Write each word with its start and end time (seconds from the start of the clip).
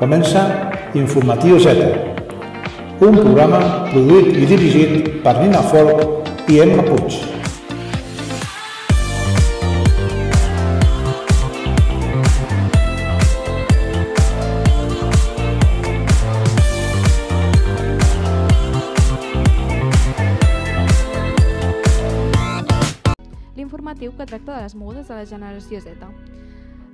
Comença 0.00 0.72
Informatiu 0.94 1.58
Z, 1.60 1.74
un 3.04 3.18
programa 3.18 3.58
produït 3.90 4.30
i 4.32 4.46
dirigit 4.48 5.10
per 5.20 5.34
Nina 5.42 5.60
Folk 5.68 6.48
i 6.48 6.56
Emma 6.64 6.86
Puig. 6.86 7.18
L'informatiu 23.52 24.16
que 24.16 24.24
tracta 24.24 24.56
de 24.56 24.62
les 24.64 24.74
mogudes 24.74 25.12
de 25.12 25.20
la 25.20 25.28
generació 25.28 25.84
Z. 25.84 26.39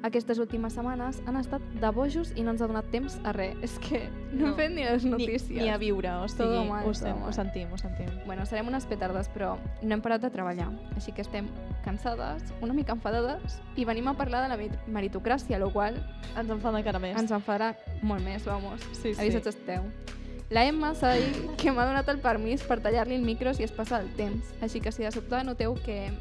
Aquestes 0.06 0.38
últimes 0.38 0.74
setmanes 0.76 1.18
han 1.26 1.34
estat 1.40 1.62
de 1.80 1.88
bojos 1.90 2.28
i 2.38 2.42
no 2.46 2.52
ens 2.54 2.60
ha 2.62 2.68
donat 2.70 2.86
temps 2.92 3.16
a 3.26 3.32
res. 3.34 3.56
És 3.66 3.72
que 3.82 4.04
no, 4.32 4.36
No. 4.38 4.46
hem 4.52 4.54
fet 4.60 4.70
ni 4.70 4.84
les 4.84 5.04
notícies. 5.04 5.48
Ni, 5.50 5.64
ni 5.64 5.70
a 5.72 5.78
viure, 5.82 6.10
o 6.22 6.28
sigui, 6.28 6.44
Todo 6.44 6.64
mal, 6.64 6.84
ho, 6.86 6.92
mal. 6.92 7.28
ho 7.28 7.32
sentim, 7.34 7.72
ho 7.72 7.78
sentim. 7.78 8.06
Bueno, 8.26 8.46
serem 8.46 8.68
unes 8.70 8.86
petardes, 8.86 9.28
però 9.34 9.56
no 9.82 9.94
hem 9.96 10.02
parat 10.04 10.22
de 10.22 10.30
treballar. 10.30 10.68
Així 10.94 11.10
que 11.12 11.22
estem 11.26 11.48
cansades, 11.84 12.44
una 12.60 12.72
mica 12.72 12.92
enfadades, 12.94 13.58
i 13.74 13.84
venim 13.84 14.06
a 14.08 14.14
parlar 14.14 14.44
de 14.44 14.48
la 14.52 14.56
merit- 14.56 14.78
meritocràcia, 14.86 15.58
lo 15.58 15.72
qual 15.72 15.98
Ens 16.36 16.50
enfada 16.50 16.78
encara 16.78 16.98
més. 17.02 17.18
ens 17.18 17.32
enfadarà 17.32 17.74
molt 18.02 18.22
més, 18.22 18.44
vamos. 18.44 18.80
Sí, 18.92 19.12
sí. 19.14 19.20
Avisats 19.20 19.48
esteu. 19.56 19.82
La 20.50 20.62
Emma 20.64 20.94
s'ha 20.94 21.14
dir 21.18 21.32
que 21.58 21.72
m'ha 21.72 21.84
donat 21.84 22.08
el 22.08 22.20
permís 22.22 22.62
per 22.62 22.78
tallar-li 22.80 23.16
el 23.16 23.22
micro 23.26 23.52
si 23.54 23.64
es 23.64 23.72
passa 23.72 23.98
el 23.98 24.12
temps. 24.14 24.54
Així 24.62 24.78
que 24.80 24.92
si 24.92 25.02
de 25.02 25.10
sobte 25.10 25.42
noteu 25.42 25.74
que 25.74 26.12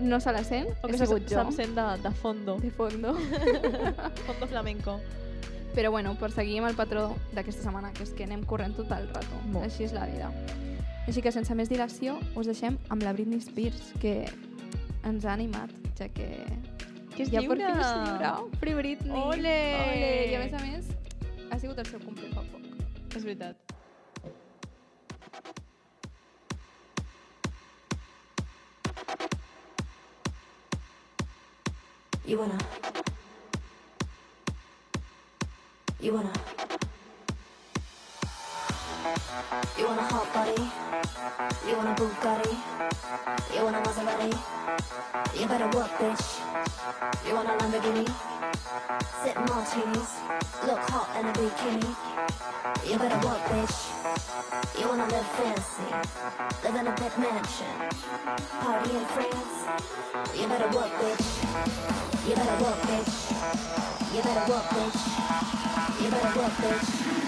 no 0.00 0.20
se 0.20 0.32
la 0.32 0.42
sent, 0.44 0.68
O 0.82 0.88
he 0.88 0.92
que 0.92 0.98
se, 0.98 1.06
sigut 1.06 1.28
jo. 1.28 1.36
se'm 1.40 1.52
sent 1.52 1.74
de, 1.76 1.86
de 2.02 2.10
fondo. 2.14 2.56
De 2.62 2.70
fondo. 2.70 3.14
fondo 4.26 4.46
flamenco. 4.46 5.00
Però 5.74 5.90
bueno, 5.92 6.14
per 6.18 6.30
seguir 6.32 6.58
amb 6.60 6.68
el 6.70 6.74
patró 6.78 7.14
d'aquesta 7.34 7.62
setmana, 7.68 7.92
que 7.92 8.02
és 8.02 8.10
que 8.16 8.24
anem 8.24 8.42
corrent 8.48 8.74
tot 8.76 8.90
el 8.96 9.08
rato. 9.12 9.40
Molt. 9.52 9.66
Així 9.68 9.84
és 9.84 9.92
la 9.92 10.06
vida. 10.10 10.30
Així 11.06 11.22
que 11.22 11.30
sense 11.32 11.54
més 11.54 11.68
dilació, 11.70 12.18
us 12.36 12.46
deixem 12.50 12.78
amb 12.92 13.02
la 13.02 13.12
Britney 13.16 13.40
Spears, 13.40 13.92
que 14.02 14.26
ens 15.06 15.24
ha 15.24 15.32
animat, 15.32 15.70
ja 15.98 16.08
que 16.08 16.26
Que 17.14 17.24
és 17.24 17.30
ja 17.32 17.40
lliure! 17.40 17.58
per 17.58 17.74
fi 17.74 17.80
és 17.80 18.08
lliure. 18.08 18.32
Free 18.60 18.74
Britney! 18.74 19.10
Ole! 19.18 19.54
Ole! 19.82 20.10
I 20.30 20.34
a 20.36 20.42
més 20.44 20.52
a 20.54 20.60
més, 20.62 20.90
ha 21.50 21.58
sigut 21.58 21.78
el 21.78 21.86
seu 21.86 22.00
cumple 22.04 22.28
fa 22.34 22.42
poc. 22.52 22.66
És 23.16 23.24
veritat. 23.24 23.56
You 32.28 32.36
wanna. 32.36 32.58
You 35.98 36.12
wanna. 36.12 36.32
You 39.78 39.86
want 39.86 40.00
a 40.00 40.02
hot 40.02 40.28
body. 40.34 40.60
You 41.66 41.76
want 41.76 41.88
a 41.88 41.94
Bugatti. 42.02 42.52
You 43.54 43.64
want 43.64 43.76
a 43.76 43.80
Maserati. 43.80 44.32
You 45.38 45.46
better 45.48 45.68
work, 45.76 45.90
bitch. 45.96 46.26
You 47.26 47.34
want 47.34 47.48
a 47.48 47.52
Lamborghini. 47.56 48.04
Sip 49.24 49.36
martinis. 49.48 50.10
Look 50.66 50.80
hot 50.92 51.08
in 51.16 51.24
a 51.24 51.32
bikini. 51.32 51.88
You 52.84 52.98
better 52.98 53.20
work, 53.26 53.40
bitch. 53.48 53.76
You 54.78 54.88
wanna 54.88 55.06
live 55.06 55.28
fancy. 55.40 55.88
Live 56.64 56.76
in 56.76 56.86
a 56.86 56.94
big 57.00 57.14
mansion. 57.16 57.74
Party 58.60 58.90
in 58.92 59.04
France. 59.16 59.56
You 60.36 60.48
better 60.48 60.68
work, 60.76 60.92
bitch. 61.00 61.26
You 62.28 62.34
better 62.36 62.62
work, 62.62 62.80
bitch. 62.84 63.14
You 64.14 64.22
better 64.22 64.52
work, 64.52 64.66
bitch. 64.76 65.00
You 66.02 66.10
better 66.10 66.38
work, 66.38 66.52
bitch. 66.60 67.27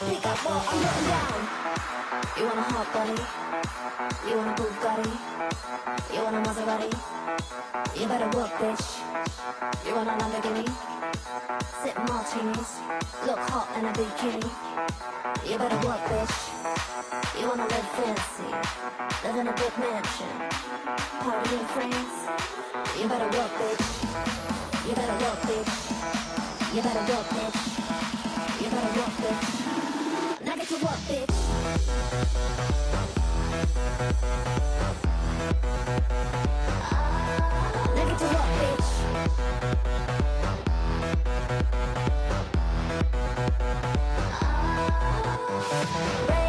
Pick 0.00 0.24
up 0.24 0.38
what 0.44 0.54
I'm 0.54 0.80
putting 0.80 1.08
down. 1.08 1.97
You 2.18 2.44
want 2.46 2.58
a 2.58 2.66
hot 2.74 2.88
body? 2.90 3.14
You 4.26 4.36
want 4.38 4.50
a 4.50 4.54
Bugatti? 4.58 5.14
You 6.12 6.20
want 6.24 6.34
a 6.34 6.40
Maserati? 6.42 6.90
You 7.94 8.08
better 8.08 8.26
work, 8.36 8.50
bitch. 8.58 8.86
You 9.86 9.94
want 9.94 10.08
a 10.10 10.14
Lamborghini? 10.18 10.66
Sip 11.78 11.96
martinis. 12.10 12.70
Look 13.24 13.38
hot 13.38 13.70
in 13.78 13.84
a 13.86 13.92
bikini. 13.94 14.50
You 15.46 15.58
better 15.58 15.78
work, 15.86 16.02
bitch. 16.10 16.34
You 17.38 17.46
wanna 17.46 17.70
live 17.70 17.88
fancy. 17.94 18.50
Live 19.22 19.36
in 19.38 19.46
a 19.46 19.54
big 19.54 19.74
mansion. 19.78 20.34
Party 21.22 21.54
in 21.54 21.64
France. 21.70 22.18
You 22.98 23.06
better 23.06 23.30
work, 23.30 23.52
bitch. 23.62 23.86
You 24.88 24.94
better 24.98 25.18
work, 25.22 25.38
bitch. 25.46 25.72
You 26.74 26.82
better 26.82 27.04
work, 27.14 27.26
bitch. 27.30 27.58
You 28.58 28.70
better 28.70 28.92
work, 28.98 29.14
bitch. 29.22 29.67
Now 30.48 30.56
get 30.56 30.66
to 30.68 30.74
work, 30.76 30.96
bitch. 31.04 31.26
To 38.18 38.24
work, 38.24 38.48
bitch. 46.28 46.47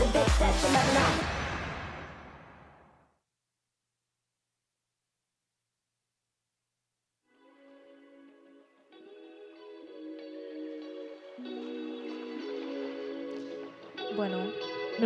The 0.00 0.06
bitch 0.06 0.38
that 0.38 0.54
you 0.62 0.72
never 0.72 0.94
know. 0.94 1.39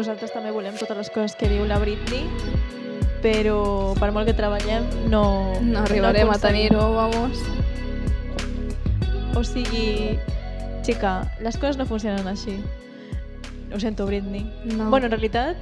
Nosaltres 0.05 0.33
també 0.37 0.51
volem 0.53 0.77
totes 0.77 0.97
les 0.99 1.11
coses 1.11 1.35
que 1.41 1.49
diu 1.49 1.65
la 1.65 1.79
Britney, 1.81 2.27
però 3.25 3.95
per 3.97 4.11
molt 4.13 4.29
que 4.29 4.35
treballem 4.37 4.85
no... 5.09 5.25
No 5.65 5.81
arribarem 5.81 6.29
a 6.29 6.37
aconseguim. 6.37 6.69
tenir-ho, 6.69 6.91
vamos. 6.95 7.41
O 9.35 9.43
sigui, 9.43 10.19
xica, 10.85 11.25
les 11.43 11.57
coses 11.57 11.79
no 11.81 11.87
funcionen 11.89 12.27
així. 12.29 12.59
Ho 13.75 13.81
sento, 13.81 14.05
Britney. 14.07 14.45
No. 14.77 14.91
Bueno, 14.91 15.07
en 15.07 15.13
realitat, 15.17 15.57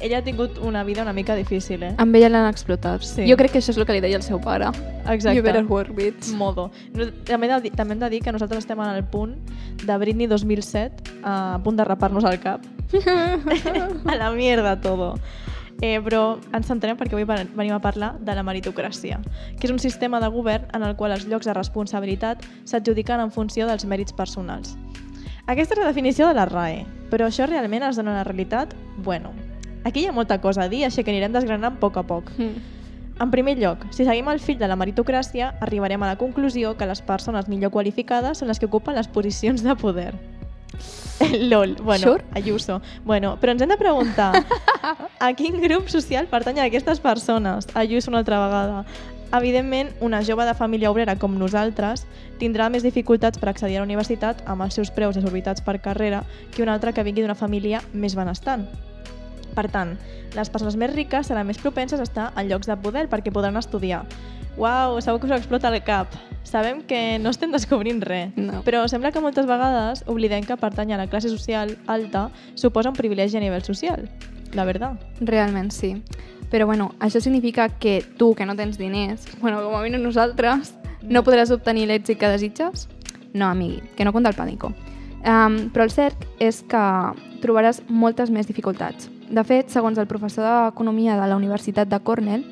ella 0.00 0.18
ha 0.18 0.24
tingut 0.24 0.56
una 0.58 0.82
vida 0.84 1.02
una 1.02 1.12
mica 1.12 1.36
difícil, 1.36 1.82
eh? 1.84 1.92
Amb 2.02 2.16
ella 2.16 2.28
l'han 2.32 2.48
explotat. 2.50 3.04
Sí. 3.06 3.28
Jo 3.28 3.36
crec 3.38 3.52
que 3.54 3.60
això 3.60 3.70
és 3.70 3.78
el 3.78 3.86
que 3.86 3.94
li 3.94 4.00
deia 4.02 4.16
el 4.18 4.24
seu 4.26 4.40
pare. 4.40 4.72
Exacte. 5.06 5.36
You 5.36 5.44
better 5.44 5.64
work, 5.68 5.92
bitch. 5.94 6.32
Modo. 6.34 6.70
No- 6.96 7.10
També, 7.28 7.46
de 7.52 7.70
també 7.76 7.94
hem 7.94 8.00
de 8.02 8.10
dir 8.16 8.22
que 8.24 8.32
nosaltres 8.32 8.64
estem 8.64 8.80
en 8.80 8.90
el 8.96 9.04
punt 9.04 9.36
de 9.84 9.98
Britney 10.02 10.26
2007, 10.26 11.20
a 11.22 11.60
punt 11.62 11.76
de 11.78 11.84
rapar-nos 11.84 12.24
al 12.24 12.40
cap. 12.40 12.64
a 14.06 14.16
la 14.16 14.30
mierda 14.32 14.80
todo. 14.80 15.14
Eh, 15.82 16.00
però 16.00 16.38
ens 16.56 16.70
centrem 16.70 16.96
perquè 16.96 17.12
avui 17.12 17.26
ven- 17.28 17.50
venim 17.52 17.74
a 17.76 17.80
parlar 17.84 18.14
de 18.18 18.32
la 18.34 18.42
meritocràcia, 18.46 19.18
que 19.60 19.66
és 19.68 19.72
un 19.72 19.78
sistema 19.78 20.20
de 20.20 20.28
govern 20.32 20.64
en 20.72 20.82
el 20.86 20.96
qual 20.96 21.12
els 21.12 21.26
llocs 21.28 21.44
de 21.44 21.52
responsabilitat 21.52 22.46
s'adjudiquen 22.64 23.20
en 23.20 23.30
funció 23.30 23.66
dels 23.68 23.84
mèrits 23.84 24.14
personals. 24.16 24.76
Aquesta 25.46 25.76
és 25.76 25.80
la 25.82 25.90
definició 25.90 26.28
de 26.28 26.34
la 26.34 26.46
RAE, 26.48 26.86
però 27.10 27.28
això 27.28 27.44
realment 27.46 27.84
es 27.84 28.00
dona 28.00 28.14
a 28.14 28.22
la 28.22 28.24
realitat? 28.24 28.72
Bueno, 29.04 29.34
aquí 29.84 30.00
hi 30.00 30.06
ha 30.08 30.12
molta 30.16 30.40
cosa 30.40 30.64
a 30.64 30.68
dir, 30.72 30.86
així 30.86 31.04
que 31.04 31.12
anirem 31.12 31.36
desgranant 31.36 31.76
a 31.76 31.80
poc 31.80 32.00
a 32.00 32.06
poc. 32.08 32.32
Mm. 32.38 32.72
En 33.20 33.30
primer 33.30 33.54
lloc, 33.58 33.84
si 33.92 34.04
seguim 34.04 34.26
el 34.28 34.40
fil 34.40 34.58
de 34.58 34.68
la 34.68 34.76
meritocràcia, 34.76 35.54
arribarem 35.60 36.02
a 36.02 36.08
la 36.10 36.16
conclusió 36.16 36.74
que 36.76 36.88
les 36.88 37.00
persones 37.00 37.48
millor 37.48 37.70
qualificades 37.70 38.38
són 38.38 38.48
les 38.48 38.58
que 38.58 38.66
ocupen 38.66 38.96
les 38.96 39.08
posicions 39.08 39.62
de 39.62 39.76
poder. 39.76 40.14
LOL, 41.50 41.76
bueno, 41.76 42.12
Sure? 42.12 42.24
Ayuso. 42.34 42.80
Bueno, 43.04 43.36
però 43.40 43.52
ens 43.52 43.62
hem 43.62 43.70
de 43.72 43.78
preguntar 43.80 44.44
a 45.18 45.32
quin 45.34 45.60
grup 45.62 45.88
social 45.88 46.26
pertanyen 46.28 46.66
aquestes 46.66 47.00
persones? 47.00 47.68
Ayuso 47.74 48.10
una 48.10 48.18
altra 48.18 48.40
vegada. 48.44 48.84
Evidentment, 49.32 49.90
una 50.00 50.22
jove 50.22 50.44
de 50.44 50.54
família 50.54 50.90
obrera 50.90 51.16
com 51.18 51.34
nosaltres 51.34 52.04
tindrà 52.38 52.68
més 52.70 52.84
dificultats 52.86 53.40
per 53.42 53.50
accedir 53.50 53.78
a 53.78 53.82
la 53.82 53.88
universitat 53.88 54.44
amb 54.46 54.62
els 54.62 54.76
seus 54.78 54.92
preus 54.94 55.16
desorbitats 55.18 55.64
per 55.66 55.80
carrera 55.82 56.22
que 56.54 56.62
una 56.62 56.76
altra 56.76 56.92
que 56.92 57.02
vingui 57.02 57.24
d'una 57.24 57.34
família 57.34 57.82
més 57.92 58.14
benestant. 58.14 58.68
Per 59.56 59.66
tant, 59.72 59.96
les 60.36 60.50
persones 60.52 60.76
més 60.76 60.92
riques 60.92 61.26
seran 61.26 61.46
més 61.48 61.58
propenses 61.58 61.98
a 61.98 62.06
estar 62.06 62.30
en 62.36 62.50
llocs 62.50 62.68
de 62.68 62.76
poder 62.76 63.08
perquè 63.10 63.32
podran 63.32 63.56
estudiar. 63.56 64.04
Uau, 64.56 65.00
segur 65.04 65.20
que 65.20 65.26
us 65.26 65.32
explota 65.36 65.68
el 65.68 65.82
cap. 65.84 66.08
Sabem 66.46 66.80
que 66.86 67.18
no 67.18 67.30
estem 67.30 67.50
descobrint 67.52 68.00
res, 68.06 68.30
No. 68.36 68.62
però 68.64 68.86
sembla 68.88 69.10
que 69.12 69.20
moltes 69.20 69.46
vegades 69.46 70.04
oblidem 70.06 70.44
que 70.44 70.56
pertany 70.56 70.92
a 70.94 70.96
la 70.96 71.08
classe 71.08 71.28
social 71.28 71.76
alta 71.86 72.30
suposa 72.54 72.88
un 72.90 72.96
privilegi 72.96 73.36
a 73.36 73.40
nivell 73.40 73.64
social. 73.64 74.08
La 74.54 74.64
verdad. 74.64 74.94
Realment 75.20 75.72
sí. 75.72 76.02
Però 76.50 76.64
bueno, 76.64 76.92
això 77.00 77.20
significa 77.20 77.68
que 77.68 78.04
tu, 78.16 78.34
que 78.34 78.46
no 78.46 78.54
tens 78.54 78.78
diners, 78.78 79.26
bueno, 79.40 79.60
com 79.62 79.74
a 79.74 79.82
mínim 79.82 80.00
nosaltres, 80.02 80.74
no 81.02 81.24
podràs 81.26 81.50
obtenir 81.50 81.88
l'èxit 81.88 82.16
que 82.18 82.28
desitges? 82.30 82.88
No, 83.34 83.46
amigui, 83.50 83.82
que 83.96 84.04
no 84.04 84.12
compta 84.14 84.30
el 84.30 84.36
pànico. 84.38 84.72
Um, 85.26 85.68
però 85.74 85.82
el 85.82 85.90
cert 85.90 86.22
és 86.38 86.62
que 86.62 86.78
trobaràs 87.42 87.82
moltes 87.88 88.30
més 88.30 88.46
dificultats. 88.46 89.10
De 89.28 89.42
fet, 89.42 89.68
segons 89.74 89.98
el 89.98 90.06
professor 90.06 90.46
d'Economia 90.46 91.16
de 91.20 91.26
la 91.26 91.34
Universitat 91.36 91.88
de 91.90 91.98
Cornell, 91.98 92.46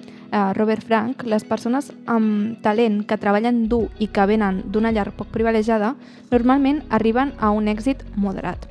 Robert 0.56 0.82
Frank, 0.82 1.22
les 1.31 1.44
persones 1.46 1.92
amb 2.10 2.58
talent 2.64 3.02
que 3.06 3.19
treballen 3.20 3.69
dur 3.70 3.86
i 4.02 4.08
que 4.10 4.26
venen 4.26 4.62
d'una 4.66 4.90
llar 4.90 5.12
poc 5.14 5.31
privilegiada 5.34 5.94
normalment 6.32 6.82
arriben 6.90 7.32
a 7.38 7.52
un 7.54 7.69
èxit 7.70 8.02
moderat. 8.16 8.66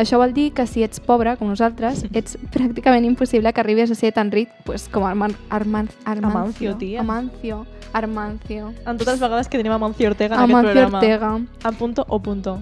Això 0.00 0.16
vol 0.16 0.32
dir 0.32 0.52
que 0.56 0.64
si 0.70 0.84
ets 0.86 1.02
pobre, 1.02 1.34
com 1.36 1.50
nosaltres, 1.50 2.06
ets 2.16 2.38
pràcticament 2.54 3.04
impossible 3.04 3.52
que 3.52 3.60
arribis 3.60 3.90
a 3.90 3.98
ser 3.98 4.14
tan 4.16 4.30
ric 4.32 4.48
pues, 4.64 4.88
com 4.88 5.04
Arman, 5.04 5.34
Arman, 5.50 5.90
Armancio. 6.04 6.30
Amancio, 6.30 6.76
tia. 6.80 7.00
Amancio. 7.02 7.66
Armancio. 7.92 8.72
En 8.86 8.96
totes 8.96 9.16
les 9.16 9.20
vegades 9.20 9.48
que 9.50 9.58
tenim 9.58 9.74
a 9.74 9.78
Mancio 9.82 10.08
Ortega 10.08 10.36
en 10.36 10.40
aquest 10.40 10.54
Amancio 10.54 10.72
programa. 10.72 10.98
Ortega. 10.98 11.32
A 11.64 11.72
punto 11.72 12.06
o 12.08 12.20
punto. 12.20 12.60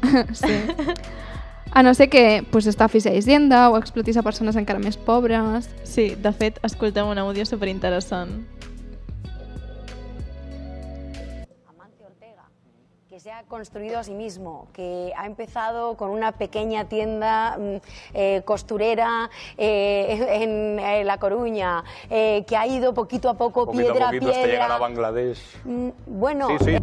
Sí. 0.32 0.56
A 1.72 1.82
no 1.82 1.94
ser 1.94 2.08
que 2.10 2.44
pues, 2.50 2.66
estafis 2.66 3.06
a 3.06 3.14
Hisenda 3.14 3.70
o 3.70 3.78
explotis 3.78 4.16
a 4.18 4.22
persones 4.26 4.56
encara 4.58 4.80
més 4.82 4.96
pobres. 4.98 5.68
Sí, 5.86 6.16
de 6.18 6.32
fet, 6.34 6.58
escoltem 6.66 7.06
un 7.06 7.18
àudio 7.22 7.46
superinteressant. 7.46 8.32
Amancio 11.70 12.06
Ortega, 12.10 12.42
que 13.08 13.20
se 13.20 13.30
ha 13.30 13.44
construido 13.44 14.00
a 14.00 14.02
sí 14.02 14.14
mismo, 14.14 14.66
que 14.72 15.12
ha 15.16 15.26
empezado 15.26 15.94
con 15.96 16.10
una 16.10 16.32
pequeña 16.32 16.86
tienda 16.88 17.56
mm, 17.56 17.76
eh, 18.14 18.42
costurera 18.44 19.30
eh, 19.56 20.26
en, 20.42 20.78
eh, 20.80 21.04
La 21.04 21.18
Coruña, 21.18 21.84
eh, 22.10 22.44
que 22.48 22.56
ha 22.56 22.66
ido 22.66 22.92
poquito 22.94 23.28
a 23.30 23.34
poco, 23.34 23.66
Poquito 23.66 23.92
piedra 23.92 24.08
a 24.08 24.10
poquito 24.10 24.26
a 24.26 24.30
hasta 24.30 24.46
llegar 24.46 24.72
a 24.72 24.74
piedra. 24.74 24.78
Bangladesh. 24.88 25.40
Mm, 25.64 25.88
Bueno, 26.06 26.48
Sí, 26.58 26.64
sí. 26.64 26.76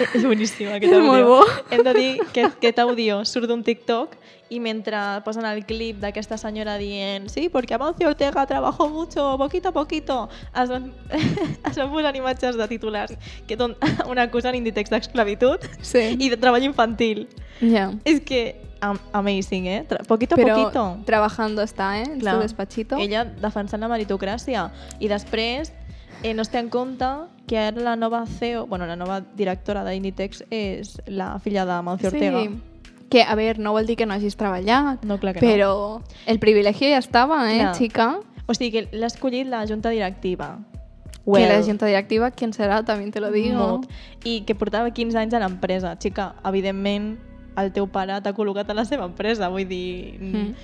És 0.16 0.24
boníssim 0.24 0.68
aquest 0.72 0.92
És 0.92 0.98
àudio. 0.98 1.06
molt 1.12 1.26
bo. 1.26 1.40
Hem 1.70 1.82
de 1.84 1.92
dir 1.94 2.10
que 2.32 2.44
aquest 2.48 2.78
àudio 2.82 3.24
surt 3.24 3.46
d'un 3.50 3.62
TikTok 3.66 4.16
i 4.50 4.58
mentre 4.58 4.98
posen 5.24 5.44
el 5.46 5.60
clip 5.64 6.00
d'aquesta 6.02 6.36
senyora 6.40 6.76
dient 6.80 7.28
sí, 7.30 7.48
perquè 7.52 7.76
Amancio 7.76 8.08
Ortega 8.10 8.46
trabajó 8.50 8.88
mucho, 8.88 9.36
poquito 9.38 9.68
a 9.68 9.72
poquito, 9.72 10.28
es 10.56 10.68
van, 10.68 10.92
es 11.70 11.76
van 11.76 11.90
posar 11.92 12.16
imatges 12.16 12.56
de 12.58 12.66
titulars 12.68 13.14
que 13.46 13.56
don 13.56 13.76
una 14.10 14.22
acusen 14.26 14.54
Inditex 14.58 14.90
d'esclavitud 14.90 15.60
Sí. 15.82 16.16
i 16.18 16.28
de 16.30 16.36
treball 16.36 16.64
infantil. 16.66 17.28
Ja. 17.60 17.92
És 18.04 18.20
que 18.26 18.56
am 18.80 18.98
amazing, 19.12 19.66
eh? 19.68 19.84
Tra 19.86 19.98
poquito 20.08 20.34
a 20.34 20.38
Però 20.38 20.54
poquito. 20.56 20.82
trabajando 21.04 21.62
està, 21.62 21.98
eh? 22.00 22.06
En 22.10 22.18
Clar. 22.20 22.36
su 22.36 22.40
despachito. 22.48 22.96
Ella 22.96 23.26
defensant 23.26 23.82
la 23.84 23.88
meritocràcia. 23.92 24.70
I 24.98 25.08
després 25.12 25.70
eh, 26.22 26.34
no 26.34 26.42
es 26.42 26.50
té 26.50 26.58
en 26.58 26.68
compte 26.68 27.06
que 27.46 27.58
ara 27.58 27.80
la 27.80 27.96
nova 27.96 28.24
CEO, 28.26 28.66
bueno, 28.66 28.86
la 28.86 28.96
nova 28.96 29.20
directora 29.36 29.84
d'Inditex 29.84 30.44
és 30.50 31.00
la 31.06 31.38
filla 31.40 31.64
de 31.66 31.80
Mancio 31.82 32.10
Ortega. 32.12 32.42
Sí. 32.44 32.50
Que, 33.10 33.22
a 33.22 33.34
ver, 33.34 33.58
no 33.58 33.72
vol 33.72 33.86
dir 33.86 33.96
que 33.98 34.06
no 34.06 34.14
hagis 34.14 34.36
treballat, 34.38 35.02
No, 35.02 35.18
clar 35.18 35.34
que 35.34 35.40
però 35.42 36.00
el 36.26 36.38
privilegio 36.38 36.88
ja 36.88 36.98
estava, 36.98 37.42
eh, 37.52 37.58
Clar. 37.58 37.74
xica? 37.74 38.10
O 38.46 38.54
sigui 38.54 38.70
que 38.70 38.88
l'ha 38.92 39.08
escollit 39.08 39.48
la 39.48 39.66
junta 39.66 39.90
directiva. 39.90 40.58
Que 41.24 41.46
la 41.46 41.62
junta 41.62 41.86
directiva, 41.86 42.30
¿quién 42.30 42.52
será? 42.52 42.84
También 42.84 43.10
te 43.10 43.20
lo 43.20 43.30
digo. 43.30 43.58
Molt. 43.58 43.90
I 44.24 44.42
que 44.42 44.54
portava 44.54 44.90
15 44.90 45.18
anys 45.18 45.34
a 45.34 45.40
l'empresa. 45.40 45.96
Xica, 46.00 46.34
evidentment, 46.44 47.18
el 47.58 47.72
teu 47.72 47.86
pare 47.86 48.20
t'ha 48.22 48.32
col·locat 48.34 48.70
a 48.70 48.74
la 48.74 48.84
seva 48.84 49.06
empresa. 49.06 49.48
Vull 49.48 49.68
dir... 49.68 50.18
Mm. 50.18 50.36
Mm. 50.36 50.54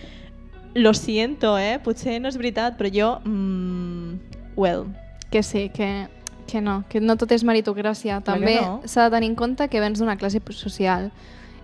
Lo 0.76 0.92
siento, 0.92 1.56
eh? 1.58 1.78
Potser 1.82 2.20
no 2.20 2.28
és 2.28 2.36
veritat, 2.36 2.76
però 2.76 2.90
jo... 2.92 3.10
Mm, 3.24 4.18
well, 4.56 4.84
Que 5.30 5.42
sí, 5.42 5.70
que, 5.70 6.08
que 6.46 6.60
no, 6.60 6.84
que 6.88 7.00
no 7.00 7.16
tot 7.16 7.32
és 7.32 7.42
meritocràcia. 7.44 8.20
També 8.24 8.60
no. 8.60 8.80
s'ha 8.86 9.08
de 9.08 9.16
tenir 9.16 9.30
en 9.30 9.34
compte 9.36 9.68
que 9.68 9.80
vens 9.80 9.98
d'una 9.98 10.16
classe 10.16 10.40
social. 10.52 11.10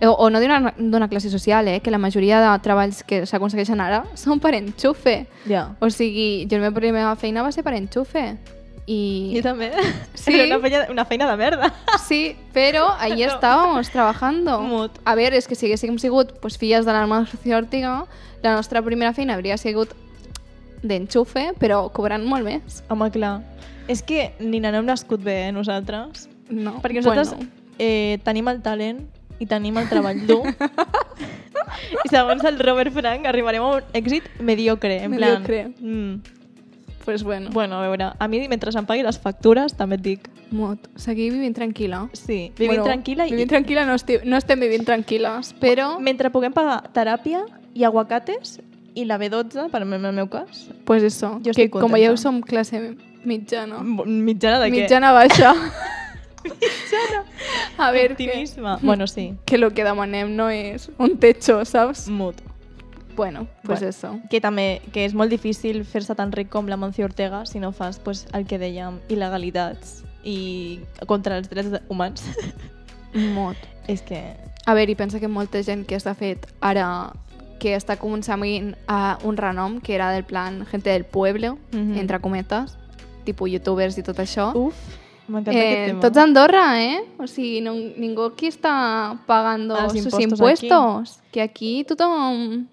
O, 0.03 0.11
o 0.11 0.31
no 0.31 0.41
d'una 0.41 1.09
classe 1.09 1.31
social, 1.31 1.69
eh? 1.69 1.81
que 1.81 1.91
la 1.93 1.99
majoria 1.99 2.41
de 2.43 2.59
treballs 2.59 3.05
que 3.07 3.21
s'aconsegueixen 3.25 3.79
ara 3.81 4.03
són 4.19 4.41
per 4.43 4.55
enxufe. 4.59 5.29
ja. 5.47 5.77
O 5.79 5.91
sigui, 5.91 6.49
jo 6.51 6.59
la 6.59 6.65
meva 6.69 6.75
primera 6.81 7.15
feina 7.17 7.43
va 7.47 7.53
ser 7.53 7.63
per 7.63 7.75
enxufe. 7.79 8.37
I... 8.91 9.31
Jo 9.37 9.43
també. 9.47 9.71
Sí. 10.19 10.35
Era 10.35 10.57
una 10.57 10.59
feina, 10.59 10.87
una 10.91 11.05
feina 11.05 11.31
de 11.31 11.37
merda. 11.37 11.73
Sí, 12.03 12.35
pero 12.53 12.89
ahí 12.99 13.21
No. 13.23 13.31
estábamos 13.33 13.91
trabajando. 13.91 14.61
Mut. 14.61 14.91
A 15.05 15.15
ver, 15.15 15.35
és 15.35 15.47
que 15.47 15.55
si 15.55 15.67
haguéssim 15.67 15.99
sigut 16.03 16.33
pues, 16.41 16.59
filles 16.59 16.85
de 16.85 16.91
l'Armancio 16.93 17.57
Ortega, 17.57 18.07
la 18.43 18.57
nostra 18.57 18.83
primera 18.83 19.13
feina 19.15 19.35
hauria 19.35 19.57
sigut 19.57 19.95
d'enxufe, 20.83 21.53
però 21.61 21.85
cobrant 21.95 22.25
molt 22.27 22.47
més. 22.47 22.83
Home, 22.91 23.11
clar. 23.15 23.41
És 23.91 24.03
que 24.03 24.33
ni 24.41 24.61
no 24.63 24.69
hem 24.69 24.87
nascut 24.87 25.23
bé, 25.23 25.49
eh, 25.49 25.53
nosaltres. 25.53 26.29
No. 26.51 26.79
Perquè 26.83 27.03
nosaltres 27.03 27.35
Bueno, 27.35 27.51
eh, 27.79 28.19
tenim 28.25 28.49
el 28.49 28.63
talent 28.63 29.07
i 29.41 29.47
tenim 29.47 29.79
el 29.79 29.89
treball 29.89 30.27
dur. 30.27 30.45
I 32.05 32.09
segons 32.11 32.45
el 32.45 32.59
Robert 32.61 32.93
Frank 32.95 33.27
arribarem 33.27 33.63
a 33.63 33.77
un 33.79 33.97
èxit 33.97 34.29
mediocre. 34.41 35.03
En 35.03 35.11
Mediocre. 35.11 35.65
Plan, 35.71 35.75
mm, 35.81 36.43
pues 37.05 37.25
bueno, 37.25 37.51
bueno, 37.51 37.77
a 37.77 37.89
veure, 37.89 38.13
a 38.19 38.29
mi 38.29 38.47
mentre 38.49 38.71
em 38.79 38.87
pagui 38.87 39.03
les 39.03 39.19
factures 39.19 39.75
també 39.75 39.97
et 39.99 40.03
dic, 40.03 40.29
mot. 40.53 40.79
Seguir 40.97 41.31
vivint 41.33 41.55
tranquil·la. 41.57 42.05
sí, 42.13 42.53
vivint 42.59 42.85
tranquil·la 42.85 43.27
i 43.27 43.33
Vivint 43.35 43.51
tranquil·la 43.51 43.87
no, 43.89 43.97
esti 43.99 44.21
no 44.25 44.37
estem 44.37 44.61
vivint 44.61 44.85
tranquil·les, 44.87 45.55
però 45.59 45.97
mentre 45.99 46.31
puguem 46.31 46.53
pagar 46.53 46.83
teràpia 46.95 47.45
i 47.75 47.85
aguacates 47.89 48.61
i 48.95 49.05
la 49.05 49.19
B12, 49.19 49.71
per 49.71 49.83
en 49.83 49.93
el 49.93 50.13
meu 50.13 50.29
cas, 50.29 50.69
pues 50.85 51.03
eso, 51.03 51.41
Jo 51.45 51.53
que 51.57 51.71
com 51.71 51.91
veieu 51.93 52.17
som 52.17 52.43
classe 52.43 52.95
mitjana. 53.25 53.81
mitjana 53.83 54.61
de 54.61 54.71
què? 54.71 54.83
Mitjana 54.83 55.13
baixa. 55.13 55.55
A 57.79 57.91
ver, 57.91 58.17
que, 58.17 58.29
Optimisme. 58.29 58.77
Bueno, 58.83 59.07
sí, 59.07 59.35
que 59.47 59.59
lo 59.59 59.71
que 59.71 59.85
demanem 59.85 60.37
no 60.37 60.51
és 60.51 60.91
un 60.99 61.19
techo, 61.19 61.65
saps? 61.65 62.09
mut. 62.09 62.37
Bueno, 63.17 63.47
pues 63.63 63.81
Bueno. 63.81 63.91
eso. 63.91 64.21
que 64.31 64.41
també 64.41 64.81
que 64.93 65.05
és 65.05 65.15
molt 65.15 65.31
difícil 65.31 65.85
fer-se 65.85 66.15
tan 66.15 66.33
ric 66.33 66.49
com 66.49 66.67
la 66.67 66.77
Mancio 66.77 67.05
Ortega 67.05 67.45
si 67.47 67.61
no 67.61 67.73
fas 67.73 67.99
pues, 67.99 68.27
el 68.33 68.47
que 68.47 68.59
dèiem, 68.59 69.01
il·legalitats 69.09 70.03
i 70.25 70.81
contra 71.07 71.37
els 71.37 71.49
drets 71.51 71.81
humans. 71.89 72.25
Mot. 73.15 73.57
és 73.89 74.03
que... 74.03 74.37
A 74.65 74.75
veure, 74.75 74.93
i 74.93 74.95
pensa 74.95 75.21
que 75.21 75.29
molta 75.29 75.63
gent 75.63 75.85
que 75.87 75.97
està 75.97 76.15
fet 76.15 76.47
ara 76.61 77.13
que 77.63 77.77
està 77.79 77.95
començant 78.01 78.43
a 78.91 79.19
un 79.23 79.37
renom 79.39 79.79
que 79.81 79.95
era 79.95 80.11
del 80.11 80.25
plan 80.27 80.65
gente 80.67 80.91
del 80.91 81.05
pueblo, 81.05 81.59
Mhm. 81.73 81.97
entre 81.99 82.19
cometes, 82.21 82.77
tipus 83.25 83.51
youtubers 83.53 83.97
i 83.99 84.03
tot 84.03 84.19
això. 84.19 84.51
Uf, 84.57 84.75
m'encanta 85.29 85.51
aquest 85.61 85.79
eh, 85.79 85.87
tema. 85.87 86.01
tots 86.01 86.17
a 86.19 86.23
Andorra, 86.25 86.83
eh? 86.83 87.05
O 87.19 87.27
sigui, 87.29 87.61
no, 87.63 87.73
ningú 87.75 88.25
aquí 88.25 88.49
està 88.49 89.17
pagando 89.27 89.77
Els 89.79 89.93
sus 89.93 90.19
impostos 90.19 90.33
impuestos. 90.33 91.21
Que 91.31 91.41
aquí 91.43 91.85
tothom... 91.87 92.67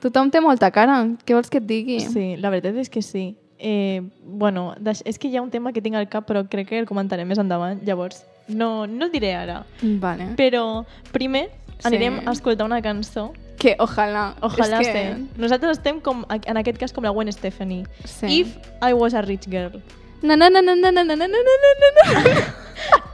Tothom 0.00 0.30
té 0.30 0.40
molta 0.40 0.70
cara. 0.70 1.00
Què 1.26 1.34
vols 1.34 1.50
que 1.50 1.58
et 1.58 1.66
digui? 1.66 1.98
Sí, 2.06 2.36
la 2.38 2.50
veritat 2.50 2.76
és 2.78 2.88
que 2.88 3.02
sí. 3.02 3.36
Eh, 3.58 4.00
bueno, 4.22 4.76
és 5.04 5.18
que 5.18 5.26
hi 5.26 5.36
ha 5.36 5.42
un 5.42 5.50
tema 5.50 5.72
que 5.72 5.82
tinc 5.82 5.96
al 5.98 6.08
cap, 6.08 6.28
però 6.28 6.44
crec 6.48 6.68
que 6.68 6.78
el 6.78 6.86
comentaré 6.86 7.24
més 7.26 7.38
endavant. 7.42 7.80
Llavors, 7.82 8.22
no, 8.46 8.86
no 8.86 9.06
el 9.06 9.10
diré 9.10 9.34
ara. 9.34 9.64
Vale. 9.82 10.36
Però 10.36 10.84
primer 11.10 11.48
anirem 11.82 12.20
Sí. 12.20 12.24
a 12.26 12.30
escoltar 12.30 12.66
una 12.66 12.80
cançó 12.80 13.32
que 13.58 13.74
ojalà. 13.82 14.32
Ojalà 14.46 14.80
és 14.80 14.88
estem. 14.88 15.26
Nosaltres 15.36 15.78
estem, 15.78 16.00
com, 16.00 16.22
en 16.30 16.60
aquest 16.60 16.78
cas, 16.78 16.94
com 16.94 17.06
la 17.06 17.10
Gwen 17.14 17.30
Stefani. 17.34 17.82
Sí. 18.04 18.40
If 18.40 18.56
I 18.82 18.94
was 18.94 19.14
a 19.14 19.22
rich 19.22 19.48
girl. 19.50 19.80
Na, 20.22 20.36
na, 20.36 20.48
na, 20.50 20.62
na, 20.62 20.74
na, 20.74 20.90
na, 20.92 21.02
na, 21.02 21.14
na, 21.14 21.26
na, 21.26 21.36
na, 21.36 21.90
na, 21.98 22.40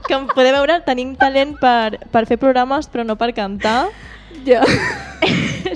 que 0.07 0.17
podeu 0.33 0.53
veure, 0.53 0.79
tenim 0.85 1.15
talent 1.17 1.55
per, 1.61 1.97
per 2.13 2.25
fer 2.29 2.37
programes, 2.41 2.89
però 2.89 3.05
no 3.05 3.17
per 3.17 3.31
cantar. 3.37 3.89
Jo. 4.45 4.61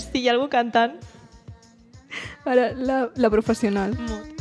si 0.06 0.22
hi 0.22 0.28
ha 0.28 0.36
algú 0.38 0.50
cantant. 0.50 0.98
Ara, 2.46 2.72
la, 2.78 3.08
la 3.16 3.30
professional. 3.34 3.98
Molt. 4.10 4.39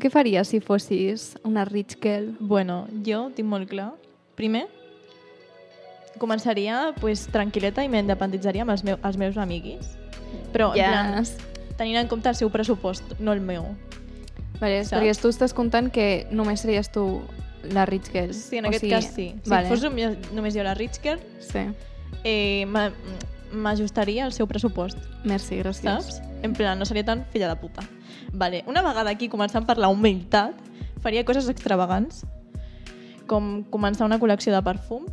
què 0.00 0.10
faries 0.12 0.50
si 0.52 0.60
fossis 0.64 1.34
una 1.44 1.64
rich 1.68 1.98
girl? 2.02 2.32
Bueno, 2.40 2.86
jo 3.06 3.28
tinc 3.36 3.48
molt 3.48 3.68
clar. 3.70 3.92
Primer, 4.38 4.64
començaria 6.20 6.90
pues, 7.00 7.26
tranquil·leta 7.32 7.84
i 7.84 7.90
m'independitzaria 7.92 8.64
amb 8.66 8.74
els, 8.74 8.84
meus, 8.86 9.00
els 9.04 9.20
meus 9.20 9.38
amiguis. 9.40 9.94
Però, 10.54 10.70
yes. 10.76 10.86
en 10.86 10.90
plan, 10.90 11.28
tenint 11.80 12.00
en 12.02 12.10
compte 12.10 12.30
el 12.30 12.38
seu 12.38 12.50
pressupost, 12.52 13.16
no 13.18 13.34
el 13.36 13.40
meu. 13.44 13.70
Vale, 14.60 14.82
Saps? 14.84 14.98
perquè 14.98 15.14
tu 15.16 15.30
estàs 15.32 15.54
comptant 15.56 15.88
que 15.92 16.26
només 16.30 16.60
series 16.60 16.90
tu 16.92 17.04
la 17.72 17.86
rich 17.88 18.10
girl. 18.12 18.34
Sí, 18.36 18.60
en 18.60 18.68
o 18.68 18.72
aquest 18.72 18.84
sigui... 18.84 18.92
cas 18.92 19.08
sí. 19.14 19.28
Si 19.42 19.52
vale. 19.52 19.70
fos 19.70 19.84
només 19.84 20.56
jo 20.56 20.64
la 20.66 20.74
rich 20.76 21.00
girl, 21.04 21.20
sí. 21.44 21.66
eh, 22.24 22.66
m'ajustaria 23.52 24.26
al 24.26 24.36
seu 24.36 24.48
pressupost. 24.50 25.00
Merci, 25.24 25.62
gràcies. 25.64 25.88
Saps? 25.88 26.29
En 26.42 26.54
plan, 26.54 26.78
no 26.78 26.86
seria 26.86 27.04
tan 27.04 27.24
filla 27.30 27.48
de 27.48 27.56
puta. 27.56 27.82
Vale. 28.32 28.64
Una 28.66 28.82
vegada 28.82 29.10
aquí 29.10 29.28
començant 29.28 29.66
per 29.66 29.78
la 29.78 29.88
humilitat, 29.88 30.56
faria 31.04 31.24
coses 31.24 31.48
extravagants, 31.52 32.24
com 33.30 33.62
començar 33.70 34.06
una 34.08 34.18
col·lecció 34.18 34.54
de 34.54 34.62
perfum. 34.66 35.06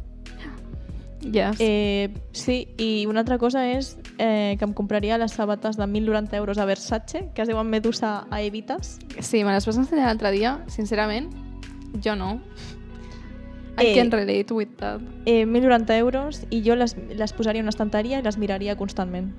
Yes. 1.28 1.58
Eh, 1.60 2.14
sí, 2.32 2.68
i 2.78 3.06
una 3.10 3.22
altra 3.26 3.38
cosa 3.42 3.66
és 3.68 3.98
eh, 4.18 4.56
que 4.58 4.66
em 4.66 4.74
compraria 4.78 5.18
les 5.18 5.34
sabates 5.34 5.76
de 5.76 5.84
1.090 5.84 6.38
euros 6.38 6.58
a 6.58 6.66
Versace, 6.66 7.28
que 7.34 7.42
es 7.42 7.50
diuen 7.50 7.68
Medusa 7.68 8.28
a 8.30 8.42
Evitas. 8.42 8.98
Sí, 9.20 9.44
me 9.44 9.52
les 9.52 9.66
vas 9.66 9.78
ensenyar 9.82 10.08
l'altre 10.08 10.32
dia, 10.32 10.60
sincerament, 10.72 11.32
jo 12.04 12.16
no. 12.16 12.38
I 13.78 13.92
eh, 13.92 13.96
can 13.96 14.12
relate 14.12 14.54
with 14.54 14.78
that. 14.78 15.02
Eh, 15.26 15.46
1.090 15.46 15.98
euros 15.98 16.46
i 16.50 16.64
jo 16.66 16.76
les, 16.76 16.96
les 16.96 17.34
posaria 17.34 17.60
en 17.60 17.68
una 17.68 17.76
estanteria 17.76 18.22
i 18.22 18.26
les 18.26 18.38
miraria 18.38 18.78
constantment. 18.78 19.34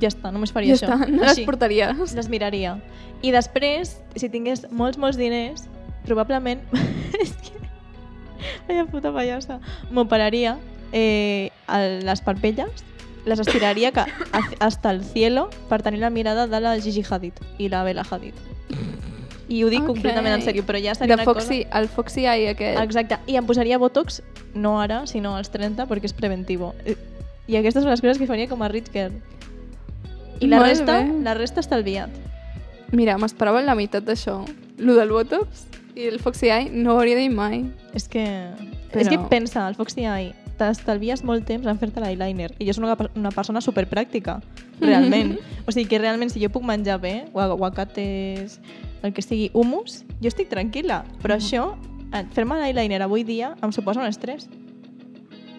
Ja 0.00 0.08
està, 0.10 0.32
només 0.32 0.52
faria 0.52 0.74
Ja 0.76 0.86
això. 0.86 0.94
està, 0.96 1.08
no 1.08 1.24
les 1.24 1.40
portaries. 1.46 2.14
Les 2.14 2.28
miraria. 2.28 2.76
I 3.22 3.30
després, 3.32 3.96
si 4.16 4.28
tingués 4.28 4.66
molts, 4.70 4.98
molts 4.98 5.16
diners, 5.16 5.68
probablement... 6.04 6.60
és 7.22 7.32
que... 7.40 7.54
Vaya 8.68 8.84
puta 8.90 9.12
pallassa. 9.14 9.60
M'operaria 9.90 10.56
eh, 10.92 11.50
a 11.66 11.80
les 12.04 12.20
parpelles, 12.20 12.84
les 13.26 13.40
estiraria 13.42 13.90
ha- 13.96 14.06
hasta 14.60 14.90
el 14.90 15.02
cielo 15.02 15.48
per 15.68 15.82
tenir 15.82 15.98
la 16.00 16.10
mirada 16.10 16.46
de 16.46 16.60
la 16.60 16.76
Gigi 16.78 17.02
Hadid 17.08 17.32
i 17.58 17.68
la 17.68 17.82
Bella 17.82 18.04
Hadid. 18.08 18.34
I 19.48 19.62
ho 19.64 19.68
dic 19.70 19.82
Ok. 19.82 19.92
completament 19.94 20.34
en 20.34 20.42
sèrio, 20.42 20.64
però 20.66 20.78
ja 20.82 20.94
seria 20.94 21.14
De 21.16 21.22
una 21.22 21.24
Foxy, 21.24 21.64
el 21.72 21.88
Foxy 21.88 22.26
Eye 22.26 22.50
aquest. 22.50 22.74
cosa... 22.76 22.84
Exacte. 22.84 23.18
I 23.30 23.36
em 23.38 23.46
posaria 23.46 23.78
Botox, 23.78 24.20
no 24.54 24.80
ara, 24.80 25.06
sinó 25.06 25.36
als 25.36 25.50
30, 25.54 25.86
perquè 25.86 26.04
és 26.10 26.14
preventivo. 26.18 26.74
Eh, 26.84 26.96
I 27.46 27.56
aquestes 27.60 27.82
són 27.84 27.92
les 27.92 28.02
coses 28.02 28.18
que 28.18 28.26
faria 28.26 28.48
com 28.50 28.62
a 28.62 28.68
rich 28.68 28.90
girl. 28.92 29.14
I 30.40 30.46
la 30.46 30.58
Molt 30.58 30.68
resta, 30.68 30.98
bé. 31.02 31.22
la 31.24 31.34
resta 31.34 31.60
estalviat. 31.60 32.10
Mira, 32.92 33.16
m'esperava 33.18 33.62
la 33.62 33.74
meitat 33.74 34.04
d'això. 34.04 34.44
Lo 34.78 34.94
del 34.94 35.10
Botox 35.10 35.66
i 35.96 36.06
el 36.10 36.18
Foxy 36.20 36.50
Eye 36.52 36.70
no 36.70 36.94
ho 36.94 36.98
hauria 37.00 37.16
dit 37.16 37.32
mai. 37.32 37.64
És 37.94 38.06
que... 38.08 38.24
Però- 38.92 39.00
És 39.00 39.08
que 39.08 39.18
pensa, 39.30 39.66
el 39.68 39.74
Foxy 39.74 40.04
Eye, 40.06 40.34
t'estalvies 40.56 41.24
molt 41.24 41.44
temps 41.48 41.66
en 41.66 41.78
fer-te 41.78 42.00
l'eyeliner. 42.00 42.52
I 42.60 42.66
jo 42.68 42.72
soc 42.76 42.84
una, 42.84 42.96
una 43.16 43.30
persona 43.34 43.60
superpràctica, 43.60 44.38
realment. 44.80 45.38
o 45.66 45.72
sigui 45.72 45.88
que 45.88 45.98
realment, 45.98 46.30
si 46.30 46.40
jo 46.40 46.48
puc 46.52 46.62
menjar 46.64 47.00
bé, 47.00 47.24
aguacates, 47.34 48.60
el 49.02 49.12
que 49.12 49.22
sigui, 49.22 49.50
humus, 49.54 50.04
jo 50.22 50.28
estic 50.28 50.48
tranquil·la. 50.52 51.02
Però 51.22 51.36
això, 51.36 51.74
eh, 52.12 52.24
fer-me 52.32 52.56
l'eyeliner 52.60 53.02
avui 53.02 53.24
dia 53.24 53.54
em 53.62 53.72
suposa 53.72 54.00
un 54.00 54.06
estrès. 54.06 54.48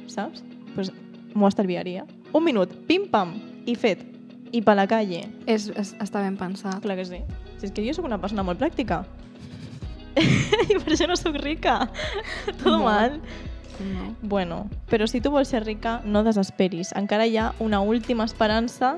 Saps? 0.07 0.41
Doncs 0.41 0.73
pues, 0.75 0.91
m'ho 1.35 1.47
estalviaria. 1.49 2.05
Un 2.33 2.43
minut, 2.45 2.73
pim-pam, 2.87 3.35
i 3.65 3.75
fet. 3.75 4.01
I 4.51 4.61
per 4.61 4.75
la 4.79 4.87
calle. 4.87 5.25
És, 5.45 5.67
és, 5.75 5.93
està 5.99 6.21
ben 6.23 6.37
pensat. 6.39 6.79
Clar 6.83 6.95
que 6.99 7.05
sí. 7.05 7.21
Si 7.59 7.67
és 7.67 7.71
que 7.75 7.83
jo 7.85 7.93
sóc 7.97 8.05
una 8.07 8.19
persona 8.21 8.43
molt 8.47 8.59
pràctica. 8.61 9.01
I 10.17 10.77
per 10.79 10.93
això 10.95 11.07
no 11.09 11.15
sóc 11.19 11.35
rica. 11.43 11.79
Tot 12.63 12.71
No. 12.71 12.79
mal. 12.85 13.19
No. 13.77 14.07
Bueno, 14.23 14.63
però 14.89 15.05
si 15.05 15.21
tu 15.21 15.29
vols 15.29 15.49
ser 15.53 15.63
rica, 15.65 15.99
no 16.03 16.23
desesperis. 16.25 16.93
Encara 16.97 17.27
hi 17.29 17.37
ha 17.37 17.51
una 17.59 17.81
última 17.85 18.25
esperança, 18.25 18.95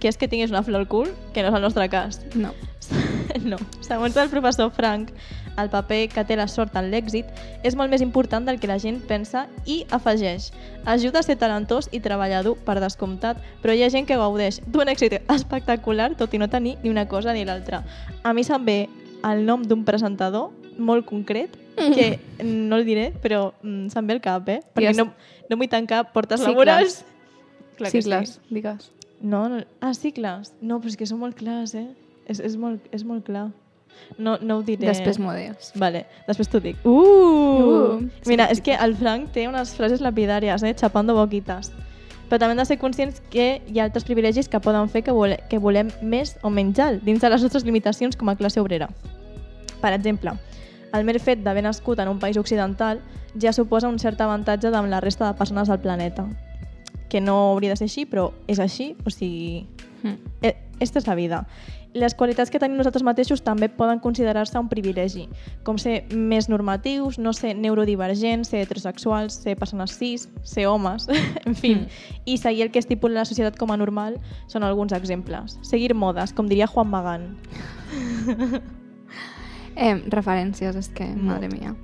que 0.00 0.08
és 0.10 0.16
que 0.18 0.26
tinguis 0.28 0.50
una 0.50 0.64
flor 0.66 0.80
al 0.82 0.88
cul, 0.90 1.12
que 1.32 1.42
no 1.44 1.52
és 1.52 1.54
el 1.54 1.62
nostre 1.62 1.88
cas. 1.88 2.22
No. 2.34 2.52
No. 3.46 3.58
Segons 3.84 4.16
el 4.16 4.30
professor 4.32 4.70
Frank, 4.72 5.10
el 5.58 5.70
paper 5.72 6.08
que 6.12 6.24
té 6.28 6.36
la 6.36 6.46
sort 6.48 6.76
en 6.76 6.90
l'èxit 6.92 7.28
és 7.66 7.76
molt 7.78 7.90
més 7.92 8.02
important 8.04 8.44
del 8.46 8.60
que 8.60 8.70
la 8.70 8.78
gent 8.82 9.00
pensa 9.08 9.46
i 9.64 9.84
afegeix. 9.94 10.50
Ajuda 10.84 11.20
a 11.20 11.26
ser 11.26 11.38
talentós 11.40 11.88
i 11.92 12.00
treballador 12.04 12.58
per 12.66 12.78
descomptat, 12.82 13.40
però 13.62 13.74
hi 13.74 13.84
ha 13.84 13.90
gent 13.92 14.08
que 14.08 14.18
gaudeix 14.20 14.60
d'un 14.66 14.92
èxit 14.92 15.18
espectacular 15.22 16.12
tot 16.16 16.34
i 16.34 16.40
no 16.42 16.50
tenir 16.52 16.76
ni 16.82 16.92
una 16.92 17.06
cosa 17.08 17.34
ni 17.34 17.44
l'altra. 17.44 17.82
A 18.22 18.32
mi 18.32 18.44
se'm 18.44 18.64
ve 18.64 18.86
el 19.24 19.44
nom 19.46 19.64
d'un 19.64 19.84
presentador 19.84 20.52
molt 20.78 21.06
concret 21.06 21.56
que 21.76 22.18
no 22.44 22.76
el 22.76 22.84
diré, 22.84 23.10
però 23.22 23.52
mm, 23.62 23.88
se'm 23.92 24.06
ve 24.06 24.16
al 24.18 24.24
cap, 24.24 24.48
eh? 24.48 24.60
Perquè 24.74 24.94
no, 24.96 25.10
no 25.50 25.60
vull 25.60 25.72
tancar 25.72 26.06
portes 26.12 26.40
Cicles. 26.40 26.52
laborals. 26.52 27.04
Clar 27.76 27.90
que 27.92 28.02
Cicles, 28.02 28.36
sí. 28.36 28.54
digues. 28.54 28.90
No, 29.20 29.48
no, 29.48 29.62
ah, 29.80 29.94
cicles. 29.94 30.52
No, 30.60 30.78
però 30.80 30.92
és 30.92 30.96
que 31.00 31.08
són 31.08 31.20
molt 31.20 31.36
clars, 31.38 31.74
eh? 31.74 31.88
És, 32.28 32.40
és, 32.40 32.56
molt, 32.60 32.84
és 32.94 33.04
molt 33.06 33.24
clar. 33.26 33.48
No, 34.18 34.36
no 34.40 34.58
ho 34.58 34.62
diré. 34.62 34.86
Després 34.88 35.18
m'ho 35.20 35.34
dius. 35.36 35.72
Vale, 35.76 36.04
després 36.28 36.48
t'ho 36.48 36.60
dic. 36.64 36.78
Uh! 36.84 36.94
Uh, 36.96 38.06
Mira, 38.26 38.46
és 38.52 38.62
que 38.64 38.76
el 38.76 38.96
Frank 38.96 39.32
té 39.34 39.48
unes 39.48 39.74
frases 39.76 40.04
lapidàries, 40.04 40.62
eh? 40.62 40.74
Chapando 40.78 41.16
boquitas. 41.16 41.72
Però 42.26 42.40
també 42.40 42.56
hem 42.56 42.62
de 42.62 42.66
ser 42.66 42.78
conscients 42.80 43.20
que 43.30 43.46
hi 43.70 43.78
ha 43.78 43.84
altres 43.86 44.06
privilegis 44.06 44.48
que 44.50 44.60
poden 44.60 44.88
fer 44.90 45.04
que, 45.06 45.14
vole 45.14 45.38
que 45.50 45.60
volem 45.62 45.92
més 46.02 46.34
o 46.42 46.50
menys 46.50 46.80
alt 46.82 47.04
dins 47.06 47.22
de 47.22 47.30
les 47.30 47.44
nostres 47.44 47.66
limitacions 47.66 48.18
com 48.18 48.32
a 48.32 48.36
classe 48.38 48.60
obrera. 48.60 48.88
Per 49.82 49.92
exemple, 49.94 50.32
el 50.96 51.06
mer 51.06 51.20
fet 51.22 51.44
d'haver 51.44 51.62
nascut 51.62 52.00
en 52.02 52.10
un 52.10 52.18
país 52.18 52.38
occidental 52.40 53.02
ja 53.38 53.52
suposa 53.52 53.88
un 53.88 54.00
cert 54.02 54.20
avantatge 54.20 54.72
amb 54.74 54.90
la 54.90 55.00
resta 55.00 55.28
de 55.28 55.38
persones 55.38 55.68
del 55.68 55.78
planeta. 55.80 56.26
Que 57.08 57.20
no 57.20 57.52
hauria 57.52 57.70
de 57.70 57.76
ser 57.76 57.86
així, 57.86 58.06
però 58.06 58.32
és 58.48 58.58
així, 58.58 58.94
o 59.04 59.10
sigui... 59.10 59.66
Mm. 60.02 60.54
Esta 60.80 60.98
és 61.00 61.06
la 61.06 61.14
vida. 61.16 61.46
Les 61.96 62.14
qualitats 62.14 62.52
que 62.52 62.60
tenim 62.60 62.76
nosaltres 62.76 63.04
mateixos 63.06 63.40
també 63.44 63.70
poden 63.72 64.02
considerar-se 64.04 64.58
un 64.60 64.68
privilegi, 64.68 65.26
com 65.64 65.78
ser 65.80 66.02
més 66.12 66.50
normatius, 66.52 67.16
no 67.18 67.32
ser 67.32 67.54
neurodivergents, 67.56 68.50
ser 68.52 68.66
heterosexuals, 68.66 69.40
ser 69.46 69.56
persones 69.56 69.96
cis, 69.96 70.28
ser 70.44 70.66
homes, 70.68 71.08
en 71.48 71.56
fi. 71.56 71.74
Mm. 71.76 72.00
I 72.26 72.38
seguir 72.42 72.66
el 72.66 72.72
que 72.74 72.82
estipula 72.82 73.22
la 73.22 73.28
societat 73.28 73.56
com 73.56 73.72
a 73.72 73.80
normal 73.80 74.20
són 74.52 74.66
alguns 74.66 74.92
exemples. 74.92 75.58
Seguir 75.64 75.94
modes, 75.96 76.36
com 76.36 76.50
diria 76.52 76.68
Juan 76.70 76.92
Magán. 76.92 77.30
Eh, 79.76 79.92
referències, 80.08 80.72
és 80.72 80.86
que, 80.88 81.04
Molt. 81.04 81.26
madre 81.28 81.50
mía. 81.52 81.74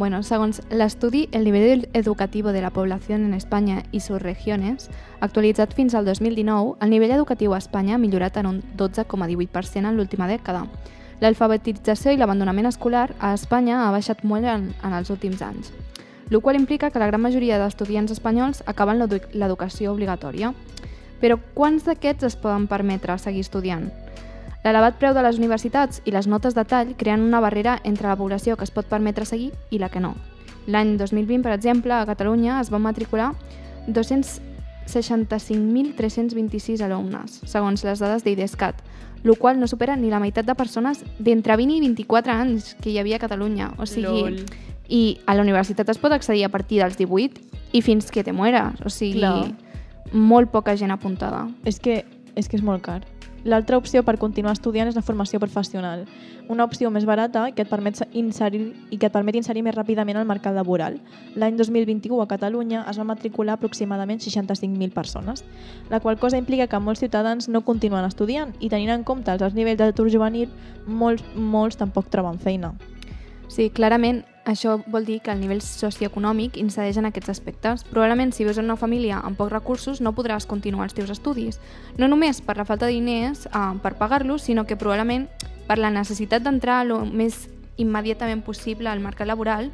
Bueno, 0.00 0.22
segons 0.22 0.62
l'estudi 0.72 1.28
El 1.30 1.44
nivel 1.44 1.90
educativo 1.92 2.52
de 2.52 2.62
la 2.62 2.70
población 2.70 3.22
en 3.22 3.34
España 3.34 3.82
y 3.92 4.00
sus 4.00 4.22
regiones, 4.22 4.88
actualitzat 5.20 5.74
fins 5.74 5.94
al 5.94 6.06
2019, 6.06 6.78
el 6.80 6.88
nivell 6.88 7.10
educatiu 7.10 7.52
a 7.52 7.58
Espanya 7.58 7.96
ha 7.96 7.98
millorat 8.00 8.38
en 8.40 8.46
un 8.46 8.62
12,18% 8.78 9.84
en 9.84 9.98
l'última 9.98 10.24
dècada. 10.26 10.64
L'alfabetització 11.20 12.14
i 12.14 12.16
l'abandonament 12.16 12.70
escolar 12.70 13.10
a 13.20 13.34
Espanya 13.36 13.82
ha 13.84 13.92
baixat 13.92 14.24
molt 14.24 14.48
en, 14.48 14.70
en 14.80 14.96
els 14.96 15.12
últims 15.12 15.42
anys, 15.44 15.68
el 16.30 16.40
qual 16.40 16.56
implica 16.56 16.88
que 16.88 16.98
la 16.98 17.12
gran 17.12 17.20
majoria 17.20 17.60
d'estudiants 17.60 18.16
espanyols 18.16 18.64
acaben 18.64 19.04
l'edu- 19.04 19.28
l'educació 19.34 19.92
obligatòria. 19.92 20.54
Però 21.20 21.36
quants 21.52 21.84
d'aquests 21.84 22.24
es 22.24 22.40
poden 22.40 22.70
permetre 22.72 23.18
seguir 23.20 23.44
estudiant? 23.44 23.90
L'elevat 24.64 24.96
preu 25.00 25.14
de 25.16 25.22
les 25.24 25.38
universitats 25.40 26.02
i 26.04 26.10
les 26.12 26.26
notes 26.28 26.52
de 26.54 26.64
tall 26.68 26.92
creen 27.00 27.22
una 27.24 27.40
barrera 27.40 27.80
entre 27.84 28.08
la 28.08 28.16
població 28.16 28.56
que 28.56 28.64
es 28.64 28.70
pot 28.74 28.86
permetre 28.86 29.24
seguir 29.24 29.52
i 29.70 29.78
la 29.80 29.88
que 29.88 30.00
no. 30.04 30.14
L'any 30.68 30.98
2020, 31.00 31.42
per 31.42 31.52
exemple, 31.54 31.94
a 31.96 32.06
Catalunya 32.06 32.60
es 32.60 32.70
van 32.70 32.82
matricular 32.84 33.32
265.326 33.88 36.82
alumnes, 36.84 37.40
segons 37.48 37.84
les 37.84 37.98
dades 37.98 38.24
d'IDESCAT, 38.24 38.74
el 39.24 39.38
qual 39.38 39.60
no 39.60 39.66
supera 39.68 39.96
ni 39.96 40.10
la 40.10 40.20
meitat 40.20 40.46
de 40.46 40.54
persones 40.54 41.04
d'entre 41.18 41.56
20 41.56 41.76
i 41.76 41.80
24 41.80 42.32
anys 42.32 42.76
que 42.80 42.90
hi 42.90 42.98
havia 43.00 43.16
a 43.16 43.20
Catalunya. 43.24 43.72
O 43.78 43.86
sigui, 43.86 44.22
Lol. 44.28 44.44
I 44.90 45.20
a 45.26 45.34
la 45.38 45.42
universitat 45.42 45.88
es 45.88 45.98
pot 46.02 46.12
accedir 46.12 46.44
a 46.44 46.48
partir 46.50 46.78
dels 46.82 46.96
18 46.98 47.40
i 47.72 47.82
fins 47.82 48.10
que 48.10 48.24
te 48.24 48.32
mueres. 48.32 48.80
O 48.84 48.90
sigui, 48.90 49.20
Clar. 49.20 49.52
molt 50.12 50.50
poca 50.50 50.76
gent 50.76 50.90
apuntada. 50.90 51.48
És 51.64 51.80
que, 51.80 52.04
és 52.34 52.48
que 52.48 52.56
és 52.58 52.64
molt 52.64 52.82
car. 52.82 53.04
L'altra 53.44 53.78
opció 53.78 54.02
per 54.04 54.18
continuar 54.20 54.52
estudiant 54.52 54.88
és 54.90 54.96
la 54.96 55.04
formació 55.04 55.40
professional. 55.40 56.04
Una 56.48 56.64
opció 56.64 56.90
més 56.90 57.06
barata 57.08 57.46
que 57.54 57.62
et 57.64 57.70
permet 57.70 58.02
inserir 58.12 58.62
i 58.90 58.98
que 58.98 59.08
et 59.08 59.14
permet 59.14 59.38
inserir 59.38 59.62
més 59.64 59.74
ràpidament 59.76 60.18
al 60.20 60.28
mercat 60.28 60.54
laboral. 60.54 60.98
L'any 61.36 61.56
2021 61.56 62.20
a 62.20 62.28
Catalunya 62.28 62.84
es 62.90 62.98
va 63.00 63.08
matricular 63.08 63.56
aproximadament 63.56 64.20
65.000 64.20 64.92
persones, 64.92 65.44
la 65.88 66.00
qual 66.00 66.18
cosa 66.18 66.38
implica 66.38 66.66
que 66.66 66.80
molts 66.80 67.00
ciutadans 67.00 67.48
no 67.48 67.64
continuen 67.64 68.04
estudiant 68.04 68.52
i 68.60 68.68
tenint 68.68 68.92
en 68.92 69.04
compte 69.04 69.32
els 69.32 69.56
nivells 69.56 69.80
d'atur 69.80 70.10
juvenil, 70.10 70.50
molts, 70.86 71.24
molts 71.34 71.80
tampoc 71.80 72.10
troben 72.10 72.38
feina. 72.38 72.74
Sí, 73.48 73.70
clarament 73.74 74.22
això 74.50 74.78
vol 74.86 75.06
dir 75.06 75.20
que 75.22 75.32
el 75.32 75.40
nivell 75.40 75.62
socioeconòmic 75.62 76.58
incideix 76.60 76.98
en 77.00 77.08
aquests 77.08 77.32
aspectes. 77.32 77.84
Probablement 77.88 78.32
si 78.34 78.44
vius 78.44 78.58
en 78.58 78.66
una 78.68 78.78
família 78.80 79.20
amb 79.22 79.38
pocs 79.38 79.52
recursos 79.52 80.00
no 80.00 80.14
podràs 80.16 80.48
continuar 80.50 80.88
els 80.88 80.96
teus 80.96 81.10
estudis. 81.10 81.60
No 81.98 82.08
només 82.08 82.42
per 82.42 82.56
la 82.58 82.66
falta 82.68 82.86
de 82.86 82.96
diners 82.98 83.46
eh, 83.46 83.62
per 83.82 83.96
pagar-los, 84.00 84.42
sinó 84.42 84.66
que 84.66 84.76
probablement 84.76 85.28
per 85.68 85.78
la 85.78 85.90
necessitat 85.94 86.42
d'entrar 86.42 86.82
el 86.86 86.94
més 87.12 87.46
immediatament 87.80 88.42
possible 88.44 88.90
al 88.90 89.00
mercat 89.00 89.28
laboral 89.30 89.70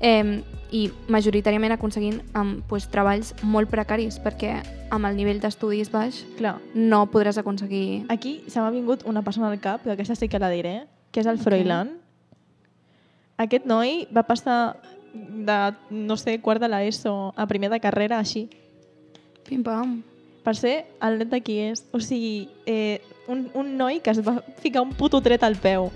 eh, 0.00 0.42
i 0.74 0.86
majoritàriament 1.12 1.74
aconseguint 1.76 2.20
eh, 2.20 2.46
pues, 2.68 2.88
treballs 2.92 3.34
molt 3.42 3.70
precaris 3.70 4.18
perquè 4.22 4.56
amb 4.94 5.08
el 5.08 5.18
nivell 5.18 5.40
d'estudis 5.42 5.90
baix 5.92 6.22
Clar, 6.38 6.56
no 6.74 7.04
podràs 7.12 7.38
aconseguir... 7.40 8.04
aquí 8.08 8.40
se 8.48 8.60
m'ha 8.60 8.72
vingut 8.74 9.04
una 9.06 9.22
persona 9.22 9.50
al 9.50 9.60
cap, 9.60 9.84
que 9.84 9.94
aquesta 9.94 10.16
sí 10.18 10.28
que 10.28 10.40
la 10.42 10.50
diré, 10.50 10.84
que 11.12 11.22
és 11.22 11.30
el 11.30 11.38
Froilán. 11.38 12.03
Aquest 13.38 13.66
noi 13.66 14.06
va 14.14 14.22
passar 14.22 14.76
de, 15.14 15.74
no 15.90 16.16
sé, 16.16 16.40
quart 16.42 16.60
de 16.62 16.68
l'ESO 16.68 17.32
a 17.36 17.46
primer 17.50 17.70
de 17.70 17.80
carrera 17.80 18.18
així. 18.18 18.48
Pim-pam. 19.48 20.02
per 20.44 20.52
ser 20.56 20.84
el 21.00 21.14
net 21.18 21.30
de 21.32 21.38
qui 21.40 21.54
és. 21.70 21.86
O 21.96 21.98
sigui, 22.04 22.50
eh, 22.66 23.00
un, 23.32 23.46
un 23.56 23.70
noi 23.78 24.00
que 24.04 24.10
es 24.12 24.18
va 24.20 24.42
ficar 24.60 24.82
un 24.84 24.90
puto 24.92 25.22
tret 25.24 25.42
al 25.42 25.56
peu. 25.56 25.86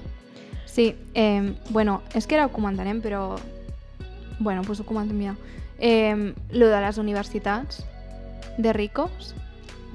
Sí, 0.64 0.94
eh, 1.12 1.52
bueno, 1.68 2.00
és 2.14 2.26
que 2.26 2.36
ara 2.38 2.46
ho 2.46 2.52
comentarem, 2.52 3.02
però... 3.04 3.36
Bueno, 4.40 4.62
doncs 4.62 4.80
ho 4.80 4.86
comentem 4.88 5.20
ja. 5.20 5.34
Eh, 5.78 6.32
lo 6.52 6.68
de 6.70 6.80
les 6.80 6.96
universitats 6.98 7.84
de 8.56 8.72
ricos, 8.72 9.34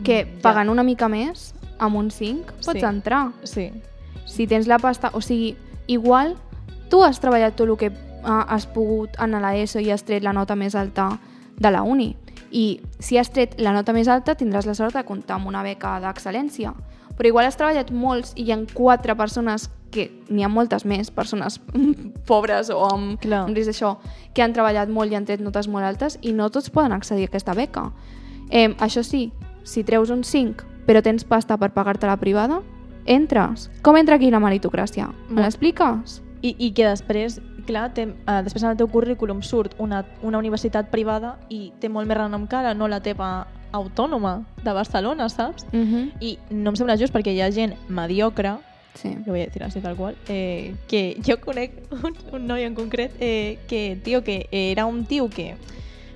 que 0.04 0.26
Ja. 0.26 0.42
pagant 0.44 0.70
una 0.70 0.84
mica 0.84 1.08
més, 1.10 1.56
amb 1.80 1.96
un 1.98 2.12
5, 2.12 2.54
pots 2.64 2.80
Sí. 2.80 2.86
entrar. 2.86 3.32
Sí. 3.44 3.72
Si 4.26 4.46
tens 4.46 4.68
la 4.68 4.78
pasta... 4.78 5.10
O 5.14 5.22
sigui, 5.22 5.56
igual 5.88 6.36
tu 6.90 7.04
has 7.04 7.20
treballat 7.20 7.56
tot 7.56 7.70
el 7.70 7.78
que 7.78 7.90
uh, 7.90 8.44
has 8.48 8.66
pogut 8.66 9.16
en 9.22 9.36
l'ESO 9.42 9.82
i 9.82 9.92
has 9.92 10.04
tret 10.08 10.24
la 10.24 10.34
nota 10.34 10.56
més 10.56 10.76
alta 10.76 11.12
de 11.60 11.72
la 11.72 11.84
uni. 11.84 12.14
I 12.52 12.82
si 13.00 13.18
has 13.18 13.32
tret 13.34 13.56
la 13.62 13.74
nota 13.74 13.94
més 13.94 14.08
alta 14.08 14.36
tindràs 14.38 14.68
la 14.70 14.76
sort 14.78 14.94
de 14.94 15.06
comptar 15.06 15.40
amb 15.40 15.50
una 15.50 15.64
beca 15.64 16.00
d'excel·lència. 16.04 16.74
Però 17.18 17.30
igual 17.30 17.46
has 17.46 17.58
treballat 17.58 17.92
molts 17.92 18.34
i 18.36 18.48
hi 18.48 18.52
ha 18.54 18.60
quatre 18.74 19.16
persones 19.16 19.70
que 19.94 20.08
n'hi 20.30 20.42
ha 20.42 20.50
moltes 20.50 20.88
més 20.90 21.12
persones 21.14 21.60
pobres 22.30 22.72
o 22.74 22.80
amb, 22.88 23.20
Clar. 23.22 23.44
amb 23.46 23.58
risc 23.58 23.70
d'això 23.70 23.96
que 24.34 24.42
han 24.42 24.54
treballat 24.54 24.90
molt 24.90 25.14
i 25.14 25.18
han 25.20 25.26
tret 25.30 25.42
notes 25.42 25.70
molt 25.70 25.86
altes 25.86 26.18
i 26.22 26.34
no 26.34 26.50
tots 26.50 26.74
poden 26.74 26.94
accedir 26.96 27.28
a 27.28 27.32
aquesta 27.32 27.54
beca. 27.54 27.92
Eh, 28.50 28.72
això 28.82 29.06
sí, 29.06 29.28
si 29.64 29.84
treus 29.86 30.10
un 30.10 30.24
5 30.24 30.74
però 30.88 31.02
tens 31.04 31.24
pasta 31.24 31.58
per 31.58 31.72
pagar-te 31.74 32.08
la 32.08 32.18
privada, 32.20 32.62
entres. 33.06 33.70
Com 33.84 33.98
entra 34.00 34.18
aquí 34.20 34.32
la 34.32 34.42
meritocràcia? 34.44 35.10
Me 35.30 35.44
l'expliques? 35.44 36.22
I, 36.44 36.54
I 36.60 36.72
que 36.76 36.86
després, 36.86 37.40
clar, 37.68 37.88
té, 37.96 38.10
uh, 38.12 38.42
després 38.44 38.66
en 38.66 38.74
el 38.74 38.78
teu 38.78 38.90
currículum 38.92 39.42
surt 39.42 39.78
una, 39.80 40.04
una 40.22 40.42
universitat 40.42 40.90
privada 40.92 41.38
i 41.50 41.72
té 41.80 41.90
molt 41.90 42.10
més 42.10 42.20
renom 42.20 42.48
que 42.52 42.60
ara, 42.60 42.74
no 42.76 42.90
la 42.92 43.00
teva 43.04 43.48
autònoma 43.74 44.44
de 44.62 44.74
Barcelona, 44.76 45.30
saps? 45.30 45.66
Uh 45.72 45.80
-huh. 45.80 46.12
I 46.20 46.38
no 46.52 46.70
em 46.70 46.76
sembla 46.76 46.98
just 47.00 47.14
perquè 47.14 47.34
hi 47.34 47.42
ha 47.42 47.52
gent 47.52 47.74
mediocre, 47.88 48.58
Sí. 48.94 49.16
lo 49.26 49.32
voy 49.32 49.42
a 49.42 49.46
decir 49.46 49.64
así 49.64 49.80
tal 49.82 49.96
cual, 49.96 50.16
eh, 50.28 50.76
que 50.88 51.18
jo 51.26 51.40
conec 51.42 51.72
un, 51.92 52.14
un 52.32 52.48
noi 52.48 52.64
en 52.64 52.76
concret 52.76 53.12
eh, 53.20 53.58
que, 53.68 54.00
tio, 54.04 54.24
que 54.24 54.48
era 54.52 54.86
un 54.86 55.06
tio 55.06 55.30
que 55.30 55.56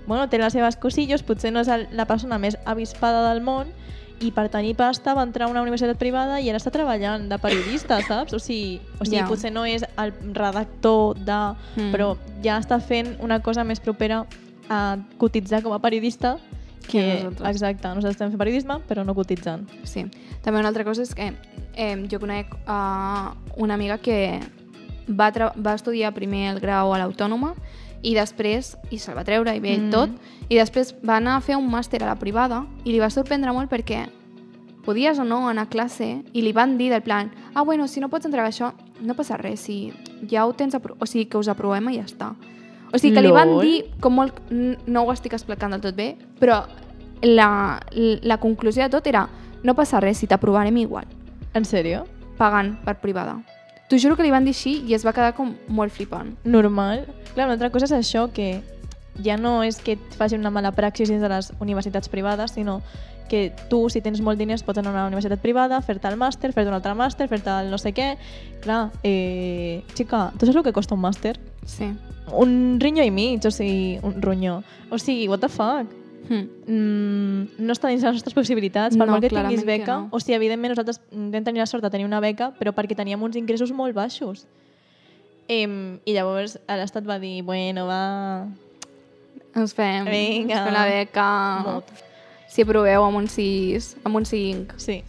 bueno, 0.06 0.30
té 0.30 0.38
les 0.38 0.54
seves 0.54 0.78
cosillos, 0.78 1.24
potser 1.24 1.52
no 1.52 1.60
és 1.60 1.68
la 1.92 2.06
persona 2.06 2.38
més 2.38 2.58
avispada 2.66 3.34
del 3.34 3.42
món 3.42 3.68
i 4.20 4.32
per 4.34 4.48
tenir 4.50 4.74
pasta 4.76 5.14
va 5.14 5.22
entrar 5.24 5.46
a 5.46 5.52
una 5.52 5.62
universitat 5.62 5.98
privada 6.02 6.40
i 6.42 6.50
ara 6.50 6.58
està 6.58 6.72
treballant 6.74 7.28
de 7.30 7.38
periodista, 7.38 8.00
saps? 8.10 8.34
O 8.34 8.40
sigui, 8.40 8.80
o 9.00 9.06
sigui 9.06 9.20
Ja. 9.22 9.28
potser 9.30 9.52
no 9.54 9.66
és 9.66 9.86
el 9.98 10.14
redactor 10.34 11.18
de... 11.20 11.40
Mm. 11.78 11.92
però 11.94 12.16
ja 12.44 12.58
està 12.58 12.80
fent 12.82 13.16
una 13.22 13.40
cosa 13.46 13.64
més 13.64 13.80
propera 13.80 14.26
a 14.70 14.98
cotitzar 15.18 15.62
com 15.64 15.72
a 15.74 15.80
periodista 15.80 16.38
Que 16.88 16.92
que, 16.92 17.24
nosaltres. 17.24 17.50
exacte, 17.56 17.88
nosaltres 17.88 18.16
estem 18.16 18.30
fent 18.32 18.40
periodisme 18.40 18.80
però 18.88 19.04
no 19.06 19.14
cotitzant. 19.16 19.68
Sí. 19.84 20.06
També 20.42 20.60
una 20.60 20.70
altra 20.70 20.84
cosa 20.88 21.04
és 21.04 21.14
que 21.14 21.34
eh, 21.76 21.96
jo 22.10 22.20
conec 22.20 22.54
uh, 22.66 23.36
una 23.58 23.74
amiga 23.76 23.98
que 24.00 24.40
va, 25.08 25.30
va 25.56 25.74
estudiar 25.76 26.14
primer 26.16 26.54
el 26.54 26.60
grau 26.60 26.94
a 26.94 26.98
l'Autònoma 27.00 27.54
i 28.08 28.14
després, 28.16 28.76
i 28.94 29.00
se'l 29.02 29.18
va 29.18 29.26
treure 29.28 29.52
i 29.56 29.60
bé 29.60 29.76
Mm. 29.78 29.90
tot, 29.92 30.10
i 30.48 30.56
després 30.56 30.94
va 31.04 31.18
anar 31.20 31.36
a 31.38 31.42
fer 31.44 31.58
un 31.60 31.68
màster 31.70 32.00
a 32.04 32.08
la 32.08 32.16
privada 32.16 32.66
i 32.86 32.92
li 32.94 33.00
va 33.04 33.10
sorprendre 33.12 33.52
molt 33.54 33.70
perquè 33.70 34.06
podies 34.86 35.20
o 35.20 35.26
no 35.28 35.50
anar 35.50 35.66
a 35.68 35.70
classe 35.70 36.24
i 36.32 36.42
li 36.42 36.54
van 36.56 36.78
dir 36.78 36.90
del 36.90 37.02
plan 37.04 37.32
ah, 37.54 37.64
bueno, 37.64 37.88
si 37.88 38.00
no 38.00 38.08
pots 38.08 38.26
entrar 38.26 38.46
a 38.46 38.48
això, 38.50 38.72
no 39.02 39.14
passa 39.16 39.36
res, 39.38 39.60
si 39.60 39.92
ja 40.30 40.46
ho 40.46 40.54
tens, 40.54 40.76
o 40.76 41.06
sigui, 41.06 41.26
que 41.26 41.38
us 41.38 41.48
aprovem 41.52 41.90
i 41.90 41.98
ja 41.98 42.06
està. 42.06 42.30
O 42.94 42.98
sigui, 42.98 43.16
que 43.16 43.22
li 43.22 43.32
van 43.32 43.50
Lol. 43.50 43.62
dir, 43.66 43.84
com 44.00 44.14
molt, 44.16 44.40
no 44.88 45.04
ho 45.04 45.12
estic 45.12 45.34
explicant 45.34 45.72
del 45.76 45.82
tot 45.82 45.96
bé, 45.96 46.16
però 46.40 46.62
la, 47.22 47.82
la 48.24 48.38
conclusió 48.38 48.84
de 48.84 48.90
tot 48.90 49.08
era 49.08 49.28
no 49.64 49.76
passa 49.76 50.00
res, 50.00 50.18
si 50.20 50.28
t'aprovarem 50.28 50.78
igual, 50.78 51.06
En 51.54 51.66
sèrio? 51.66 52.06
pagant 52.38 52.78
per 52.86 53.00
privada. 53.02 53.42
T'ho 53.88 53.98
juro 53.98 54.18
que 54.18 54.24
li 54.26 54.32
van 54.34 54.44
dir 54.44 54.52
així 54.52 54.82
i 54.84 54.96
es 54.98 55.06
va 55.08 55.14
quedar 55.16 55.34
com 55.38 55.54
molt 55.68 55.94
flipant. 55.96 56.36
normal. 56.44 57.06
Clar, 57.34 57.46
una 57.46 57.54
altra 57.56 57.70
cosa 57.72 57.86
és 57.86 57.94
això, 57.96 58.28
que 58.34 58.62
ja 59.24 59.38
no 59.38 59.64
és 59.64 59.78
que 59.78 59.96
et 59.96 60.18
facin 60.20 60.40
una 60.40 60.52
mala 60.52 60.74
praxis 60.76 61.10
dins 61.10 61.22
de 61.22 61.30
les 61.30 61.54
universitats 61.60 62.10
privades, 62.10 62.52
sinó 62.52 62.82
que 63.30 63.54
tu, 63.70 63.90
si 63.90 64.02
tens 64.02 64.22
molt 64.24 64.40
diners, 64.40 64.64
pots 64.64 64.80
anar 64.80 64.92
a 64.92 64.96
una 64.96 65.08
universitat 65.08 65.42
privada, 65.44 65.80
fer-te 65.84 66.08
el 66.08 66.18
màster, 66.20 66.52
fer-te 66.56 66.72
un 66.72 66.78
altre 66.78 66.94
màster, 66.96 67.28
fer-te 67.28 67.52
el 67.52 67.72
no 67.72 67.80
sé 67.80 67.94
què... 67.96 68.16
Clar, 68.64 68.90
eh, 69.04 69.84
xica, 69.96 70.32
tu 70.38 70.48
saps 70.48 70.60
el 70.60 70.66
que 70.66 70.76
costa 70.76 70.96
un 70.96 71.04
màster? 71.04 71.36
Sí. 71.68 71.92
Un 72.36 72.80
rinyo 72.80 73.04
i 73.04 73.12
mig, 73.12 73.44
o 73.46 73.52
sigui, 73.52 74.00
un 74.04 74.22
ronyó. 74.24 74.62
O 74.92 75.00
sigui, 75.00 75.28
what 75.32 75.44
the 75.44 75.52
fuck? 75.52 75.92
Hm. 76.28 76.48
Mm, 76.68 77.42
no 77.64 77.74
està 77.74 77.88
dins 77.90 78.04
les 78.04 78.18
nostres 78.18 78.34
possibilitats, 78.36 78.98
per 78.98 79.06
No, 79.08 79.14
molt 79.14 79.24
que 79.24 79.30
tinguis 79.30 79.62
que 79.62 79.66
beca. 79.66 79.98
no. 80.02 80.10
O 80.12 80.20
sigui, 80.20 80.36
evidentment 80.36 80.74
nosaltres 80.74 81.00
vam 81.12 81.44
tenir 81.44 81.60
la 81.60 81.66
sort 81.66 81.84
de 81.84 81.90
tenir 81.90 82.06
una 82.06 82.20
beca, 82.20 82.52
però 82.60 82.74
perquè 82.76 82.96
teníem 82.96 83.22
uns 83.24 83.36
ingressos 83.40 83.72
molt 83.72 83.96
baixos. 83.96 84.46
Em, 85.48 86.00
I 86.06 86.14
llavors 86.14 86.58
l'Estat 86.68 87.08
va 87.08 87.20
dir, 87.20 87.42
bueno, 87.44 87.86
va... 87.88 88.48
Ens 89.56 89.74
fem, 89.74 90.06
Vinga. 90.06 90.54
ens 90.54 90.64
fem 90.66 90.74
la 90.74 90.86
beca. 90.86 91.28
Mot. 91.66 91.94
Si 92.52 92.62
aproveu 92.64 93.04
amb 93.04 93.18
un 93.18 93.28
6, 93.32 93.96
amb 94.04 94.16
un 94.20 94.26
5. 94.26 94.76
Sí. 94.78 95.04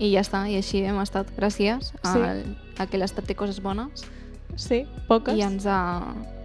I 0.00 0.08
ja 0.14 0.22
està, 0.24 0.40
i 0.50 0.56
així 0.56 0.80
hem 0.84 0.98
estat 1.02 1.28
gràcies 1.36 1.92
a, 2.02 2.12
Sí. 2.14 2.56
a 2.78 2.86
que 2.86 2.98
l'Estat 2.98 3.26
té 3.28 3.34
coses 3.36 3.60
bones 3.62 4.02
Sí, 4.56 4.86
poques. 5.08 5.36
i 5.36 5.42
ens 5.42 5.66
ha, 5.66 6.02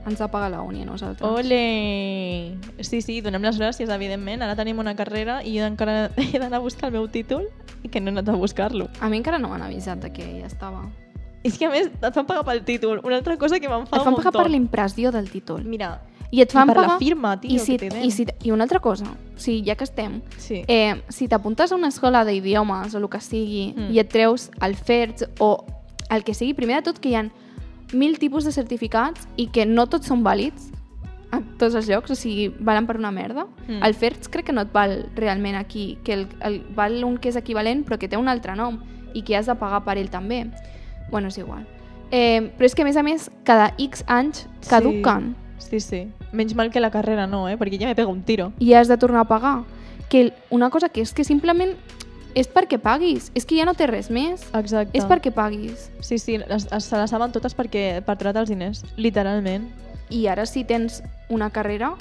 ens 0.07 0.21
ha 0.21 0.27
pagat 0.31 0.51
la 0.51 0.61
uni 0.63 0.81
a 0.83 0.85
nosaltres. 0.85 1.27
Ole! 1.29 2.57
Sí, 2.79 3.01
sí, 3.01 3.19
donem 3.21 3.43
les 3.43 3.57
gràcies, 3.59 3.89
evidentment. 3.93 4.41
Ara 4.45 4.55
tenim 4.55 4.79
una 4.79 4.95
carrera 4.95 5.41
i 5.43 5.57
jo 5.59 5.65
encara 5.67 6.09
he 6.17 6.39
d'anar 6.39 6.59
a 6.61 6.63
buscar 6.63 6.89
el 6.89 6.97
meu 6.97 7.07
títol 7.11 7.47
i 7.83 7.89
que 7.89 7.99
no 8.01 8.09
he 8.11 8.15
anat 8.15 8.29
a 8.29 8.37
buscar-lo. 8.39 8.87
A 9.01 9.09
mi 9.09 9.17
encara 9.21 9.39
no 9.39 9.49
m'han 9.51 9.65
avisat 9.67 9.99
de 10.03 10.11
que 10.13 10.25
ja 10.41 10.47
estava. 10.47 10.85
És 11.43 11.57
que, 11.57 11.67
a 11.67 11.71
més, 11.71 11.87
et 11.93 12.13
fan 12.13 12.25
pagar 12.27 12.43
pel 12.47 12.63
títol. 12.65 12.99
Una 13.05 13.15
altra 13.21 13.37
cosa 13.37 13.59
que 13.59 13.69
m'enfada 13.69 14.01
Et 14.01 14.03
fan 14.07 14.13
un 14.15 14.19
pagar 14.21 14.33
per 14.35 14.49
l'impressió 14.51 15.11
del 15.13 15.29
títol. 15.31 15.63
Mira, 15.63 16.01
I 16.31 16.41
et 16.43 16.51
fan 16.51 16.67
per 16.67 16.75
la 16.75 16.83
pagar... 16.87 16.97
firma, 16.99 17.35
tio, 17.39 17.53
I, 17.55 17.59
si, 17.59 17.77
que 17.77 17.87
tenen. 17.89 18.03
i, 18.03 18.11
si, 18.11 18.25
I 18.43 18.51
una 18.51 18.65
altra 18.65 18.81
cosa, 18.83 19.05
o 19.05 19.39
sigui, 19.39 19.61
ja 19.69 19.77
que 19.79 19.85
estem, 19.87 20.17
sí. 20.37 20.63
eh, 20.67 20.97
si 21.07 21.29
t'apuntes 21.31 21.71
a 21.71 21.75
una 21.77 21.87
escola 21.93 22.25
d'idiomes 22.27 22.95
o 22.95 22.99
el 22.99 23.07
que 23.09 23.21
sigui 23.21 23.69
Mm. 23.77 23.91
i 23.95 23.99
et 24.01 24.09
treus 24.11 24.49
el 24.59 24.75
FERTS 24.75 25.29
o 25.39 25.53
el 26.09 26.23
que 26.25 26.33
sigui, 26.33 26.53
primer 26.57 26.81
de 26.81 26.89
tot 26.89 26.99
que 26.99 27.09
hi 27.13 27.15
ha 27.15 27.23
mil 27.93 28.17
tipus 28.19 28.43
de 28.43 28.51
certificats 28.51 29.27
i 29.37 29.47
que 29.53 29.65
no 29.65 29.87
tots 29.87 30.09
són 30.09 30.23
vàlids 30.25 30.71
a 31.31 31.41
tots 31.59 31.75
els 31.75 31.87
llocs, 31.89 32.11
o 32.11 32.15
sigui, 32.15 32.47
valen 32.59 32.87
per 32.87 32.97
una 32.97 33.11
merda. 33.11 33.47
Mm. 33.67 33.81
El 33.83 33.95
FERTS 33.95 34.29
crec 34.31 34.47
que 34.47 34.55
no 34.55 34.63
et 34.63 34.71
val 34.73 35.09
realment 35.15 35.57
aquí, 35.59 35.97
que 36.03 36.13
el, 36.13 36.27
el, 36.47 36.61
val 36.75 37.03
un 37.03 37.17
que 37.19 37.31
és 37.31 37.39
equivalent 37.39 37.83
però 37.87 37.99
que 37.99 38.07
té 38.07 38.19
un 38.19 38.31
altre 38.31 38.55
nom 38.55 38.79
i 39.13 39.23
que 39.27 39.35
has 39.37 39.49
de 39.49 39.55
pagar 39.59 39.83
per 39.83 39.97
ell 39.97 40.11
també. 40.13 40.45
Bueno, 41.11 41.27
és 41.27 41.37
igual. 41.39 41.65
Eh, 42.11 42.53
però 42.55 42.67
és 42.67 42.75
que 42.75 42.83
a 42.83 42.87
més 42.87 42.97
a 42.97 43.03
més, 43.03 43.29
cada 43.43 43.73
X 43.77 44.05
anys 44.07 44.45
caduquen. 44.69 45.33
Sí, 45.59 45.81
sí. 45.83 46.05
Menys 46.31 46.55
mal 46.55 46.71
que 46.71 46.79
la 46.79 46.91
carrera 46.91 47.27
no, 47.27 47.47
eh? 47.49 47.57
Perquè 47.59 47.79
ja 47.81 47.89
me 47.89 47.95
pega 47.95 48.11
un 48.11 48.23
tiro. 48.23 48.53
i 48.59 48.73
has 48.73 48.87
de 48.87 48.97
tornar 48.97 49.25
a 49.25 49.27
pagar. 49.27 49.63
Que 50.09 50.31
una 50.49 50.69
cosa 50.69 50.87
que 50.87 51.01
és 51.01 51.11
que 51.13 51.25
simplement 51.27 51.75
és 52.37 52.47
perquè 52.53 52.77
paguis. 52.79 53.31
És 53.35 53.45
que 53.49 53.57
ja 53.57 53.65
no 53.65 53.73
té 53.73 53.87
res 53.89 54.11
més. 54.13 54.43
Exacte. 54.55 54.93
És 54.97 55.05
perquè 55.09 55.31
paguis. 55.33 55.89
Sí, 56.05 56.19
sí, 56.21 56.37
les, 56.37 56.67
es- 56.71 56.85
se 56.85 56.97
les 57.01 57.09
saben 57.09 57.31
totes 57.33 57.55
perquè, 57.57 58.03
per 58.05 58.15
tractar 58.21 58.45
els 58.45 58.49
diners, 58.53 58.83
literalment. 58.95 59.67
I 60.13 60.27
ara 60.31 60.45
si 60.45 60.63
tens 60.63 61.01
una 61.33 61.49
carrera, 61.51 61.95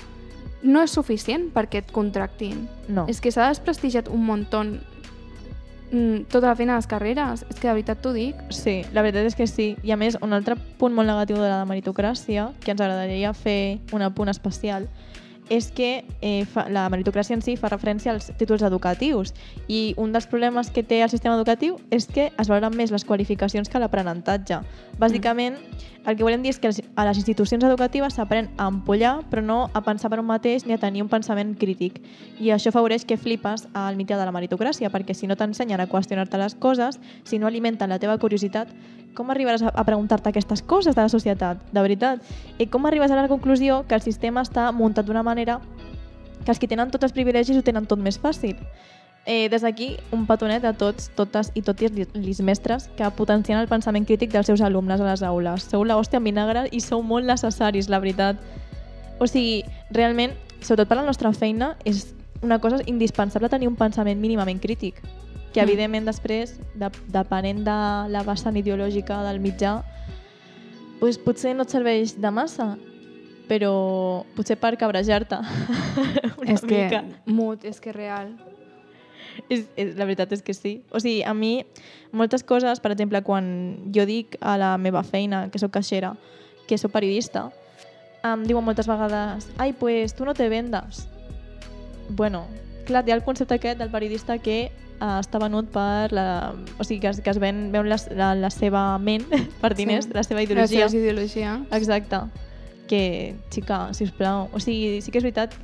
no 0.62 0.82
és 0.82 0.90
suficient 0.94 1.48
perquè 1.54 1.80
et 1.82 1.90
contractin. 1.92 2.68
No. 2.88 3.06
És 3.08 3.20
que 3.20 3.32
s'ha 3.34 3.48
desprestigiat 3.50 4.08
un 4.08 4.22
muntó 4.26 4.62
mm, 5.92 6.26
tota 6.30 6.48
la 6.48 6.56
feina 6.56 6.74
de 6.74 6.78
les 6.78 6.86
carreres. 6.90 7.44
És 7.48 7.56
que 7.58 7.68
de 7.68 7.74
veritat 7.74 8.00
t'ho 8.02 8.12
dic. 8.14 8.36
Sí, 8.54 8.80
la 8.94 9.02
veritat 9.02 9.26
és 9.30 9.34
que 9.38 9.46
sí. 9.46 9.72
I 9.82 9.92
a 9.92 9.96
més, 10.00 10.16
un 10.22 10.32
altre 10.36 10.56
punt 10.78 10.94
molt 10.94 11.08
negatiu 11.10 11.36
de 11.40 11.48
la 11.50 11.64
meritocràcia, 11.68 12.50
que 12.64 12.72
ens 12.74 12.80
agradaria 12.80 13.32
fer 13.34 13.78
un 13.92 14.02
apunt 14.06 14.28
especial, 14.32 14.88
és 15.48 15.70
que 15.70 16.04
eh, 16.20 16.44
fa, 16.50 16.66
la 16.72 16.86
meritocràcia 16.92 17.36
en 17.36 17.42
si 17.44 17.56
fa 17.60 17.70
referència 17.70 18.12
als 18.12 18.30
títols 18.38 18.64
educatius 18.66 19.32
i 19.68 19.94
un 19.96 20.12
dels 20.12 20.26
problemes 20.30 20.70
que 20.70 20.82
té 20.82 21.02
el 21.04 21.12
sistema 21.12 21.36
educatiu 21.36 21.78
és 21.90 22.08
que 22.10 22.30
es 22.32 22.48
valoren 22.50 22.76
més 22.76 22.92
les 22.94 23.04
qualificacions 23.04 23.70
que 23.70 23.82
l'aprenentatge. 23.82 24.60
Bàsicament, 24.98 25.58
el 26.06 26.16
que 26.16 26.22
volem 26.22 26.42
dir 26.42 26.52
és 26.54 26.60
que 26.62 26.70
a 26.70 27.04
les 27.08 27.18
institucions 27.18 27.64
educatives 27.66 28.14
s'aprèn 28.14 28.46
a 28.56 28.68
empollar, 28.70 29.24
però 29.26 29.42
no 29.42 29.56
a 29.74 29.82
pensar 29.82 30.08
per 30.12 30.20
un 30.22 30.28
mateix 30.28 30.64
ni 30.64 30.76
a 30.76 30.78
tenir 30.78 31.02
un 31.02 31.10
pensament 31.10 31.56
crític. 31.58 31.98
I 32.38 32.52
això 32.54 32.70
afavoreix 32.70 33.04
que 33.04 33.18
flipes 33.18 33.66
al 33.74 33.98
mitjà 33.98 34.14
de 34.16 34.24
la 34.24 34.34
meritocràcia, 34.34 34.90
perquè 34.94 35.16
si 35.18 35.26
no 35.26 35.34
t'ensenyen 35.36 35.82
a 35.82 35.88
qüestionar-te 35.90 36.38
les 36.38 36.54
coses, 36.54 37.00
si 37.24 37.40
no 37.42 37.50
alimenten 37.50 37.90
la 37.90 37.98
teva 37.98 38.18
curiositat, 38.22 38.70
com 39.18 39.32
arribaràs 39.32 39.64
a 39.66 39.84
preguntar-te 39.88 40.30
aquestes 40.30 40.62
coses 40.62 40.94
de 40.94 41.02
la 41.02 41.10
societat, 41.10 41.58
de 41.72 41.82
veritat? 41.82 42.22
I 42.62 42.68
com 42.70 42.86
arribes 42.86 43.10
a 43.10 43.18
la 43.18 43.28
conclusió 43.28 43.82
que 43.88 43.98
el 43.98 44.04
sistema 44.04 44.46
està 44.46 44.70
muntat 44.72 45.08
d'una 45.08 45.24
manera 45.26 45.58
que 46.44 46.52
els 46.52 46.60
que 46.62 46.68
tenen 46.70 46.92
tots 46.94 47.02
els 47.02 47.16
privilegis 47.16 47.58
ho 47.58 47.66
tenen 47.66 47.88
tot 47.90 47.98
més 47.98 48.20
fàcil? 48.22 48.54
Eh, 49.26 49.48
des 49.50 49.62
d'aquí, 49.62 49.96
un 50.14 50.24
petonet 50.26 50.62
a 50.64 50.72
tots, 50.78 51.08
totes 51.18 51.50
i 51.58 51.62
totis 51.66 51.90
els 52.14 52.40
mestres 52.46 52.86
que 52.96 53.08
potencien 53.10 53.58
el 53.58 53.66
pensament 53.66 54.06
crític 54.06 54.30
dels 54.30 54.46
seus 54.46 54.60
alumnes 54.62 55.00
a 55.00 55.08
les 55.08 55.22
aules. 55.26 55.64
Sou 55.66 55.82
la 55.84 55.96
hòstia 55.98 56.20
en 56.20 56.24
vinagre 56.28 56.68
i 56.70 56.78
sou 56.80 57.02
molt 57.02 57.26
necessaris, 57.26 57.88
la 57.90 57.98
veritat. 57.98 58.36
O 59.18 59.26
sigui, 59.26 59.64
realment, 59.90 60.32
sobretot 60.60 60.86
per 60.88 60.98
la 61.00 61.06
nostra 61.08 61.32
feina, 61.32 61.72
és 61.84 62.14
una 62.42 62.60
cosa 62.60 62.78
indispensable 62.86 63.48
tenir 63.48 63.66
un 63.66 63.74
pensament 63.74 64.20
mínimament 64.20 64.60
crític. 64.62 65.00
Que, 65.52 65.60
Mm. 65.62 65.68
evidentment, 65.68 66.06
després, 66.06 66.60
de, 66.74 66.90
depenent 67.08 67.64
de 67.64 67.76
la 68.12 68.22
vessant 68.22 68.54
ideològica 68.56 69.22
del 69.24 69.40
mitjà, 69.40 69.82
pues, 71.00 71.18
potser 71.18 71.56
no 71.56 71.62
et 71.64 71.70
serveix 71.70 72.14
de 72.20 72.30
massa, 72.30 72.76
però 73.48 74.24
potser 74.36 74.56
per 74.56 74.76
cabrejar-te 74.76 75.38
una 76.40 76.52
és 76.52 76.60
que 76.60 76.84
mica. 76.84 77.04
mut, 77.26 77.64
és 77.64 77.80
que 77.80 77.92
real. 77.92 78.36
és, 79.52 79.66
és, 79.76 79.94
la 79.96 80.04
veritat 80.04 80.32
és 80.32 80.42
que 80.42 80.54
sí. 80.54 80.80
O 80.90 81.00
sigui, 81.00 81.22
a 81.22 81.34
mi, 81.34 81.64
moltes 82.12 82.44
coses, 82.44 82.80
per 82.80 82.92
exemple, 82.92 83.22
quan 83.26 83.90
jo 83.94 84.06
dic 84.08 84.36
a 84.40 84.56
la 84.60 84.76
meva 84.78 85.02
feina, 85.06 85.46
que 85.50 85.58
sóc 85.62 85.72
caixera, 85.74 86.14
que 86.66 86.78
sóc 86.78 86.92
periodista, 86.92 87.50
em 88.26 88.42
diuen 88.46 88.64
moltes 88.66 88.88
vegades 88.90 89.46
ai, 89.62 89.72
pues 89.72 90.14
tu 90.14 90.24
no 90.26 90.34
te 90.34 90.48
vendes. 90.48 91.06
Bueno, 92.08 92.46
clar, 92.86 93.04
hi 93.06 93.12
ha 93.12 93.18
el 93.18 93.22
concepte 93.24 93.54
aquest 93.54 93.78
del 93.78 93.90
periodista 93.90 94.38
que 94.38 94.70
uh, 95.00 95.18
està 95.20 95.40
venut 95.42 95.68
per 95.74 96.12
la... 96.14 96.54
O 96.78 96.84
sigui, 96.86 97.00
que 97.02 97.12
es, 97.12 97.20
que 97.20 97.30
es 97.30 97.38
ven, 97.42 97.70
veu 97.74 97.86
la, 97.86 97.98
la, 98.14 98.32
la 98.38 98.50
seva 98.50 98.98
ment 98.98 99.26
per 99.62 99.74
diners, 99.74 100.06
Sí. 100.10 100.14
la 100.14 100.22
seva 100.26 100.42
ideologia. 100.42 100.88
seves 100.88 100.94
ideologies. 100.94 101.66
Exacte. 101.74 102.22
Que, 102.86 103.34
xica, 103.50 103.88
sisplau, 103.98 104.46
o 104.54 104.60
sigui, 104.62 105.00
sí 105.02 105.10
que 105.10 105.18
és 105.18 105.26
veritat 105.26 105.54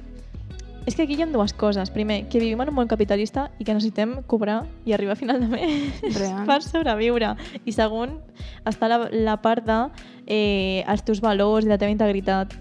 és 0.86 0.96
que 0.96 1.04
aquí 1.04 1.14
hi 1.14 1.22
ha 1.22 1.28
dues 1.30 1.52
coses. 1.54 1.90
Primer, 1.94 2.26
que 2.28 2.40
vivim 2.42 2.60
en 2.60 2.72
un 2.72 2.76
món 2.76 2.90
capitalista 2.90 3.50
i 3.58 3.64
que 3.64 3.74
necessitem 3.74 4.16
cobrar 4.26 4.62
i 4.84 4.94
arribar 4.96 5.14
a 5.14 5.20
final 5.20 5.40
de 5.40 5.48
mes 5.52 6.02
Real. 6.18 6.44
per 6.50 6.60
sobreviure. 6.64 7.36
I 7.64 7.74
segon, 7.76 8.18
està 8.66 8.90
la, 8.90 9.06
la 9.12 9.38
part 9.42 9.66
de 9.66 9.78
eh, 10.26 10.82
els 10.82 11.06
teus 11.06 11.22
valors 11.22 11.66
i 11.66 11.70
la 11.70 11.78
teva 11.78 11.94
integritat. 11.94 12.56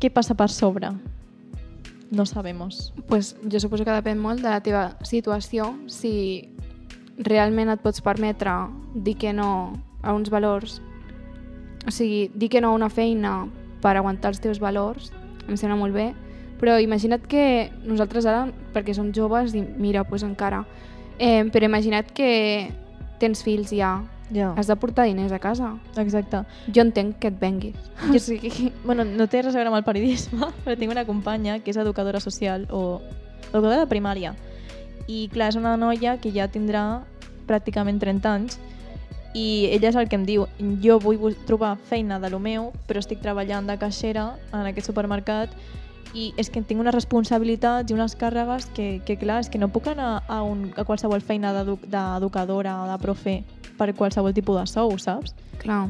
Què 0.00 0.12
passa 0.12 0.36
per 0.36 0.50
sobre? 0.52 0.92
No 2.14 2.26
sabemos. 2.26 2.92
pues, 3.08 3.34
jo 3.50 3.60
suposo 3.60 3.84
que 3.84 3.94
depèn 3.94 4.20
molt 4.20 4.42
de 4.44 4.50
la 4.50 4.60
teva 4.62 4.84
situació, 5.02 5.72
si 5.88 6.50
realment 7.18 7.70
et 7.72 7.82
pots 7.82 8.02
permetre 8.02 8.52
dir 8.94 9.16
que 9.18 9.32
no 9.32 9.72
a 10.02 10.12
uns 10.14 10.30
valors, 10.30 10.80
o 11.86 11.90
sigui, 11.90 12.28
dir 12.34 12.50
que 12.50 12.60
no 12.60 12.70
a 12.70 12.78
una 12.78 12.90
feina 12.90 13.48
per 13.82 13.96
aguantar 13.96 14.34
els 14.34 14.40
teus 14.40 14.60
valors, 14.60 15.10
em 15.48 15.56
sembla 15.56 15.76
molt 15.80 15.94
bé, 15.94 16.12
però 16.60 16.78
imagina't 16.80 17.26
que 17.26 17.70
nosaltres 17.84 18.26
ara, 18.26 18.48
perquè 18.74 18.94
som 18.94 19.12
joves, 19.12 19.54
i 19.54 19.62
mira, 19.62 20.04
pues 20.04 20.22
encara, 20.22 20.64
eh, 21.18 21.44
però 21.52 21.66
imagina't 21.68 22.10
que 22.12 22.70
tens 23.20 23.42
fills 23.44 23.70
ja, 23.70 24.02
Ja. 24.32 24.54
has 24.56 24.66
de 24.66 24.74
portar 24.76 25.04
diners 25.04 25.32
a 25.32 25.38
casa. 25.38 25.74
Exacte. 26.00 26.40
Jo 26.74 26.80
entenc 26.82 27.18
que 27.18 27.28
et 27.28 27.38
venguis. 27.38 27.76
O 28.14 28.18
sigui, 28.18 28.72
Bueno, 28.84 29.04
no 29.04 29.26
té 29.28 29.42
res 29.42 29.54
a 29.54 29.58
veure 29.58 29.68
amb 29.68 29.76
el 29.76 29.84
periodisme, 29.84 30.48
però 30.64 30.76
tinc 30.78 30.90
una 30.90 31.04
companya 31.04 31.58
que 31.60 31.70
és 31.70 31.76
educadora 31.76 32.20
social 32.20 32.66
o 32.70 33.00
educadora 33.52 33.84
de 33.84 33.86
primària. 33.86 34.34
I 35.06 35.28
clar, 35.30 35.50
és 35.52 35.56
una 35.60 35.76
noia 35.76 36.16
que 36.18 36.32
ja 36.32 36.48
tindrà 36.48 37.02
pràcticament 37.46 38.00
30 38.00 38.32
anys 38.32 38.58
i 39.34 39.68
ella 39.74 39.90
és 39.90 39.96
el 40.00 40.08
que 40.08 40.16
em 40.16 40.24
diu 40.24 40.46
jo 40.80 40.98
vull 41.02 41.34
trobar 41.44 41.74
feina 41.90 42.16
de 42.22 42.30
lo 42.30 42.38
meu 42.38 42.70
però 42.88 43.02
estic 43.02 43.20
treballant 43.20 43.66
de 43.66 43.76
caixera 43.76 44.38
en 44.52 44.64
aquest 44.70 44.86
supermercat 44.86 45.50
i 46.14 46.32
és 46.38 46.48
que 46.50 46.62
tinc 46.62 46.80
unes 46.80 46.94
responsabilitats 46.94 47.90
i 47.90 47.94
unes 47.94 48.14
càrregues 48.16 48.66
que, 48.74 49.00
que 49.04 49.16
clar, 49.18 49.40
és 49.42 49.48
que 49.50 49.58
no 49.58 49.68
puc 49.74 49.88
anar 49.90 50.22
a, 50.28 50.42
un, 50.46 50.68
a 50.78 50.84
qualsevol 50.86 51.20
feina 51.20 51.50
d'edu- 51.52 51.80
d'educadora 51.90 52.76
o 52.84 52.88
de 52.92 52.98
profe 53.02 53.42
per 53.76 53.92
qualsevol 53.98 54.32
tipus 54.32 54.60
de 54.60 54.66
sou, 54.70 54.94
saps? 54.98 55.34
clar, 55.58 55.88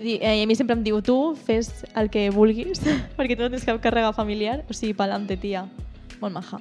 I, 0.00 0.18
eh, 0.20 0.42
a 0.42 0.46
mi 0.46 0.54
sempre 0.56 0.76
em 0.76 0.82
diu, 0.84 1.00
tu 1.02 1.34
fes 1.36 1.84
el 1.94 2.08
que 2.10 2.28
vulguis, 2.30 2.80
perquè 3.16 3.36
tu 3.36 3.42
no 3.44 3.50
tens 3.52 3.64
cap 3.64 3.78
càrrega 3.84 4.12
familiar, 4.16 4.62
o 4.68 4.72
sigui, 4.76 4.92
pa'lante, 4.96 5.36
tia. 5.40 5.66
Molt 6.20 6.32
maja. 6.34 6.58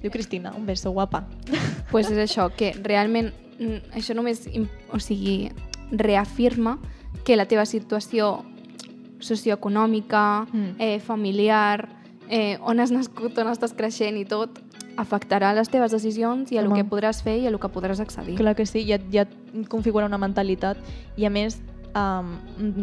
Diu 0.00 0.10
Cristina, 0.10 0.52
un 0.56 0.64
beso, 0.66 0.90
guapa. 0.92 1.24
pues 1.92 2.08
és 2.10 2.16
això, 2.20 2.50
que 2.56 2.72
realment 2.82 3.32
mm, 3.58 3.92
això 3.96 4.16
només, 4.16 4.46
o 4.92 4.98
sigui, 5.00 5.50
reafirma 5.92 6.78
que 7.24 7.36
la 7.36 7.44
teva 7.48 7.64
situació 7.68 8.44
socioeconòmica, 9.20 10.46
Mm. 10.52 10.74
eh, 10.78 11.00
familiar, 11.00 11.88
eh, 12.30 12.58
on 12.62 12.80
has 12.80 12.92
nascut, 12.94 13.36
on 13.42 13.50
estàs 13.50 13.74
creixent 13.76 14.16
i 14.16 14.24
tot, 14.24 14.60
afectarà 15.00 15.52
les 15.56 15.68
teves 15.70 15.92
decisions 15.92 16.50
i 16.52 16.58
a 16.58 16.62
el 16.62 16.70
Home. 16.70 16.80
que 16.80 16.88
podràs 16.88 17.22
fer 17.26 17.38
i 17.40 17.46
a 17.46 17.50
el 17.50 17.58
que 17.60 17.70
podràs 17.72 18.00
accedir. 18.00 18.36
Clar 18.38 18.54
que 18.56 18.66
sí, 18.66 18.84
ja, 18.88 19.00
ja 19.12 19.26
configura 19.68 20.06
una 20.06 20.18
mentalitat 20.18 20.78
i 21.16 21.26
a 21.26 21.30
més, 21.30 21.58
um, 21.94 22.34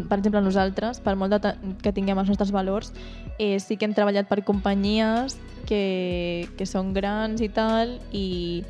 per 0.10 0.20
exemple, 0.20 0.42
nosaltres, 0.44 1.00
per 1.04 1.16
molt 1.16 1.36
que 1.84 1.94
tinguem 1.94 2.20
els 2.20 2.30
nostres 2.30 2.52
valors, 2.52 2.92
eh, 3.40 3.58
sí 3.60 3.78
que 3.78 3.88
hem 3.88 3.96
treballat 3.96 4.28
per 4.28 4.44
companyies 4.44 5.38
que, 5.68 6.48
que 6.58 6.66
són 6.66 6.94
grans 6.94 7.42
i 7.44 7.50
tal 7.50 7.98
i 8.12 8.64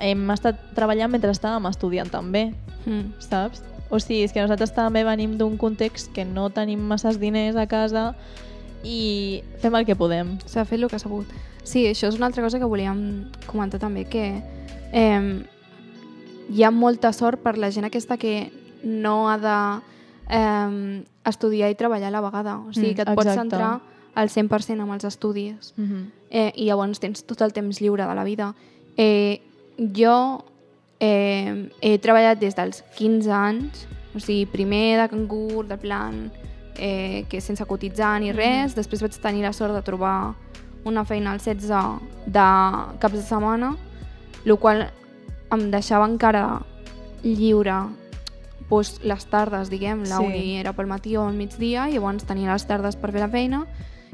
hem 0.00 0.28
estat 0.34 0.58
treballant 0.74 1.12
mentre 1.12 1.32
estàvem 1.32 1.70
estudiant 1.70 2.10
també. 2.10 2.52
Mm. 2.84 3.14
saps? 3.16 3.62
O 3.88 4.00
sigui, 4.00 4.24
és 4.26 4.32
que 4.32 4.42
nosaltres 4.42 4.74
també 4.74 5.04
venim 5.06 5.38
d'un 5.38 5.56
context 5.60 6.10
que 6.12 6.24
no 6.24 6.50
tenim 6.50 6.82
masses 6.88 7.20
diners 7.20 7.56
a 7.56 7.66
casa 7.70 8.10
i 8.84 9.42
fem 9.62 9.74
el 9.74 9.84
que 9.86 9.96
podem. 9.96 10.38
S'ha 10.46 10.64
fet 10.64 10.80
el 10.80 10.88
que 10.88 10.98
s'ha 10.98 11.08
pogut. 11.08 11.26
Sí, 11.64 11.86
això 11.88 12.08
és 12.08 12.16
una 12.16 12.26
altra 12.26 12.42
cosa 12.44 12.58
que 12.58 12.64
volíem 12.68 13.30
comentar 13.46 13.80
també, 13.80 14.04
que 14.04 14.42
eh, 14.92 15.42
hi 16.50 16.62
ha 16.62 16.70
molta 16.70 17.12
sort 17.12 17.40
per 17.42 17.56
la 17.58 17.70
gent 17.72 17.86
aquesta 17.88 18.18
que 18.20 18.50
no 18.84 19.30
ha 19.30 19.38
de 19.38 19.56
eh, 20.28 21.04
estudiar 21.24 21.70
i 21.70 21.74
treballar 21.74 22.08
a 22.08 22.10
la 22.18 22.20
vegada. 22.20 22.58
O 22.58 22.72
sigui, 22.72 22.92
Mm, 22.92 22.94
que 22.94 23.02
et 23.02 23.14
pots 23.14 23.26
exacte. 23.26 23.40
centrar 23.40 23.80
al 24.14 24.28
100% 24.28 24.80
amb 24.82 24.92
els 24.92 25.04
estudis 25.04 25.72
Mm 25.76 25.84
-hmm. 25.84 26.04
eh, 26.30 26.52
i 26.56 26.66
llavors 26.66 27.00
tens 27.00 27.24
tot 27.24 27.40
el 27.40 27.52
temps 27.52 27.80
lliure 27.80 28.06
de 28.06 28.14
la 28.14 28.24
vida. 28.24 28.54
Eh, 28.96 29.40
jo 29.96 30.44
eh, 31.00 31.70
he 31.80 31.98
treballat 31.98 32.38
des 32.38 32.54
dels 32.54 32.84
15 32.96 33.30
anys, 33.32 33.86
o 34.14 34.20
sigui, 34.20 34.46
primer 34.46 35.00
de 35.00 35.08
cangur, 35.08 35.66
de 35.66 35.76
plan, 35.76 36.30
eh, 36.76 37.24
que 37.28 37.40
sense 37.40 37.64
cotitzar 37.64 38.20
ni 38.20 38.32
res, 38.32 38.74
després 38.74 39.02
vaig 39.02 39.16
tenir 39.20 39.42
la 39.42 39.52
sort 39.52 39.74
de 39.74 39.82
trobar 39.82 40.34
una 40.84 41.04
feina 41.04 41.32
als 41.32 41.44
16 41.44 42.00
de 42.26 42.46
caps 43.00 43.14
de 43.14 43.22
setmana, 43.22 43.76
el 44.44 44.56
qual 44.58 44.90
em 45.52 45.70
deixava 45.70 46.04
encara 46.06 46.62
lliure 47.22 47.86
doncs, 48.70 48.98
les 49.04 49.24
tardes, 49.30 49.70
diguem, 49.70 50.02
la 50.08 50.18
Sí. 50.18 50.24
uni 50.26 50.56
era 50.58 50.72
pel 50.72 50.86
matí 50.86 51.16
o 51.16 51.22
al 51.26 51.34
migdia, 51.34 51.88
i 51.88 51.94
llavors 51.94 52.24
tenia 52.24 52.52
les 52.52 52.66
tardes 52.66 52.96
per 52.96 53.12
fer 53.12 53.20
la 53.20 53.28
feina 53.28 53.66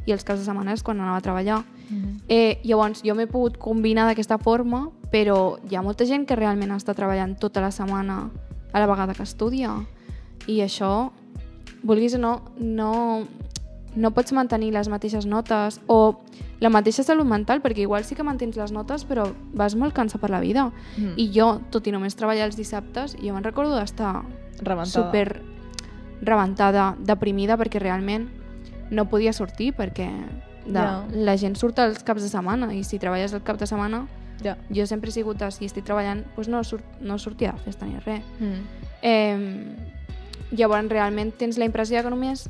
i 0.06 0.12
els 0.12 0.24
caps 0.24 0.40
de 0.40 0.44
setmana 0.44 0.72
és 0.72 0.82
quan 0.82 1.00
anava 1.00 1.16
a 1.18 1.20
treballar. 1.20 1.64
Eh, 2.28 2.60
llavors, 2.64 3.02
jo 3.02 3.14
m'he 3.14 3.26
pogut 3.26 3.56
combinar 3.58 4.06
d'aquesta 4.06 4.38
forma, 4.38 4.90
però 5.10 5.58
hi 5.68 5.74
ha 5.76 5.82
molta 5.82 6.04
gent 6.06 6.26
que 6.26 6.36
realment 6.36 6.70
està 6.70 6.94
treballant 6.94 7.36
tota 7.38 7.60
la 7.60 7.70
setmana 7.70 8.30
a 8.72 8.78
la 8.80 8.86
vegada 8.86 9.14
que 9.14 9.22
estudia. 9.22 9.74
I 10.46 10.60
això, 10.60 11.10
vulguis 11.82 12.14
o 12.14 12.18
no, 12.18 12.42
no, 12.58 13.26
no 13.96 14.10
pots 14.14 14.32
mantenir 14.32 14.72
les 14.72 14.88
mateixes 14.88 15.26
notes 15.26 15.80
o 15.86 16.20
la 16.60 16.68
mateixa 16.68 17.02
salut 17.02 17.26
mental, 17.26 17.62
perquè 17.64 17.80
igual 17.86 18.04
sí 18.04 18.14
que 18.14 18.22
mantens 18.26 18.56
les 18.60 18.72
notes, 18.72 19.06
però 19.08 19.24
vas 19.56 19.74
molt 19.74 19.94
cansat 19.96 20.20
per 20.20 20.30
la 20.30 20.40
vida. 20.40 20.70
Mm. 20.98 21.14
I 21.16 21.30
jo, 21.32 21.60
tot 21.72 21.86
i 21.88 21.92
només 21.94 22.16
treballar 22.16 22.50
els 22.50 22.56
dissabtes, 22.58 23.16
jo 23.16 23.32
me'n 23.32 23.44
recordo 23.44 23.78
d'estar 23.78 24.22
super 24.84 25.40
rebentada, 26.20 26.94
deprimida, 27.00 27.56
perquè 27.56 27.80
realment 27.80 28.28
no 28.90 29.06
podia 29.08 29.32
sortir, 29.32 29.72
perquè 29.74 30.10
de, 30.66 30.72
Ja. 30.74 31.06
la 31.10 31.36
gent 31.36 31.56
surt 31.56 31.78
els 31.78 32.02
caps 32.04 32.22
de 32.22 32.28
setmana 32.28 32.74
i 32.74 32.84
si 32.84 32.98
treballes 32.98 33.32
el 33.32 33.42
cap 33.42 33.56
de 33.58 33.66
setmana, 33.66 34.06
Ja. 34.42 34.56
jo 34.68 34.86
sempre 34.86 35.08
he 35.08 35.12
sigut 35.12 35.40
si 35.50 35.64
estic 35.64 35.84
treballant, 35.84 36.24
doncs 36.36 36.48
no, 36.48 36.62
surt, 36.64 36.84
no 37.00 37.18
sortia 37.18 37.52
de 37.52 37.58
festa 37.58 37.86
ni 37.86 37.98
res. 38.00 38.22
Mm. 38.38 38.60
Eh, 39.02 39.76
llavors, 40.52 40.88
realment 40.90 41.32
tens 41.38 41.58
la 41.58 41.64
impressió 41.68 42.02
que 42.02 42.10
només 42.10 42.48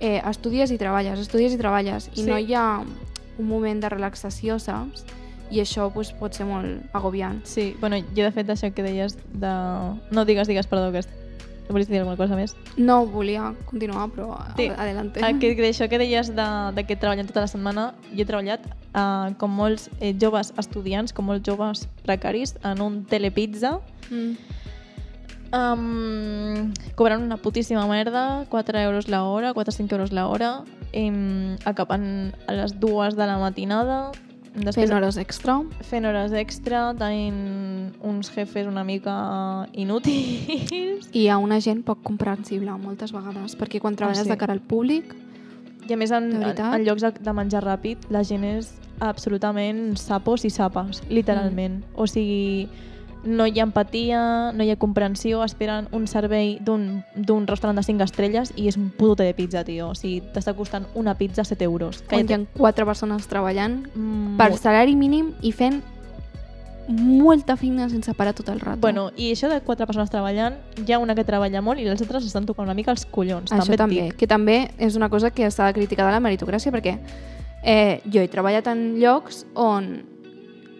eh, 0.00 0.20
estudies 0.30 0.70
i 0.70 0.78
treballes, 0.78 1.18
estudies 1.18 1.52
i 1.54 1.58
treballes, 1.58 2.08
i 2.14 2.22
Sí. 2.22 2.26
no 2.30 2.38
hi 2.38 2.54
ha 2.54 2.80
un 3.38 3.46
moment 3.48 3.80
de 3.82 3.88
relaxació, 3.88 4.58
saps? 4.58 5.04
I 5.50 5.60
això 5.60 5.90
pues, 5.92 6.12
pot 6.12 6.34
ser 6.34 6.44
molt 6.46 6.82
agobiant. 6.92 7.40
Sí, 7.46 7.74
bueno, 7.80 7.96
jo 8.14 8.22
de 8.22 8.32
fet 8.32 8.46
d'això 8.46 8.72
que 8.74 8.82
deies 8.82 9.16
de... 9.32 9.48
No, 10.10 10.24
digues, 10.24 10.46
digues, 10.46 10.66
perdó, 10.66 10.92
que 11.68 11.72
volies 11.72 11.88
dir 11.88 11.98
alguna 12.00 12.16
cosa 12.16 12.34
més? 12.34 12.54
No 12.76 13.04
volia 13.06 13.54
continuar, 13.68 14.08
però 14.08 14.38
Sí. 14.56 14.68
adelante. 14.68 15.20
Ah, 15.22 15.34
que, 15.38 15.54
que 15.54 15.98
deies 15.98 16.34
de, 16.34 16.46
de 16.74 16.84
que 16.84 16.96
treballen 16.96 17.26
tota 17.26 17.40
la 17.40 17.46
setmana, 17.46 17.94
jo 18.14 18.22
he 18.22 18.24
treballat 18.24 18.64
uh, 18.96 19.34
com 19.36 19.50
molts 19.52 19.90
eh, 20.00 20.14
joves 20.18 20.54
estudiants, 20.56 21.12
com 21.12 21.26
molts 21.28 21.44
joves 21.44 21.86
precaris, 22.04 22.56
en 22.64 22.80
un 22.80 23.04
telepizza, 23.04 23.80
Mm. 24.10 24.38
Um, 25.52 26.72
cobrant 26.94 27.22
una 27.22 27.36
putíssima 27.36 27.86
merda, 27.86 28.46
4 28.48 28.78
euros 28.80 29.08
la 29.08 29.24
hora, 29.24 29.52
4-5 29.54 29.92
euros 29.92 30.12
la 30.12 30.26
hora, 30.28 30.64
um, 30.94 31.56
acabant 31.64 32.34
a 32.46 32.52
les 32.52 32.78
dues 32.80 33.16
de 33.16 33.26
la 33.26 33.38
matinada, 33.38 34.10
després 34.54 34.88
Fent 34.88 34.96
hores 34.96 35.16
extra. 35.20 35.60
fent 35.86 36.08
hores 36.08 36.32
extra, 36.32 36.94
tenint 36.98 37.94
uns 38.02 38.30
jefes 38.34 38.66
una 38.66 38.82
mica 38.84 39.68
inútils. 39.72 41.08
I 41.12 41.24
hi 41.24 41.28
ha 41.28 41.38
una 41.38 41.60
gent 41.60 41.84
poc 41.86 42.02
comprensible 42.02 42.74
moltes 42.78 43.12
vegades, 43.14 43.54
perquè 43.56 43.80
quan 43.80 43.96
treballes 43.96 44.26
sí. 44.26 44.30
de 44.32 44.36
cara 44.40 44.52
al 44.52 44.60
públic, 44.64 45.14
I 45.88 45.94
a 45.94 45.96
més, 45.96 46.10
en, 46.12 46.28
en, 46.42 46.58
en 46.60 46.84
llocs 46.84 47.00
de, 47.00 47.10
de 47.24 47.32
menjar 47.32 47.62
ràpid, 47.64 48.10
la 48.12 48.20
gent 48.26 48.44
és 48.44 48.74
absolutament 49.00 49.96
sapos 49.96 50.44
i 50.44 50.50
sapes, 50.52 51.00
literalment. 51.08 51.78
Mm. 51.80 51.96
O 51.96 52.04
sigui, 52.10 52.68
no 53.24 53.46
hi 53.46 53.58
ha 53.58 53.64
empatia, 53.66 54.52
no 54.52 54.64
hi 54.64 54.70
ha 54.70 54.76
comprensió, 54.76 55.42
esperen 55.44 55.88
un 55.92 56.06
servei 56.06 56.58
d'un 56.62 57.46
restaurant 57.46 57.76
de 57.76 57.84
5 57.84 58.04
estrelles 58.04 58.52
i 58.56 58.68
és 58.68 58.78
un 58.78 58.90
puto 58.90 59.22
de 59.22 59.34
pizza, 59.34 59.64
tio. 59.64 59.90
O 59.92 59.98
sigui, 59.98 60.22
t'està 60.34 60.54
costant 60.56 60.86
una 60.94 61.16
pizza 61.18 61.44
7 61.44 61.64
euros. 61.64 62.04
on 62.12 62.28
hi 62.28 62.34
ha 62.34 62.40
quatre 62.56 62.86
persones 62.86 63.26
treballant 63.28 63.78
Mm, 63.94 64.36
per 64.38 64.56
salari 64.56 64.96
mínim 64.96 65.32
i 65.42 65.52
fent 65.52 65.82
molta 66.88 67.56
feina 67.60 67.88
sense 67.90 68.14
parar 68.14 68.32
tot 68.34 68.48
el 68.48 68.60
rato. 68.60 68.80
Bueno, 68.80 69.10
i 69.16 69.30
això 69.32 69.50
de 69.50 69.60
quatre 69.60 69.86
persones 69.86 70.10
treballant, 70.10 70.56
hi 70.80 70.92
ha 70.92 70.98
una 70.98 71.14
que 71.14 71.24
treballa 71.24 71.60
molt 71.60 71.80
i 71.80 71.84
les 71.84 72.00
altres 72.00 72.24
estan 72.24 72.46
tocant 72.48 72.64
una 72.64 72.74
mica 72.74 72.94
els 72.94 73.04
collons. 73.04 73.52
Això 73.52 73.66
també, 73.66 73.76
també, 73.76 74.12
que 74.16 74.26
també 74.26 74.58
és 74.78 74.96
una 74.96 75.10
cosa 75.10 75.30
que 75.30 75.50
s'ha 75.50 75.66
de 75.66 75.76
criticar 75.76 76.06
de 76.06 76.14
la 76.16 76.22
meritocràcia 76.24 76.72
perquè 76.72 76.96
eh, 77.62 78.00
jo 78.08 78.22
he 78.22 78.28
treballat 78.32 78.70
en 78.72 78.94
llocs 79.02 79.44
on 79.54 79.90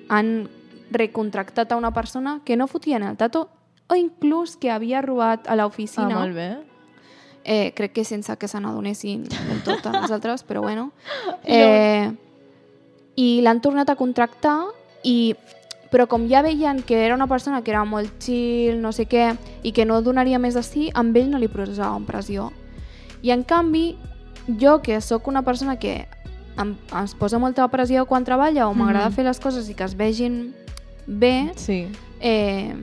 han 0.09 0.49
recontractat 0.91 1.73
a 1.73 1.77
una 1.77 1.93
persona 1.93 2.41
que 2.45 2.57
no 2.57 2.67
fotien 2.67 3.03
el 3.03 3.17
tato 3.17 3.49
o 3.89 3.95
inclús 3.95 4.57
que 4.57 4.71
havia 4.71 5.01
robat 5.03 5.47
a 5.49 5.53
Ah, 5.53 5.57
l'oficina. 5.57 6.09
molt 6.19 6.35
bé. 6.35 6.59
Eh, 7.45 7.73
crec 7.75 7.93
que 7.93 8.05
sense 8.05 8.37
que 8.37 8.49
se 8.49 8.61
n'adonessin 8.61 9.23
del 9.25 9.63
tot 9.65 9.87
a 9.87 10.01
les 10.03 10.11
altres, 10.11 10.45
però 10.45 10.61
bueno. 10.61 10.93
Eh, 11.45 12.13
I 13.17 13.41
l'han 13.43 13.61
tornat 13.61 13.89
a 13.91 13.97
contractar 13.97 14.67
i 15.03 15.35
però 15.91 16.07
com 16.07 16.29
ja 16.29 16.43
veien 16.43 16.83
que 16.83 16.99
era 17.07 17.15
una 17.15 17.27
persona 17.27 17.63
que 17.63 17.71
era 17.71 17.83
molt 17.85 18.19
chill, 18.21 18.77
no 18.83 18.93
sé 18.93 19.07
què, 19.09 19.37
i 19.63 19.73
que 19.73 19.87
no 19.87 20.03
donaria 20.03 20.39
més 20.39 20.53
de 20.55 20.63
sí, 20.63 20.91
amb 20.95 21.17
ell 21.17 21.31
no 21.31 21.39
li 21.39 21.49
posaven 21.49 22.05
pressió. 22.05 22.53
I 23.23 23.31
en 23.33 23.43
canvi, 23.43 23.97
jo 24.61 24.83
que 24.83 25.01
sóc 25.01 25.27
una 25.29 25.41
persona 25.43 25.79
que 25.79 26.07
em, 26.59 26.77
es 27.03 27.15
posa 27.15 27.39
molta 27.39 27.67
pressió 27.69 28.05
quan 28.07 28.23
treballa 28.25 28.69
o 28.69 28.75
m'agrada 28.75 29.09
Mhm. 29.09 29.15
fer 29.15 29.25
les 29.25 29.41
coses 29.41 29.69
i 29.71 29.75
que 29.75 29.85
es 29.85 29.97
vegin 29.97 30.55
bé, 31.09 31.53
Sí. 31.57 31.89
eh, 32.21 32.75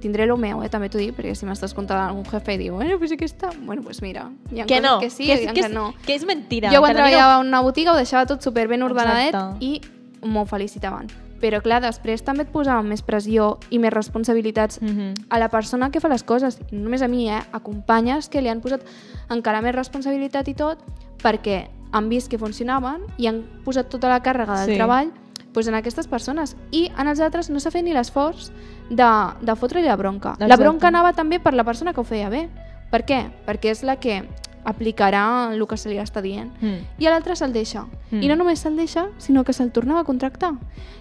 tindré 0.00 0.26
lo 0.26 0.36
meu, 0.36 0.62
eh, 0.62 0.68
també 0.68 0.88
t'ho 0.90 0.98
dic, 0.98 1.14
perquè 1.16 1.34
si 1.34 1.46
m'estàs 1.46 1.72
contant 1.76 2.00
algun 2.08 2.24
jefe 2.24 2.54
i 2.54 2.58
diu, 2.58 2.74
bueno, 2.74 2.98
pues 2.98 3.12
aquesta... 3.12 3.50
Bueno, 3.62 3.82
pues 3.82 4.02
mira, 4.02 4.30
hi 4.52 4.60
ha 4.60 4.66
Que 4.66 4.80
coses 4.80 4.82
no, 4.82 4.98
que 5.00 5.10
sí 5.10 5.26
que, 5.26 5.32
és, 5.34 5.52
que, 5.52 5.60
que, 5.62 5.68
no. 5.68 5.94
que 6.04 6.14
és 6.14 6.24
mentira. 6.26 6.70
Jo 6.72 6.80
quan 6.80 6.94
treballava 6.96 7.40
en 7.40 7.46
una 7.48 7.60
botiga 7.60 7.92
ho 7.92 7.96
deixava 7.96 8.26
tot 8.26 8.42
super 8.42 8.66
ben 8.68 8.82
ordenadet 8.82 9.28
Exacte. 9.34 9.64
i 9.64 9.80
m'ho 10.26 10.44
felicitaven. 10.46 11.06
Però 11.40 11.62
clar, 11.62 11.80
després 11.80 12.20
també 12.22 12.42
et 12.44 12.50
posaven 12.52 12.84
més 12.90 13.00
pressió 13.00 13.58
i 13.70 13.78
més 13.78 13.92
responsabilitats 13.94 14.80
Mhm. 14.82 15.14
a 15.30 15.38
la 15.38 15.48
persona 15.48 15.90
que 15.90 16.00
fa 16.00 16.08
les 16.08 16.22
coses, 16.22 16.58
i 16.70 16.74
no 16.76 16.82
només 16.84 17.00
a 17.00 17.08
mi, 17.08 17.30
eh? 17.30 17.40
a 17.52 17.60
companyes 17.60 18.28
que 18.28 18.42
li 18.42 18.48
han 18.50 18.60
posat 18.60 18.82
encara 19.30 19.62
més 19.62 19.74
responsabilitat 19.74 20.48
i 20.48 20.54
tot, 20.54 20.78
perquè 21.22 21.68
han 21.92 22.08
vist 22.10 22.28
que 22.30 22.36
funcionaven 22.38 23.00
i 23.16 23.26
han 23.26 23.42
posat 23.64 23.88
tota 23.88 24.08
la 24.10 24.20
càrrega 24.22 24.58
del 24.60 24.68
Sí. 24.68 24.74
treball 24.76 25.10
doncs, 25.52 25.68
en 25.68 25.74
aquestes 25.74 26.06
persones. 26.06 26.56
I 26.70 26.90
en 26.96 27.08
els 27.08 27.20
altres 27.20 27.50
no 27.50 27.60
s'ha 27.60 27.70
fet 27.70 27.84
ni 27.84 27.92
l'esforç 27.92 28.50
de, 28.90 29.10
de 29.42 29.56
fotre-li 29.56 29.86
la 29.86 29.96
bronca. 29.96 30.36
La 30.38 30.46
Exacte. 30.46 30.62
bronca 30.64 30.88
anava 30.88 31.12
també 31.12 31.40
per 31.40 31.54
la 31.54 31.64
persona 31.64 31.92
que 31.92 32.00
ho 32.00 32.04
feia 32.04 32.28
bé. 32.30 32.48
Per 32.90 33.04
què? 33.06 33.30
Perquè 33.46 33.70
és 33.70 33.82
la 33.82 33.96
que 33.96 34.22
aplicarà 34.64 35.52
el 35.54 35.62
que 35.66 35.76
se 35.80 35.88
li 35.88 35.96
està 35.98 36.20
dient. 36.20 36.50
Mm. 36.60 36.82
I 37.00 37.06
a 37.06 37.10
l'altre 37.14 37.34
se'l 37.36 37.52
deixa. 37.52 37.86
Mm. 38.10 38.22
I 38.22 38.28
no 38.28 38.36
només 38.36 38.60
se'l 38.60 38.76
deixa, 38.76 39.06
sinó 39.18 39.42
que 39.44 39.54
se'l 39.56 39.70
tornava 39.72 40.00
a 40.00 40.04
contractar. 40.04 40.52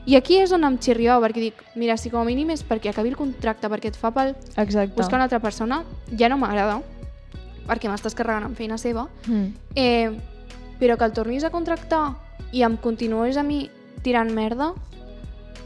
I 0.05 0.15
aquí 0.15 0.37
és 0.39 0.51
on 0.55 0.63
em 0.63 0.77
xirriava, 0.79 1.19
perquè 1.27 1.41
dic, 1.49 1.63
mira, 1.75 1.97
si 1.97 2.09
com 2.09 2.21
a 2.21 2.25
mínim 2.25 2.49
és 2.55 2.63
perquè 2.65 2.89
acabi 2.93 3.09
el 3.09 3.17
contracte, 3.19 3.67
perquè 3.69 3.91
et 3.91 3.97
fa 3.99 4.11
pel 4.15 4.35
Exacte. 4.55 4.93
buscar 4.95 5.15
una 5.19 5.25
altra 5.27 5.39
persona, 5.43 5.83
ja 6.17 6.29
no 6.29 6.37
m'agrada, 6.37 6.79
perquè 7.67 7.89
m'estàs 7.91 8.15
carregant 8.15 8.45
amb 8.47 8.57
feina 8.57 8.77
seva, 8.77 9.07
Mm. 9.27 9.53
eh, 9.75 10.11
però 10.79 10.97
que 10.97 11.03
el 11.05 11.11
tornis 11.13 11.43
a 11.43 11.49
contractar 11.51 12.15
i 12.53 12.63
em 12.63 12.77
continues 12.77 13.35
a 13.37 13.43
mi 13.43 13.69
tirant 14.03 14.31
merda, 14.33 14.73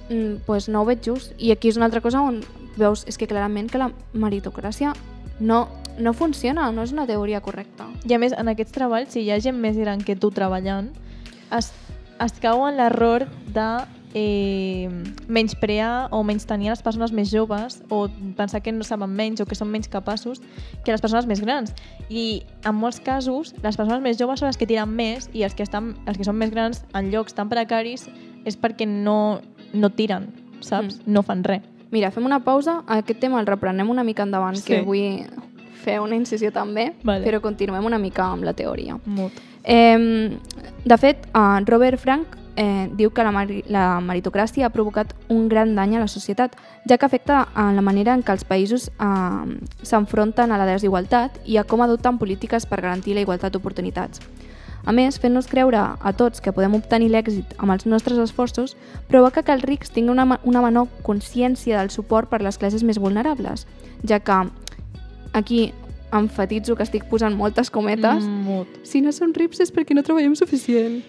mm, 0.10 0.44
pues 0.46 0.70
no 0.70 0.82
ho 0.82 0.86
veig 0.86 1.04
just. 1.06 1.34
I 1.38 1.52
aquí 1.52 1.70
és 1.70 1.78
una 1.78 1.86
altra 1.86 2.02
cosa 2.02 2.22
on 2.22 2.42
veus, 2.78 3.06
és 3.08 3.18
que 3.18 3.28
clarament 3.28 3.70
que 3.70 3.82
la 3.82 3.92
meritocràcia 4.14 4.94
no, 5.40 5.68
no 6.00 6.14
funciona, 6.14 6.72
no 6.72 6.84
és 6.84 6.94
una 6.94 7.08
teoria 7.08 7.42
correcta. 7.42 7.88
I 8.06 8.16
a 8.16 8.20
més, 8.20 8.34
en 8.34 8.50
aquests 8.50 8.74
treballs, 8.74 9.14
si 9.14 9.24
hi 9.24 9.32
ha 9.32 9.40
gent 9.42 9.60
més 9.60 9.78
gran 9.78 10.02
que 10.02 10.16
tu 10.16 10.32
treballant, 10.32 10.92
es, 11.54 11.72
es 12.24 12.40
cau 12.42 12.66
en 12.68 12.78
l'error 12.80 13.28
de 13.54 13.68
eh, 14.14 14.90
menysprear 15.28 16.08
o 16.12 16.24
menys 16.24 16.46
tenir 16.46 16.70
les 16.70 16.82
persones 16.86 17.12
més 17.12 17.32
joves 17.32 17.82
o 17.90 18.08
pensar 18.38 18.62
que 18.62 18.72
no 18.72 18.86
saben 18.86 19.10
menys 19.10 19.42
o 19.42 19.48
que 19.50 19.58
són 19.58 19.72
menys 19.74 19.90
capaços 19.90 20.42
que 20.86 20.92
les 20.94 21.02
persones 21.02 21.26
més 21.30 21.42
grans. 21.42 21.74
I 22.10 22.44
en 22.66 22.76
molts 22.78 23.00
casos, 23.04 23.54
les 23.64 23.78
persones 23.78 24.02
més 24.06 24.20
joves 24.20 24.40
són 24.40 24.52
les 24.52 24.58
que 24.58 24.68
tiren 24.70 24.90
més 24.90 25.30
i 25.34 25.44
els 25.44 25.56
que, 25.58 25.64
estan, 25.66 25.96
els 26.06 26.18
que 26.18 26.28
són 26.28 26.38
més 26.38 26.54
grans 26.54 26.84
en 26.94 27.10
llocs 27.12 27.34
tan 27.34 27.50
precaris 27.50 28.08
és 28.46 28.58
perquè 28.60 28.88
no, 28.88 29.42
no 29.74 29.90
tiren, 29.90 30.30
saps? 30.62 31.00
Mm. 31.02 31.14
No 31.14 31.24
fan 31.24 31.44
res. 31.48 31.64
Mira, 31.94 32.10
fem 32.12 32.26
una 32.26 32.40
pausa, 32.44 32.82
aquest 32.90 33.20
tema 33.22 33.40
el 33.40 33.46
reprenem 33.46 33.90
una 33.90 34.04
mica 34.04 34.24
endavant, 34.26 34.58
Sí. 34.58 34.66
que 34.66 34.82
vull 34.82 35.26
fer 35.84 36.00
una 36.00 36.16
incisió 36.16 36.50
també, 36.52 36.94
Vale. 37.04 37.26
però 37.26 37.42
continuem 37.42 37.86
una 37.86 38.00
mica 38.00 38.26
amb 38.32 38.44
la 38.44 38.54
teoria. 38.54 38.98
Molt. 39.06 39.34
Eh, 39.64 40.38
de 40.86 40.98
fet, 40.98 41.28
eh, 41.28 41.60
Robert 41.66 42.00
Frank 42.00 42.38
eh, 42.56 42.90
diu 42.94 43.10
que 43.12 43.24
la, 43.24 43.32
mari 43.32 43.64
la 43.68 44.00
meritocràcia 44.02 44.68
ha 44.68 44.70
provocat 44.74 45.14
un 45.30 45.48
gran 45.50 45.76
dany 45.76 45.96
a 45.96 46.00
la 46.04 46.08
societat, 46.08 46.56
ja 46.90 46.98
que 46.98 47.06
afecta 47.06 47.48
a 47.54 47.72
la 47.74 47.82
manera 47.82 48.14
en 48.14 48.22
què 48.24 48.32
els 48.36 48.44
països 48.46 48.90
eh, 48.90 49.60
s'enfronten 49.82 50.52
a 50.52 50.58
la 50.58 50.66
desigualtat 50.70 51.40
i 51.46 51.58
a 51.58 51.64
com 51.64 51.82
adopten 51.82 52.18
polítiques 52.18 52.66
per 52.66 52.82
garantir 52.82 53.16
la 53.16 53.22
igualtat 53.26 53.54
d'oportunitats. 53.54 54.22
A 54.86 54.92
més, 54.92 55.16
fent-nos 55.18 55.48
creure 55.48 55.80
a 55.80 56.12
tots 56.12 56.42
que 56.44 56.52
podem 56.52 56.74
obtenir 56.76 57.08
l'èxit 57.10 57.54
amb 57.58 57.72
els 57.72 57.86
nostres 57.88 58.18
esforços 58.20 58.76
provoca 59.08 59.42
que 59.42 59.54
els 59.56 59.64
rics 59.64 59.94
tinguin 59.96 60.12
una, 60.12 60.40
una 60.44 60.62
menor 60.62 60.90
consciència 61.08 61.80
del 61.80 61.90
suport 61.90 62.28
per 62.30 62.42
les 62.44 62.58
classes 62.60 62.84
més 62.84 63.00
vulnerables, 63.00 63.64
ja 64.04 64.20
que 64.20 64.42
aquí 65.32 65.72
enfatitzo 66.14 66.76
que 66.76 66.84
estic 66.84 67.08
posant 67.10 67.34
moltes 67.36 67.72
cometes, 67.72 68.26
Mm, 68.28 68.44
molt. 68.44 68.68
si 68.84 69.00
no 69.02 69.12
som 69.12 69.32
rics 69.34 69.62
és 69.62 69.72
perquè 69.74 69.96
no 69.96 70.04
treballem 70.04 70.36
suficient. 70.36 71.02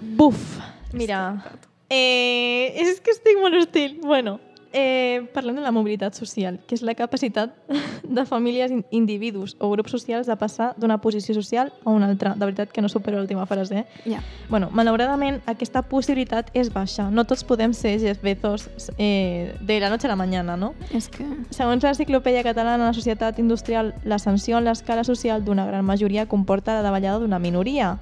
Buf! 0.00 0.58
Mira, 0.92 1.42
eh, 1.90 2.72
és 2.76 3.00
que 3.00 3.10
estic 3.14 3.38
molt 3.40 3.54
hostil. 3.56 3.98
Bueno, 4.02 4.38
eh, 4.72 5.28
parlem 5.32 5.54
de 5.56 5.62
la 5.62 5.70
mobilitat 5.72 6.14
social, 6.14 6.58
que 6.66 6.74
és 6.74 6.82
la 6.82 6.94
capacitat 6.94 7.54
de 8.02 8.24
famílies, 8.26 8.70
in- 8.70 8.84
individus 8.90 9.56
o 9.60 9.70
grups 9.70 9.90
socials 9.90 10.26
de 10.26 10.36
passar 10.36 10.74
d'una 10.76 10.98
posició 11.00 11.34
social 11.34 11.72
a 11.84 11.90
una 11.90 12.06
altra. 12.06 12.34
De 12.34 12.44
veritat 12.44 12.70
que 12.72 12.82
no 12.82 12.88
supero 12.88 13.18
l'última 13.18 13.46
frase. 13.46 13.78
Eh? 13.84 14.10
Ja. 14.10 14.20
Bueno, 14.50 14.68
malauradament, 14.72 15.40
aquesta 15.46 15.82
possibilitat 15.82 16.50
és 16.54 16.72
baixa. 16.72 17.08
No 17.10 17.24
tots 17.24 17.44
podem 17.44 17.72
ser 17.74 17.98
Jeff 18.00 18.20
Bezos 18.22 18.68
eh, 18.98 19.54
de 19.60 19.80
la 19.80 19.90
noche 19.90 20.06
a 20.06 20.10
la 20.10 20.16
mañana, 20.16 20.56
no? 20.56 20.74
És 20.92 21.08
que... 21.08 21.24
Segons 21.50 21.82
l'Enciclopèdia 21.82 22.42
Catalana, 22.44 22.86
la 22.90 22.94
societat 22.94 23.38
industrial, 23.38 23.94
l'ascensió 24.04 24.58
en 24.58 24.64
l'escala 24.68 25.04
social 25.04 25.44
d'una 25.44 25.66
gran 25.66 25.84
majoria 25.84 26.26
comporta 26.26 26.74
la 26.74 26.82
davallada 26.82 27.18
d'una 27.20 27.38
minoria. 27.38 27.98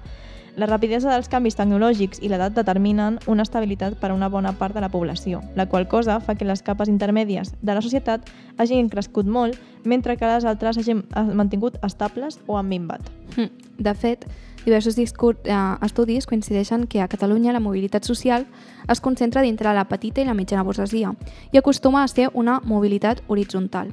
La 0.57 0.67
rapidesa 0.71 1.11
dels 1.11 1.27
canvis 1.27 1.57
tecnològics 1.59 2.21
i 2.23 2.29
l'edat 2.31 2.55
determinen 2.55 3.17
una 3.27 3.43
estabilitat 3.43 3.97
per 3.99 4.13
a 4.13 4.15
una 4.15 4.29
bona 4.31 4.53
part 4.55 4.77
de 4.77 4.83
la 4.85 4.89
població, 4.89 5.41
la 5.59 5.67
qual 5.67 5.89
cosa 5.91 6.21
fa 6.23 6.37
que 6.39 6.47
les 6.47 6.63
capes 6.63 6.89
intermèdies 6.89 7.51
de 7.61 7.75
la 7.75 7.83
societat 7.83 8.31
hagin 8.57 8.89
crescut 8.89 9.27
molt, 9.27 9.59
mentre 9.83 10.15
que 10.17 10.31
les 10.31 10.47
altres 10.47 10.79
hagin 10.79 11.03
eh, 11.03 11.23
mantingut 11.35 11.81
estables 11.83 12.39
o 12.47 12.59
han 12.59 12.69
minvat. 12.71 13.03
Hm. 13.35 13.51
De 13.83 13.95
fet, 13.95 14.29
diversos 14.65 14.97
eh, 14.97 15.57
estudis 15.83 16.27
coincideixen 16.27 16.87
que 16.87 17.03
a 17.03 17.09
Catalunya 17.09 17.53
la 17.53 17.61
mobilitat 17.61 18.05
social 18.05 18.47
es 18.89 19.01
concentra 19.01 19.43
dintre 19.43 19.75
la 19.75 19.89
petita 19.89 20.23
i 20.23 20.25
la 20.25 20.39
mitjana 20.39 20.63
burgesia 20.63 21.17
i 21.51 21.59
acostuma 21.59 22.05
a 22.05 22.09
ser 22.09 22.31
una 22.33 22.61
mobilitat 22.65 23.25
horitzontal. 23.27 23.91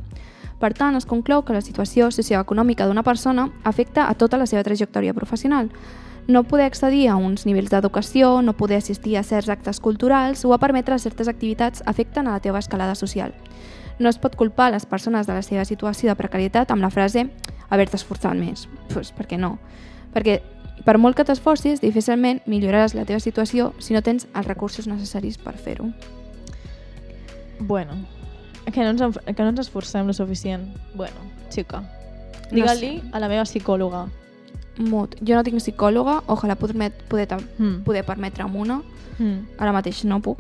Per 0.61 0.75
tant, 0.77 0.95
es 0.95 1.09
conclou 1.09 1.41
que 1.41 1.57
la 1.57 1.65
situació 1.65 2.11
socioeconòmica 2.13 2.85
d'una 2.85 3.01
persona 3.01 3.49
afecta 3.63 4.05
a 4.07 4.13
tota 4.13 4.37
la 4.37 4.45
seva 4.45 4.61
trajectòria 4.61 5.15
professional. 5.17 5.71
No 6.27 6.43
poder 6.43 6.65
accedir 6.65 7.07
a 7.09 7.15
uns 7.17 7.45
nivells 7.45 7.71
d'educació, 7.71 8.41
no 8.41 8.53
poder 8.57 8.77
assistir 8.77 9.17
a 9.17 9.23
certs 9.23 9.49
actes 9.49 9.79
culturals 9.79 10.45
o 10.45 10.53
a 10.53 10.59
permetre 10.61 10.99
certes 10.99 11.27
activitats 11.27 11.83
afecten 11.85 12.27
a 12.27 12.37
la 12.37 12.39
teva 12.39 12.59
escalada 12.59 12.95
social. 12.95 13.33
No 13.99 14.09
es 14.09 14.17
pot 14.17 14.35
culpar 14.35 14.71
les 14.71 14.85
persones 14.85 15.27
de 15.27 15.33
la 15.33 15.41
seva 15.41 15.65
situació 15.65 16.09
de 16.09 16.17
precarietat 16.17 16.71
amb 16.71 16.81
la 16.81 16.89
frase 16.93 17.27
haver-te 17.69 17.97
esforçat 17.97 18.37
més. 18.37 18.67
Pues, 18.93 19.11
per 19.11 19.27
què 19.27 19.37
no? 19.37 19.57
Perquè 20.13 20.39
per 20.85 20.97
molt 20.97 21.17
que 21.17 21.25
t'esforcis, 21.27 21.81
difícilment 21.81 22.41
milloraràs 22.49 22.95
la 22.97 23.05
teva 23.05 23.21
situació 23.21 23.71
si 23.79 23.93
no 23.93 24.01
tens 24.01 24.27
els 24.33 24.47
recursos 24.47 24.87
necessaris 24.89 25.37
per 25.37 25.53
fer-ho. 25.57 25.91
Bueno, 27.59 27.99
que 28.73 28.81
no 28.81 28.93
ens, 28.95 29.19
que 29.25 29.43
no 29.43 29.51
ens 29.51 29.61
esforcem 29.67 30.07
lo 30.07 30.13
suficient. 30.13 30.71
Bueno, 30.95 31.29
xica, 31.53 31.83
digue-li 32.49 32.95
sé. 32.97 33.11
a 33.13 33.21
la 33.21 33.29
meva 33.29 33.45
psicòloga. 33.45 34.07
Mut. 34.77 35.15
Jo 35.21 35.35
no 35.35 35.43
tinc 35.43 35.57
psicòloga, 35.59 36.21
ojalà 36.27 36.55
poder, 36.55 36.91
poder, 37.09 37.27
Mm. 37.57 37.83
poder 37.83 38.05
permetre'm 38.05 38.55
una. 38.55 38.81
Mm. 39.19 39.47
Ara 39.59 39.71
mateix 39.73 40.03
no 40.05 40.21
puc. 40.21 40.39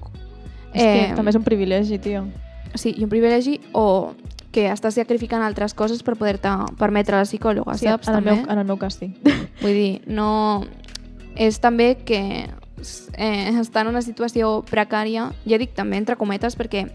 És 0.73 0.81
que 1.09 1.15
també 1.15 1.29
és 1.29 1.35
un 1.35 1.43
privilegi, 1.43 1.99
tio. 1.99 2.25
Sí, 2.75 2.93
i 2.97 3.03
un 3.03 3.09
privilegi 3.09 3.59
o 3.73 4.13
que 4.51 4.69
estàs 4.71 4.95
sacrificant 4.95 5.43
altres 5.43 5.73
coses 5.73 6.01
per 6.03 6.15
poder-te 6.15 6.49
permetre 6.77 7.15
la 7.17 7.23
psicòloga, 7.23 7.77
Sí, 7.77 7.85
saps? 7.85 8.07
en, 8.07 8.15
el 8.15 8.23
meu, 8.23 8.35
en 8.49 8.57
el 8.59 8.65
meu 8.65 8.77
cas, 8.77 8.95
sí. 8.95 9.13
Vull 9.61 9.73
dir, 9.73 10.01
no... 10.07 10.65
És 11.35 11.59
també 11.59 11.95
que 12.03 12.49
eh, 13.17 13.51
està 13.59 13.81
en 13.81 13.87
una 13.87 14.01
situació 14.01 14.63
precària, 14.69 15.31
ja 15.47 15.57
dic 15.57 15.73
també 15.73 15.97
entre 15.97 16.15
cometes, 16.17 16.57
perquè 16.57 16.89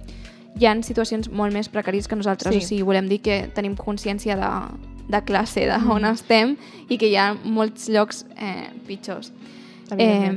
hi 0.59 0.67
ha 0.67 0.75
situacions 0.83 1.31
molt 1.31 1.53
més 1.53 1.69
precàries 1.73 2.09
que 2.09 2.17
nosaltres, 2.17 2.55
Sí. 2.55 2.61
o 2.61 2.67
sigui, 2.67 2.83
volem 2.83 3.09
dir 3.09 3.21
que 3.21 3.49
tenim 3.55 3.77
consciència 3.77 4.37
de, 4.37 4.51
de 5.09 5.21
classe, 5.25 5.67
d'on 5.67 6.03
Mm. 6.03 6.13
estem, 6.13 6.57
i 6.89 6.99
que 6.99 7.09
hi 7.09 7.17
ha 7.17 7.35
molts 7.45 7.89
llocs 7.89 8.25
eh, 8.37 8.71
pitjors. 8.87 9.33
Eh. 9.99 10.33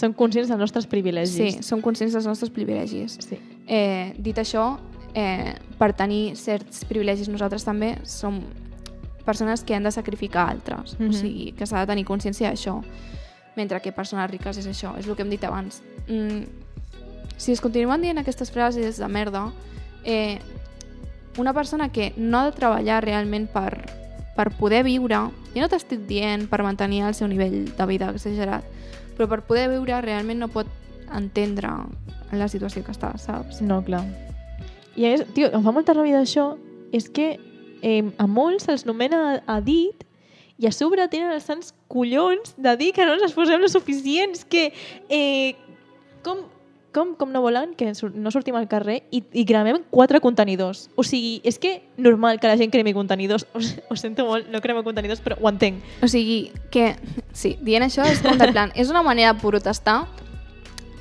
Són 0.00 0.12
conscients 0.18 0.48
dels 0.50 0.58
nostres 0.60 0.86
privilegis. 0.90 1.36
Sí, 1.54 1.62
som 1.62 1.80
conscients 1.80 2.12
dels 2.12 2.26
nostres 2.26 2.50
privilegis. 2.50 3.18
sí. 3.20 3.38
Eh, 3.68 4.12
dit 4.18 4.36
això, 4.36 4.78
eh, 5.14 5.54
per 5.78 5.92
tenir 5.94 6.34
certs 6.36 6.84
privilegis 6.84 7.28
nosaltres 7.28 7.64
també 7.64 7.96
som 8.04 8.40
persones 9.24 9.62
que 9.62 9.74
han 9.76 9.84
de 9.84 9.92
sacrificar 9.92 10.48
altres. 10.50 10.96
Mhm. 10.98 11.08
O 11.08 11.12
sigui, 11.12 11.52
que 11.52 11.64
s'ha 11.66 11.78
de 11.80 11.86
tenir 11.86 12.04
consciència 12.04 12.50
d'això. 12.50 12.82
Mentre 13.56 13.80
que 13.80 13.92
persones 13.92 14.28
riques 14.30 14.56
és 14.58 14.66
això, 14.66 14.98
és 14.98 15.06
el 15.06 15.14
que 15.14 15.22
hem 15.22 15.30
dit 15.30 15.44
abans. 15.44 15.82
Mm, 16.08 16.42
si 17.36 17.52
es 17.52 17.60
continuen 17.60 18.00
dient 18.02 18.18
aquestes 18.18 18.50
frases 18.50 18.96
de 18.98 19.08
merda, 19.08 19.52
eh, 20.04 20.38
una 21.38 21.52
persona 21.54 21.90
que 21.92 22.12
no 22.16 22.38
ha 22.38 22.44
de 22.50 22.56
treballar 22.56 23.02
realment 23.04 23.48
per, 23.52 23.80
per 24.36 24.50
poder 24.58 24.82
viure, 24.84 25.18
jo 25.54 25.62
no 25.62 25.68
t'estic 25.68 26.06
dient 26.08 26.48
per 26.50 26.62
mantenir 26.64 27.02
el 27.08 27.16
seu 27.16 27.28
nivell 27.28 27.64
de 27.76 27.86
vida 27.88 28.10
exagerat, 28.12 28.66
però 29.16 29.28
per 29.28 29.42
poder 29.48 29.68
viure 29.72 30.00
realment 30.04 30.40
no 30.42 30.50
pot 30.52 30.68
entendre 31.12 31.70
la 32.32 32.48
situació 32.48 32.84
que 32.84 32.92
està, 32.94 33.12
saps? 33.20 33.60
No, 33.60 33.82
clar. 33.84 34.04
I 34.96 35.06
a 35.06 35.12
més, 35.12 35.24
tio, 35.36 35.48
em 35.52 35.64
fa 35.64 35.72
molta 35.72 35.96
ràbia 35.96 36.20
d'això, 36.20 36.52
és 36.92 37.08
que 37.12 37.34
eh, 37.82 38.04
a 38.16 38.26
molts 38.28 38.68
se'ls 38.68 38.86
nomena 38.88 39.40
dit 39.64 40.04
i 40.60 40.68
a 40.68 40.72
sobre 40.72 41.08
tenen 41.10 41.32
els 41.34 41.48
sants 41.48 41.72
collons 41.92 42.54
de 42.60 42.76
dir 42.80 42.92
que 42.96 43.04
no 43.08 43.16
ens 43.16 43.26
esforcem 43.26 43.60
lo 43.60 43.68
suficients, 43.72 44.44
que 44.44 44.70
eh, 45.08 45.56
com, 46.22 46.44
com, 46.92 47.14
com 47.16 47.32
no 47.32 47.42
volen 47.42 47.74
que 47.74 47.90
no 48.14 48.30
sortim 48.30 48.56
al 48.56 48.68
carrer 48.68 49.02
i, 49.10 49.22
i 49.32 49.44
gravem 49.48 49.82
quatre 49.90 50.20
contenidors. 50.20 50.88
O 50.96 51.04
sigui, 51.04 51.40
és 51.44 51.58
que 51.58 51.82
normal 51.96 52.40
que 52.40 52.50
la 52.50 52.56
gent 52.60 52.72
cremi 52.72 52.94
contenidors. 52.94 53.46
Ho, 53.54 53.60
ho 53.90 53.96
sento 53.96 54.26
molt, 54.28 54.50
no 54.52 54.60
cremo 54.60 54.84
contenidors, 54.84 55.20
però 55.24 55.38
ho 55.40 55.48
entenc. 55.50 55.80
O 56.02 56.08
sigui, 56.08 56.52
que, 56.70 56.92
sí, 57.32 57.56
dient 57.62 57.86
això 57.88 58.04
és 58.08 58.22
com 58.24 58.36
de 58.38 58.52
plan, 58.52 58.72
és 58.78 58.92
una 58.92 59.02
manera 59.02 59.32
de 59.32 59.40
protestar 59.40 60.04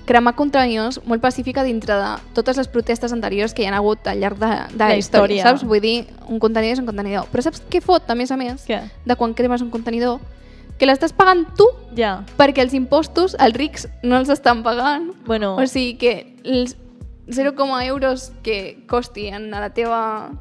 cremar 0.05 0.33
contenidors 0.35 0.97
molt 1.05 1.21
pacífica 1.21 1.63
dintre 1.63 1.95
de 1.95 2.09
totes 2.35 2.57
les 2.57 2.67
protestes 2.67 3.13
anteriors 3.13 3.53
que 3.53 3.63
hi 3.63 3.67
ha 3.69 3.75
hagut 3.77 4.07
al 4.09 4.19
llarg 4.19 4.39
de, 4.41 4.49
de 4.73 4.81
la, 4.81 4.89
La 4.89 4.97
història, 4.99 5.37
història. 5.37 5.43
saps? 5.45 5.63
Vull 5.63 5.79
dir, 5.83 5.95
un 6.27 6.41
contenidor 6.41 6.73
és 6.73 6.81
un 6.81 6.89
contenidor. 6.89 7.29
Però 7.31 7.45
saps 7.45 7.61
què 7.71 7.79
fot, 7.85 8.09
a 8.09 8.15
més 8.17 8.31
a 8.33 8.37
més, 8.39 8.65
Què? 8.67 8.81
de 9.05 9.15
quan 9.15 9.35
cremes 9.37 9.61
un 9.63 9.69
contenidor? 9.71 10.19
Que 10.81 10.87
l'estàs 10.89 11.13
pagant 11.13 11.43
tu 11.53 11.67
Ja. 11.93 12.23
perquè 12.39 12.63
els 12.63 12.73
impostos, 12.73 13.35
els 13.37 13.53
rics, 13.53 13.87
no 14.01 14.17
els 14.17 14.29
estan 14.33 14.63
pagant. 14.65 15.11
Bueno, 15.27 15.55
O 15.55 15.67
sigui 15.67 15.93
que 15.99 16.35
els 16.43 16.75
0, 17.29 17.53
euros 17.85 18.31
que 18.41 18.83
costi 18.87 19.27
en 19.27 19.51
la 19.51 19.69
teva 19.69 20.31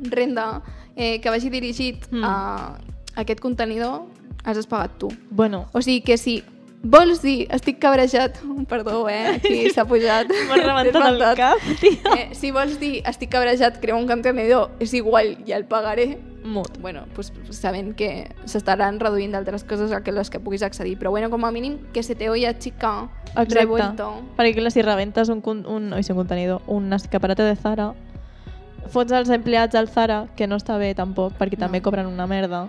renda 0.00 0.62
eh, 0.94 1.20
que 1.20 1.28
vagi 1.28 1.50
dirigit 1.50 2.06
Mm. 2.12 2.22
a 2.24 2.78
aquest 3.16 3.40
contenidor, 3.40 4.04
has 4.44 4.64
pagat 4.68 4.96
tu. 4.96 5.08
bueno, 5.30 5.66
O 5.72 5.82
sigui 5.82 6.02
que 6.02 6.18
si 6.18 6.44
vols 6.84 7.22
dir 7.22 7.46
estic 7.50 7.78
cabrejat, 7.80 8.36
perdó, 8.68 9.08
eh, 9.08 9.36
aquí 9.38 9.70
s'ha 9.72 9.86
pujat. 9.88 10.28
m'ha 10.50 10.60
rebentat 10.60 11.08
el 11.10 11.24
cap, 11.38 11.64
tio. 11.80 11.96
Eh, 12.14 12.28
si 12.36 12.52
vols 12.52 12.78
dir 12.78 13.00
estic 13.08 13.32
cabrejat, 13.32 13.80
creu 13.82 13.96
un 13.98 14.06
contenidor, 14.06 14.70
és 14.84 14.92
igual, 14.94 15.38
ja 15.48 15.56
el 15.56 15.64
pagaré. 15.66 16.18
Mut. 16.44 16.76
Bueno, 16.78 17.06
pues, 17.14 17.32
sabent 17.56 17.94
que 17.96 18.28
s'estaran 18.44 18.98
reduint 19.00 19.32
d'altres 19.32 19.64
coses 19.64 19.92
a 19.96 20.02
que 20.04 20.12
les 20.12 20.28
que 20.28 20.38
puguis 20.38 20.60
accedir. 20.62 20.98
Però 21.00 21.08
bueno, 21.08 21.30
com 21.32 21.42
a 21.46 21.50
mínim 21.50 21.78
que 21.94 22.02
se 22.02 22.14
te 22.14 22.28
oya 22.28 22.58
chica 22.58 23.08
Exacte. 23.30 23.54
revuelto. 23.62 24.10
Perquè 24.36 24.52
clar, 24.58 24.70
si 24.70 24.82
rebentes 24.82 25.30
un, 25.32 25.40
con- 25.40 25.64
un, 25.64 25.90
oi, 25.94 26.02
sí, 26.04 26.12
un 26.12 26.18
contenidor, 26.18 26.60
un 26.66 26.92
escaparate 26.92 27.42
de 27.48 27.56
Zara, 27.56 27.94
fots 28.92 29.12
als 29.12 29.30
empleats 29.30 29.72
del 29.72 29.88
Zara, 29.88 30.26
que 30.36 30.46
no 30.46 30.56
està 30.60 30.76
bé 30.76 30.92
tampoc, 30.94 31.32
perquè 31.40 31.56
també 31.56 31.80
cobren 31.80 32.04
una 32.12 32.26
merda. 32.28 32.66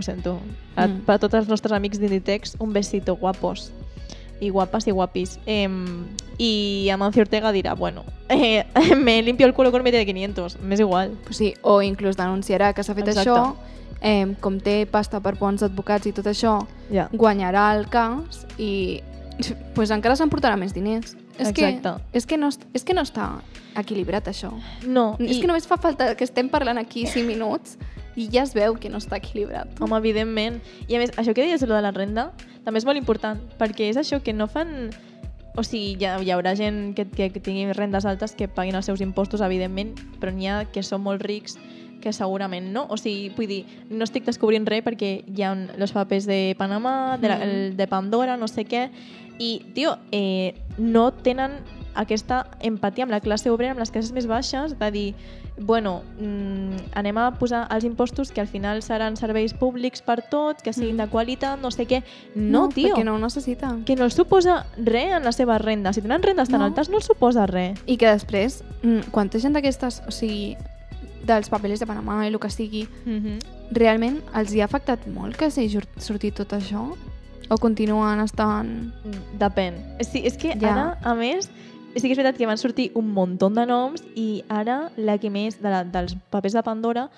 Ho 0.00 0.02
sento. 0.02 0.38
A, 0.76 0.86
Mm. 0.88 1.02
Per 1.04 1.14
a 1.14 1.18
tots 1.20 1.34
els 1.36 1.48
nostres 1.48 1.72
amics 1.76 1.98
d'Inditex, 2.00 2.56
un 2.58 2.72
besito, 2.72 3.16
guapos. 3.16 3.70
I 4.40 4.48
guapas 4.48 4.86
i 4.88 4.90
guapis. 4.96 5.38
Eh, 5.44 5.68
I 6.38 6.88
Amancio 6.88 7.20
Ortega 7.20 7.52
dirà, 7.52 7.74
bueno, 7.76 8.04
eh, 8.30 8.64
me 8.96 9.20
limpio 9.22 9.46
el 9.46 9.52
culo 9.52 9.70
con 9.70 9.82
mi 9.84 9.90
de 9.90 10.06
500, 10.06 10.56
m'és 10.62 10.80
igual. 10.80 11.10
Pues 11.24 11.36
sí, 11.36 11.52
o 11.60 11.82
inclús 11.82 12.16
denunciarà 12.16 12.72
que 12.72 12.82
s'ha 12.82 12.94
fet 12.94 13.08
Exacte. 13.08 13.28
això, 13.28 13.54
eh, 14.00 14.34
com 14.40 14.56
té 14.58 14.86
pasta 14.86 15.20
per 15.20 15.34
bons 15.36 15.62
advocats 15.62 16.06
i 16.06 16.12
tot 16.12 16.24
això, 16.24 16.66
Ja. 16.90 17.10
guanyarà 17.12 17.76
el 17.76 17.86
cas 17.90 18.46
i 18.56 19.02
pues 19.74 19.90
encara 19.90 20.16
s'emportarà 20.16 20.56
més 20.56 20.72
diners. 20.72 21.14
És 21.38 21.52
que, 21.52 21.80
és, 22.12 22.26
que 22.26 22.36
no, 22.38 22.48
és 22.74 22.84
que 22.84 22.92
no 22.94 23.00
està 23.02 23.40
equilibrat, 23.76 24.26
això. 24.28 24.50
No, 24.86 25.16
I... 25.18 25.26
És 25.30 25.38
que 25.40 25.46
només 25.46 25.66
fa 25.68 25.76
falta 25.76 26.14
que 26.16 26.24
estem 26.24 26.48
parlant 26.48 26.76
aquí 26.78 27.06
5 27.06 27.26
minuts 27.26 27.76
i 28.16 28.28
ja 28.32 28.42
es 28.42 28.54
veu 28.54 28.76
que 28.80 28.90
no 28.90 28.98
està 28.98 29.18
equilibrat. 29.20 29.70
Home, 29.80 29.96
evidentment. 29.98 30.60
I 30.88 30.96
a 30.96 31.02
més, 31.02 31.12
això 31.16 31.34
que 31.34 31.44
deies, 31.44 31.60
de 31.60 31.68
la 31.70 31.92
renda, 31.94 32.30
també 32.64 32.80
és 32.80 32.86
molt 32.88 32.98
important, 32.98 33.38
perquè 33.58 33.90
és 33.90 34.00
això 34.00 34.22
que 34.22 34.34
no 34.34 34.48
fan... 34.50 34.90
O 35.58 35.64
sigui, 35.66 35.96
hi, 35.98 36.06
ha, 36.06 36.14
hi 36.22 36.30
haurà 36.30 36.54
gent 36.54 36.92
que, 36.94 37.04
que, 37.10 37.26
que 37.34 37.40
tingui 37.42 37.72
rendes 37.74 38.06
altes 38.06 38.36
que 38.38 38.46
paguin 38.46 38.76
els 38.78 38.86
seus 38.86 39.00
impostos, 39.02 39.42
evidentment, 39.42 39.96
però 40.22 40.30
n'hi 40.30 40.46
ha 40.46 40.60
que 40.70 40.84
són 40.86 41.02
molt 41.02 41.24
rics 41.26 41.58
que 42.00 42.12
segurament 42.14 42.70
no. 42.72 42.86
O 42.88 42.96
sigui, 42.96 43.32
vull 43.36 43.50
dir, 43.50 43.64
no 43.90 44.06
estic 44.06 44.24
descobrint 44.28 44.66
res 44.70 44.84
perquè 44.86 45.10
hi 45.26 45.42
ha 45.44 45.50
els 45.52 45.92
papers 45.92 46.26
de 46.30 46.54
Panamà, 46.58 47.18
de, 47.20 47.28
la, 47.28 47.36
Mm. 47.36 47.42
el 47.42 47.76
de 47.76 47.86
Pandora, 47.90 48.38
no 48.38 48.48
sé 48.48 48.64
què, 48.64 48.88
i, 49.38 49.50
tio, 49.74 49.96
eh, 50.12 50.54
no 50.78 51.10
tenen 51.12 51.58
aquesta 51.94 52.44
empatia 52.60 53.04
amb 53.04 53.12
la 53.12 53.20
classe 53.20 53.50
obrera, 53.50 53.72
amb 53.72 53.80
les 53.82 53.90
classes 53.90 54.12
més 54.12 54.26
baixes, 54.30 54.78
de 54.78 54.90
dir, 54.94 55.14
bueno, 55.62 56.02
mm, 56.18 56.92
anem 56.94 57.18
a 57.18 57.30
posar 57.38 57.66
els 57.70 57.84
impostos 57.84 58.32
que 58.32 58.40
al 58.40 58.48
final 58.48 58.82
seran 58.82 59.16
serveis 59.16 59.52
públics 59.54 60.00
per 60.02 60.22
tots, 60.22 60.62
que 60.62 60.72
siguin 60.72 60.96
de 60.96 61.06
qualitat, 61.08 61.60
no 61.60 61.70
sé 61.70 61.86
què. 61.86 62.02
No, 62.34 62.68
tio, 62.68 62.94
perquè 62.94 63.04
no 63.04 63.14
ho 63.14 63.18
necessita. 63.18 63.76
que 63.84 63.94
no 63.96 64.04
els 64.04 64.14
suposa 64.14 64.66
res 64.78 65.12
en 65.12 65.24
la 65.24 65.32
seva 65.32 65.58
renda. 65.58 65.92
Si 65.92 66.00
tenen 66.02 66.22
rendes 66.22 66.48
tan 66.48 66.60
No. 66.60 66.66
altes, 66.66 66.88
no 66.88 66.96
els 66.96 67.04
suposa 67.06 67.46
res. 67.46 67.78
I 67.86 67.96
que 67.96 68.06
després, 68.06 68.64
mm, 68.82 69.10
quanta 69.10 69.38
gent 69.38 69.54
d'aquestes, 69.54 70.02
o 70.08 70.10
sigui, 70.10 70.56
dels 71.26 71.48
papeles 71.50 71.78
de 71.78 71.86
Panamà 71.86 72.24
i 72.24 72.28
el 72.28 72.38
que 72.40 72.48
sigui, 72.50 72.88
Mm 73.04 73.18
-hmm. 73.20 73.38
realment 73.72 74.22
els 74.34 74.54
hi 74.54 74.60
ha 74.62 74.64
afectat 74.64 75.06
molt 75.06 75.36
que 75.36 75.50
s'hagi 75.50 75.68
jur- 75.76 75.88
sortit 76.00 76.34
tot 76.34 76.52
això? 76.52 76.94
O 77.50 77.58
continuen 77.58 78.20
estant... 78.20 78.92
Depèn. 79.38 79.74
Sí, 80.00 80.22
és 80.24 80.36
que 80.36 80.54
Ja. 80.58 80.72
ara, 80.72 80.98
a 81.02 81.14
més, 81.14 81.50
sí 81.96 82.06
que 82.06 82.12
és 82.12 82.18
veritat 82.18 82.36
que 82.38 82.46
van 82.46 82.58
sortir 82.58 82.90
un 82.94 83.08
munt 83.14 83.38
de 83.40 83.66
noms 83.66 84.02
i 84.14 84.44
ara 84.48 84.90
la 84.96 85.18
que 85.18 85.30
més, 85.30 85.60
de 85.62 85.68
la, 85.70 85.84
dels 85.84 86.14
papers 86.30 86.54
de 86.54 86.62
Pandora, 86.62 87.08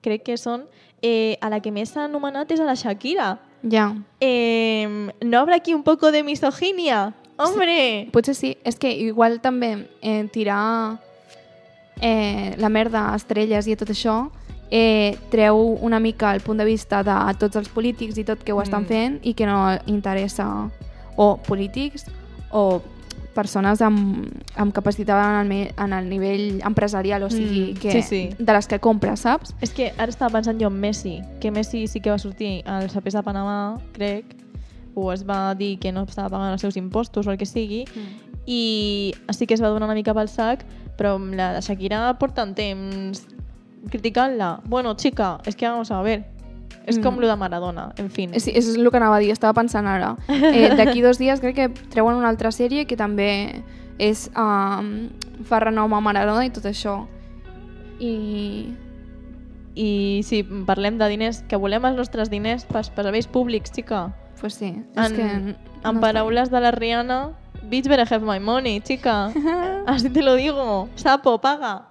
crec 0.00 0.22
que 0.24 0.36
són, 0.36 0.64
eh, 1.02 1.36
a 1.40 1.48
la 1.50 1.60
que 1.60 1.70
més 1.72 1.90
s'ha 1.90 2.04
anomenat 2.04 2.50
és 2.52 2.60
a 2.60 2.64
la 2.64 2.74
Shakira. 2.74 3.38
Ja, 3.70 3.94
Eh, 4.20 4.86
¿No 5.22 5.38
habrá 5.38 5.56
aquí 5.56 5.72
un 5.74 5.82
poco 5.82 6.10
de 6.12 6.22
misoginia? 6.22 7.14
¡Hombre! 7.36 8.08
potser 8.12 8.34
sí. 8.34 8.56
És 8.64 8.76
que 8.78 8.92
igual 8.92 9.40
també 9.40 9.88
eh, 10.02 10.28
tirar 10.32 10.98
eh, 12.00 12.54
la 12.58 12.68
merda 12.68 13.12
a 13.12 13.16
estrelles 13.16 13.66
i 13.66 13.76
tot 13.76 13.90
això 13.90 14.30
eh, 14.70 15.16
treu 15.30 15.58
una 15.82 16.00
mica 16.00 16.32
el 16.34 16.40
punt 16.40 16.58
de 16.58 16.64
vista 16.64 17.02
de 17.02 17.14
tots 17.38 17.56
els 17.56 17.68
polítics 17.68 18.18
i 18.18 18.24
tot 18.24 18.42
que 18.44 18.52
ho 18.52 18.60
estan 18.62 18.82
Mm. 18.84 18.86
fent 18.86 19.18
i 19.22 19.34
que 19.34 19.46
no 19.46 19.78
interessa 19.86 20.70
o 21.16 21.36
polítics 21.36 22.06
o 22.50 22.82
persones 23.34 23.82
amb, 23.82 24.28
amb 24.56 24.72
capacitat 24.72 25.42
en 25.42 25.52
el, 25.52 25.72
en 25.76 25.92
el 25.92 26.08
nivell 26.08 26.60
empresarial, 26.64 27.22
o 27.26 27.30
sigui, 27.30 27.72
Mm, 27.72 27.78
que, 27.82 27.92
sí, 27.92 28.02
sí. 28.02 28.22
de 28.38 28.52
les 28.52 28.66
que 28.70 28.78
compres, 28.80 29.20
saps? 29.26 29.54
És 29.60 29.70
que 29.74 29.92
ara 29.98 30.08
estava 30.08 30.32
pensant 30.38 30.60
jo 30.60 30.68
en 30.70 30.78
Messi, 30.80 31.20
que 31.40 31.50
Messi 31.50 31.86
sí 31.88 32.00
que 32.00 32.10
va 32.10 32.18
sortir 32.18 32.62
als 32.64 32.94
papers 32.94 33.14
de 33.14 33.22
Panamà, 33.22 33.80
crec, 33.92 34.36
o 34.94 35.12
es 35.12 35.24
va 35.26 35.54
dir 35.54 35.78
que 35.78 35.90
no 35.92 36.04
estava 36.04 36.30
pagant 36.30 36.52
els 36.54 36.60
seus 36.62 36.76
impostos 36.76 37.26
o 37.26 37.32
el 37.32 37.38
que 37.38 37.46
sigui, 37.46 37.84
i 38.46 39.14
sí 39.30 39.46
que 39.46 39.54
es 39.54 39.62
va 39.62 39.68
donar 39.68 39.86
una 39.86 39.94
mica 39.94 40.14
pel 40.14 40.28
sac, 40.28 40.64
però 40.96 41.16
amb 41.16 41.34
la 41.34 41.52
de 41.54 41.60
Shakira 41.60 42.14
porten 42.20 42.54
temps 42.54 43.26
criticant-la. 43.90 44.60
Bueno, 44.64 44.94
chica, 44.94 45.40
és 45.44 45.56
que 45.56 45.68
vamos 45.68 45.90
a 45.90 46.00
ver. 46.02 46.33
És 46.86 46.98
Mm. 46.98 47.02
com 47.02 47.16
lo 47.18 47.26
de 47.28 47.36
Maradona, 47.36 47.92
en 47.96 48.10
fin. 48.10 48.30
Sí, 48.38 48.52
és 48.54 48.74
el 48.76 48.90
que 48.90 48.96
anava 48.98 49.16
a 49.16 49.18
dir, 49.18 49.30
estava 49.30 49.54
pensant 49.54 49.86
ara. 49.86 50.16
Eh, 50.28 50.74
D'aquí 50.76 51.00
dos 51.00 51.18
dies 51.18 51.40
crec 51.40 51.54
que 51.56 51.68
treuen 51.90 52.16
una 52.16 52.28
altra 52.28 52.50
sèrie 52.52 52.84
que 52.86 52.96
també 52.96 53.62
és 53.98 54.30
um, 54.36 55.08
fa 55.44 55.60
renom 55.60 55.94
a 55.94 56.00
Maradona 56.00 56.44
i 56.44 56.50
tot 56.50 56.64
això. 56.66 57.06
I... 58.00 58.74
I 59.76 60.20
si 60.22 60.44
parlem 60.44 60.98
de 60.98 61.08
diners, 61.10 61.42
que 61.50 61.56
volem 61.58 61.84
els 61.88 61.96
nostres 61.96 62.30
diners 62.30 62.62
per, 62.64 62.84
per 62.94 63.04
serveis 63.08 63.26
públics, 63.26 63.72
chica. 63.74 64.12
Pues 64.40 64.54
sí, 64.54 64.68
és 64.94 65.10
En, 65.10 65.16
que... 65.16 65.22
en 65.22 65.56
no 65.82 66.00
paraules 66.00 66.50
de 66.50 66.60
la 66.60 66.70
Rihanna, 66.70 67.32
bitch 67.70 67.88
better 67.88 68.06
have 68.12 68.24
my 68.24 68.38
money, 68.38 68.80
chica. 68.82 69.32
Así 69.86 70.10
te 70.14 70.22
lo 70.22 70.34
digo. 70.36 70.88
Sapo, 70.94 71.40
paga. 71.40 71.88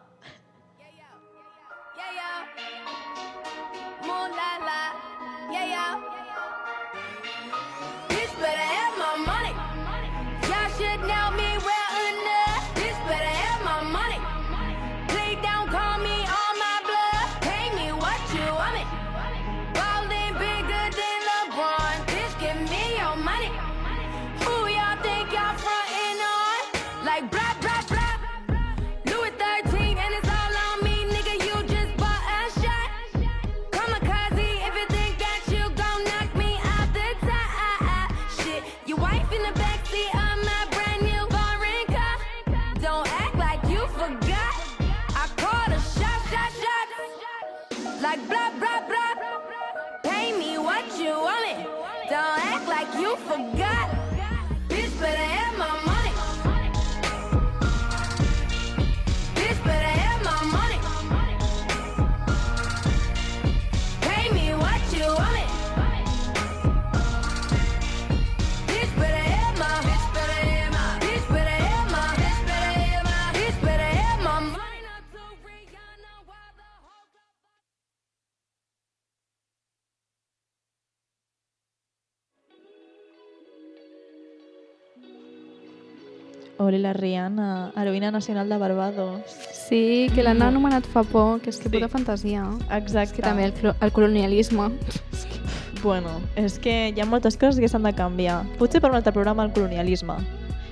Ole 86.73 86.81
la 86.81 86.93
Rihanna, 86.93 87.71
heroïna 87.77 88.09
nacional 88.09 88.49
de 88.49 88.57
Barbados. 88.57 89.21
Sí, 89.53 90.07
que 90.15 90.23
l'han 90.25 90.41
anomenat 90.41 90.87
fa 90.89 91.03
poc, 91.05 91.43
que 91.43 91.51
és 91.51 91.59
que 91.61 91.69
Sí. 91.69 91.75
puta 91.75 91.87
fantasia. 91.87 92.47
Exacte. 92.71 93.03
És 93.03 93.11
que 93.13 93.21
també 93.21 93.45
el, 93.45 93.53
el 93.79 93.91
colonialisme. 93.91 94.71
Bueno, 95.83 96.21
és 96.37 96.59
que 96.59 96.93
hi 96.95 97.01
ha 97.01 97.05
moltes 97.05 97.35
coses 97.35 97.59
que 97.59 97.67
s'han 97.67 97.83
de 97.83 97.91
canviar. 97.93 98.45
Potser 98.57 98.79
per 98.79 98.89
un 98.89 98.95
altre 98.95 99.11
programa 99.11 99.43
el 99.43 99.51
colonialisme. 99.51 100.13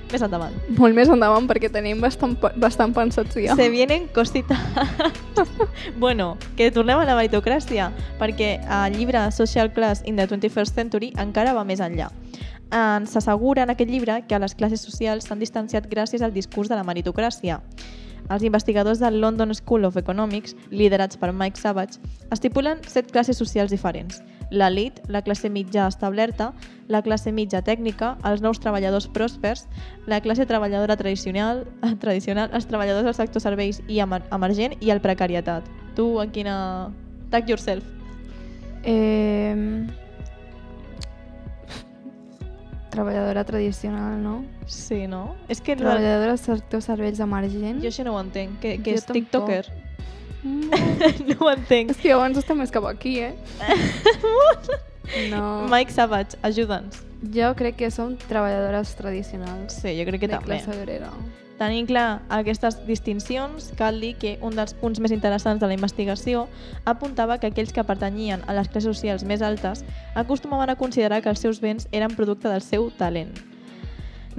Més 0.10 0.22
endavant. 0.24 0.54
Molt 0.78 0.96
més 0.96 1.10
endavant 1.12 1.50
perquè 1.50 1.68
tenim 1.70 2.00
bastant, 2.00 2.38
bastant 2.56 2.94
pensats 2.96 3.36
ja. 3.36 3.58
Se 3.60 3.68
vienen 3.70 4.08
cositas. 4.16 4.58
bueno, 6.00 6.38
que 6.56 6.72
tornem 6.72 6.98
a 6.98 7.04
la 7.04 7.18
meritocràcia, 7.20 7.92
perquè 8.20 8.62
el 8.64 8.96
llibre 8.96 9.30
Social 9.36 9.74
Class 9.76 10.02
in 10.06 10.16
the 10.16 10.30
21st 10.30 10.74
Century 10.80 11.12
encara 11.20 11.52
va 11.54 11.66
més 11.68 11.84
enllà. 11.84 12.08
Ens 12.72 13.18
assegura 13.20 13.64
en 13.64 13.74
aquest 13.74 13.90
llibre 13.92 14.22
que 14.28 14.40
les 14.40 14.56
classes 14.56 14.84
socials 14.88 15.26
s'han 15.28 15.42
distanciat 15.44 15.90
gràcies 15.92 16.22
al 16.24 16.32
discurs 16.32 16.70
de 16.72 16.78
la 16.80 16.86
meritocràcia. 16.88 17.60
Els 18.32 18.44
investigadors 18.48 19.00
del 19.00 19.20
London 19.20 19.52
School 19.54 19.84
of 19.84 19.98
Economics, 19.98 20.56
liderats 20.70 21.18
per 21.20 21.34
Mike 21.34 21.60
Savage, 21.60 22.00
estipulen 22.32 22.80
set 22.88 23.12
classes 23.12 23.38
socials 23.38 23.74
diferents. 23.74 24.22
L'elit, 24.52 25.02
la 25.12 25.22
classe 25.22 25.50
mitja 25.50 25.88
establerta, 25.88 26.52
la 26.88 27.02
classe 27.02 27.32
mitja 27.36 27.62
tècnica, 27.62 28.14
els 28.24 28.44
nous 28.44 28.60
treballadors 28.60 29.10
pròspers, 29.12 29.66
la 30.08 30.22
classe 30.24 30.48
treballadora 30.48 30.96
tradicional, 30.96 31.66
tradicional 32.04 32.52
els 32.56 32.68
treballadors 32.72 33.10
del 33.10 33.18
sector 33.20 33.44
serveis 33.44 33.82
i 33.88 34.00
emer 34.00 34.22
emergent 34.32 34.78
i 34.80 34.96
el 34.96 35.04
precarietat. 35.04 35.68
Tu, 35.96 36.08
en 36.24 36.32
quina... 36.32 36.56
Tag 37.32 37.50
yourself. 37.50 37.84
Eh... 38.84 40.01
Treballadora 42.92 43.44
tradicional, 43.48 44.18
no? 44.22 44.44
Sí, 44.68 45.06
no? 45.08 45.36
És 45.48 45.62
que... 45.64 45.76
La... 45.78 45.94
Treballadora 45.96 46.34
del 46.36 46.42
sector 46.42 46.82
serveis 46.84 47.20
emergent. 47.24 47.80
Jo 47.84 47.88
això 47.90 48.04
no 48.08 48.18
ho 48.18 48.20
entenc. 48.22 48.60
Que, 48.64 48.76
que 48.84 48.92
Jo 48.92 48.98
és 49.00 49.06
tampoc. 49.08 49.22
tiktoker? 49.24 49.66
Mm. 50.42 50.72
no 51.30 51.36
ho 51.46 51.50
entenc. 51.52 51.92
És 51.94 52.00
que 52.02 52.10
abans 52.16 52.34
està 52.40 52.56
més 52.58 52.72
cap 52.74 52.88
aquí, 52.90 53.20
eh? 53.22 53.36
No. 55.30 55.68
Mike 55.70 55.92
Savage, 55.94 56.38
ajuda'ns. 56.42 57.02
Jo 57.36 57.52
crec 57.54 57.76
que 57.78 57.92
som 57.94 58.16
treballadores 58.18 58.96
tradicionals. 58.98 59.76
Sí, 59.84 59.92
jo 60.00 60.06
crec 60.08 60.22
que 60.24 60.30
de 60.32 60.38
també. 60.40 60.48
classe 60.58 60.74
obrera. 60.74 61.12
Tenint 61.62 61.86
clar 61.86 62.24
aquestes 62.34 62.80
distincions, 62.88 63.68
cal 63.78 64.00
dir 64.02 64.16
que 64.18 64.32
un 64.42 64.56
dels 64.58 64.74
punts 64.80 64.98
més 64.98 65.12
interessants 65.14 65.62
de 65.62 65.68
la 65.70 65.76
investigació 65.78 66.48
apuntava 66.90 67.38
que 67.38 67.52
aquells 67.52 67.70
que 67.76 67.84
pertanyien 67.86 68.42
a 68.50 68.56
les 68.58 68.72
classes 68.72 68.90
socials 68.90 69.22
més 69.30 69.44
altes 69.46 69.84
acostumaven 70.18 70.74
a 70.74 70.78
considerar 70.80 71.22
que 71.22 71.30
els 71.30 71.44
seus 71.46 71.62
béns 71.62 71.86
eren 71.92 72.18
producte 72.18 72.50
del 72.50 72.66
seu 72.66 72.90
talent. 72.98 73.36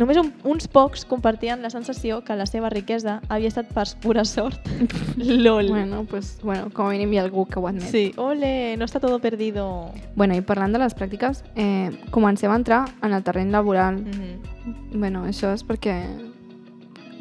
Només 0.00 0.18
un, 0.18 0.32
uns 0.48 0.66
pocs 0.72 1.04
compartien 1.06 1.62
la 1.62 1.70
sensació 1.70 2.22
que 2.26 2.34
la 2.34 2.48
seva 2.48 2.72
riquesa 2.72 3.20
havia 3.28 3.52
estat 3.52 3.70
per 3.76 3.84
pura 4.02 4.24
sort. 4.26 4.66
LOL. 5.44 5.68
Bueno, 5.68 6.02
pues, 6.10 6.40
bueno, 6.42 6.72
com 6.74 6.88
a 6.88 6.96
mínim 6.96 7.12
hi 7.12 7.20
ha 7.20 7.26
algú 7.28 7.46
que 7.46 7.60
ho 7.60 7.68
admet. 7.68 7.86
Sí, 7.92 8.04
ole, 8.16 8.74
no 8.80 8.88
està 8.88 8.98
todo 8.98 9.20
perdido. 9.22 9.92
Bueno, 10.16 10.34
i 10.34 10.42
parlant 10.42 10.74
de 10.74 10.82
les 10.82 10.98
pràctiques, 10.98 11.44
eh, 11.54 11.92
comencem 12.10 12.50
a 12.50 12.58
entrar 12.58 12.82
en 12.98 13.14
el 13.14 13.22
terreny 13.22 13.54
laboral. 13.54 14.02
Mm 14.02 14.10
-hmm. 14.10 14.98
Bueno, 14.98 15.26
això 15.28 15.52
és 15.54 15.62
perquè 15.62 16.31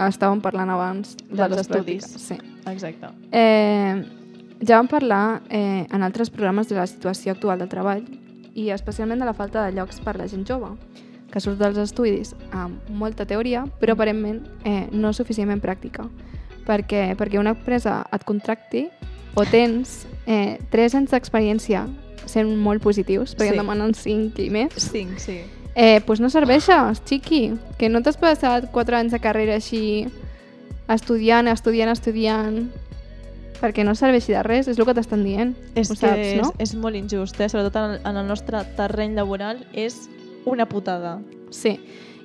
estàvem 0.10 0.42
parlant 0.42 0.70
abans 0.70 1.16
de 1.30 1.36
Dels 1.36 1.62
estudis. 1.62 2.06
pràctiques. 2.06 2.28
Sí. 2.28 2.38
Exacte. 2.72 3.08
Eh, 3.32 4.04
ja 4.66 4.78
vam 4.78 4.88
parlar 4.88 5.42
eh, 5.50 5.86
en 5.92 6.04
altres 6.04 6.30
programes 6.30 6.70
de 6.70 6.76
la 6.76 6.88
situació 6.88 7.32
actual 7.34 7.60
del 7.60 7.70
treball 7.70 8.04
i 8.56 8.70
especialment 8.70 9.20
de 9.20 9.26
la 9.26 9.34
falta 9.34 9.66
de 9.66 9.72
llocs 9.78 10.00
per 10.00 10.18
la 10.18 10.28
gent 10.28 10.46
jove, 10.48 10.76
que 11.32 11.40
surt 11.40 11.58
dels 11.58 11.78
estudis 11.78 12.36
amb 12.52 12.90
molta 12.90 13.26
teoria, 13.26 13.64
però 13.80 13.94
aparentment 13.94 14.42
eh, 14.66 14.88
no 14.92 15.14
suficientment 15.14 15.62
pràctica. 15.64 16.10
Perquè, 16.68 17.16
perquè 17.18 17.40
una 17.40 17.56
empresa 17.56 18.06
et 18.14 18.24
contracti 18.24 18.90
o 19.36 19.46
tens 19.46 20.06
eh, 20.28 20.60
3 20.70 20.96
anys 21.00 21.12
d'experiència 21.12 21.86
sent 22.28 22.52
molt 22.62 22.84
positius, 22.84 23.34
perquè 23.36 23.50
Sí. 23.54 23.56
en 23.56 23.64
demanen 23.64 23.94
5 23.96 24.40
i 24.44 24.50
més, 24.54 24.74
Cinc, 24.92 25.18
sí. 25.20 25.40
Eh, 25.76 26.02
pues 26.06 26.20
no 26.20 26.30
serveixes, 26.30 27.02
xiqui. 27.06 27.54
Que 27.78 27.90
no 27.90 28.02
t'has 28.02 28.18
passat 28.18 28.72
4 28.72 28.96
anys 28.98 29.12
de 29.12 29.20
carrera 29.20 29.56
així 29.56 30.08
estudiant, 30.92 31.48
estudiant, 31.48 31.90
estudiant 31.92 32.70
perquè 33.62 33.84
no 33.86 33.94
serveixi 33.94 34.34
de 34.34 34.42
res, 34.44 34.68
és 34.68 34.80
el 34.80 34.86
que 34.86 34.94
t'estan 34.98 35.24
dient. 35.24 35.52
És 35.76 35.92
Ho 35.92 35.94
que 35.94 36.00
saps, 36.02 36.32
no? 36.42 36.48
és, 36.58 36.72
és 36.72 36.76
molt 36.82 36.96
injust, 36.98 37.40
eh? 37.40 37.48
sobretot 37.50 37.76
en, 37.78 37.92
el- 37.92 38.02
en 38.10 38.18
el 38.18 38.28
nostre 38.28 38.64
terreny 38.76 39.14
laboral, 39.16 39.60
és 39.74 40.10
una 40.46 40.66
putada. 40.66 41.20
Sí. 41.52 41.76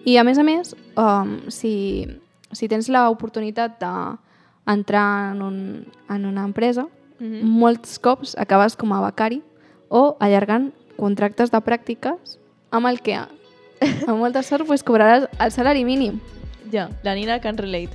I 0.06 0.16
a 0.16 0.24
més 0.24 0.38
a 0.38 0.42
més, 0.46 0.74
um, 0.96 1.36
si, 1.52 2.06
si 2.52 2.68
tens 2.72 2.88
l'oportunitat 2.88 3.76
d'entrar 3.82 5.32
en, 5.34 5.42
un, 5.42 5.58
en 6.08 6.26
una 6.26 6.44
empresa, 6.44 6.86
Mm 7.18 7.32
-hmm. 7.32 7.42
molts 7.44 7.98
cops 7.98 8.34
acabes 8.36 8.76
com 8.76 8.92
a 8.92 9.00
becari 9.00 9.42
o 9.88 10.16
allargant 10.20 10.72
contractes 10.98 11.50
de 11.50 11.56
pràctiques 11.64 12.36
amb 12.70 12.86
el 12.86 13.00
que 13.00 13.16
amb 13.18 14.16
molta 14.18 14.42
sort 14.42 14.66
pues, 14.66 14.82
cobraràs 14.84 15.28
el 15.38 15.52
salari 15.52 15.84
mínim. 15.84 16.20
Ja, 16.72 16.88
la 17.04 17.14
Nina 17.14 17.40
can 17.40 17.56
relate. 17.58 17.90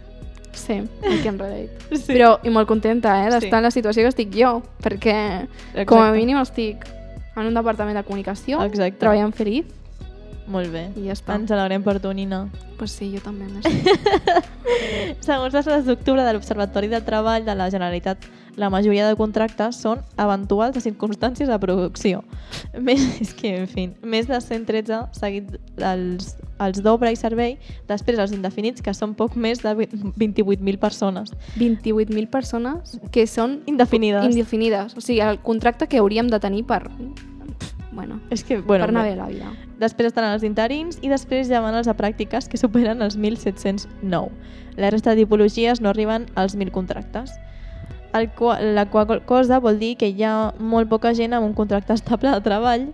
Sí, 0.53 0.73
I 1.07 1.21
can 1.23 1.39
relate. 1.39 1.71
Sí. 1.97 2.13
Però, 2.13 2.37
i 2.43 2.49
molt 2.49 2.67
contenta, 2.67 3.17
eh, 3.21 3.29
d'estar 3.29 3.49
Sí. 3.49 3.55
en 3.55 3.63
la 3.63 3.71
situació 3.71 4.03
que 4.03 4.09
estic 4.11 4.33
jo, 4.35 4.61
perquè 4.83 5.15
Exacte. 5.43 5.85
com 5.85 6.01
a 6.03 6.11
mínim 6.11 6.37
estic 6.41 6.85
en 7.35 7.45
un 7.47 7.53
departament 7.53 7.95
de 7.97 8.03
comunicació, 8.03 8.61
Exacte. 8.65 8.99
treballant 8.99 9.31
feliç, 9.33 9.65
Molt 10.51 10.71
bé. 10.73 10.89
i 10.99 11.07
ja 11.07 11.15
està. 11.15 11.37
Ens 11.39 11.51
alegrem 11.55 11.83
per 11.85 11.97
tu, 12.03 12.11
Nina. 12.13 12.43
Pues 12.77 12.91
sí, 12.97 13.07
jo 13.13 13.21
també. 13.23 13.47
Segons 15.21 15.53
les 15.53 15.65
dades 15.65 15.85
d'octubre 15.87 16.23
de 16.25 16.33
l'Observatori 16.35 16.89
del 16.91 17.03
Treball 17.07 17.45
de 17.45 17.55
la 17.55 17.69
Generalitat, 17.71 18.25
la 18.59 18.69
majoria 18.69 19.07
de 19.07 19.15
contractes 19.15 19.77
són 19.79 20.01
eventuals 20.19 20.75
de 20.75 20.81
circumstàncies 20.83 21.47
de 21.47 21.57
producció. 21.61 22.23
Més, 22.75 23.03
és 23.23 23.33
que, 23.37 23.53
en 23.63 23.67
fi, 23.71 23.87
més 24.03 24.27
de 24.27 24.39
113 24.43 24.99
seguit 25.15 25.55
els, 25.77 26.33
els 26.61 26.81
d'obra 26.83 27.13
i 27.13 27.19
servei, 27.19 27.57
després 27.87 28.19
els 28.19 28.35
indefinits, 28.35 28.83
que 28.83 28.93
són 28.97 29.15
poc 29.15 29.37
més 29.39 29.63
de 29.63 29.71
28.000 29.77 30.77
persones. 30.83 31.31
28.000 31.57 32.27
persones 32.33 32.97
que 33.11 33.27
són 33.27 33.61
Indefinides. 33.71 34.27
indefinides. 34.33 34.97
O 34.97 35.01
sigui, 35.01 35.21
el 35.23 35.39
contracte 35.39 35.87
que 35.87 36.03
hauríem 36.03 36.27
de 36.31 36.39
tenir 36.43 36.65
per... 36.67 36.83
Bueno, 38.01 38.19
És 38.31 38.43
que, 38.43 38.57
bueno, 38.57 38.87
per 38.87 38.89
anar 38.89 39.03
bé. 39.05 39.15
la 39.15 39.27
vida. 39.27 39.51
Després 39.77 40.07
estan 40.07 40.25
els 40.25 40.41
interins 40.41 40.97
i 41.05 41.09
després 41.11 41.47
ja 41.47 41.59
van 41.61 41.75
els 41.77 41.85
de 41.85 41.93
pràctiques 41.93 42.47
que 42.49 42.57
superen 42.57 43.01
els 43.05 43.15
1.709. 43.15 44.31
La 44.77 44.89
resta 44.89 45.11
de 45.11 45.21
tipologies 45.21 45.81
no 45.81 45.89
arriben 45.89 46.25
als 46.33 46.55
1.000 46.57 46.71
contractes. 46.71 47.31
El 48.17 48.31
qual, 48.31 48.73
la 48.73 48.87
qual 48.89 49.21
cosa 49.25 49.59
vol 49.59 49.77
dir 49.77 49.97
que 49.97 50.09
hi 50.09 50.23
ha 50.23 50.53
molt 50.57 50.89
poca 50.89 51.13
gent 51.13 51.33
amb 51.37 51.45
un 51.45 51.53
contracte 51.53 51.93
estable 51.93 52.31
de 52.33 52.41
treball 52.41 52.87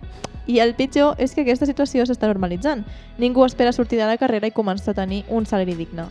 i 0.46 0.58
el 0.60 0.74
pitjor 0.74 1.16
és 1.18 1.32
que 1.34 1.40
aquesta 1.46 1.64
situació 1.64 2.04
s'està 2.04 2.28
normalitzant. 2.28 2.84
Ningú 3.16 3.46
espera 3.48 3.72
sortir 3.72 3.98
de 3.98 4.06
la 4.06 4.18
carrera 4.20 4.46
i 4.46 4.52
començar 4.52 4.92
a 4.92 5.00
tenir 5.00 5.24
un 5.28 5.46
salari 5.46 5.74
digne. 5.74 6.04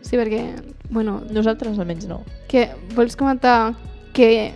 Sí, 0.00 0.16
perquè, 0.16 0.54
bueno, 0.88 1.20
Nosaltres 1.30 1.78
almenys 1.78 2.08
no. 2.08 2.22
que 2.48 2.70
vols 2.96 3.14
comentar 3.16 3.74
que 4.14 4.54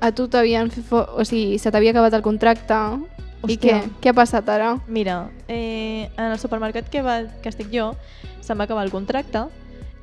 a 0.00 0.12
tu 0.12 0.28
t'havien. 0.28 0.70
O 0.90 1.24
sigui, 1.24 1.58
se 1.58 1.70
t'havia 1.70 1.90
acabat 1.90 2.14
el 2.14 2.22
contracte 2.22 2.74
i 3.46 3.56
què, 3.56 3.72
Hòstia. 3.74 3.82
què 4.02 4.10
ha 4.10 4.14
passat 4.14 4.48
ara? 4.48 4.76
Mira, 4.88 5.30
eh, 5.48 6.08
en 6.16 6.24
el 6.32 6.38
supermercat 6.38 6.88
que, 6.90 7.02
va, 7.02 7.22
que 7.42 7.48
estic 7.48 7.68
jo 7.72 7.92
se'm 8.40 8.58
va 8.58 8.64
acabar 8.64 8.84
el 8.84 8.90
contracte 8.90 9.44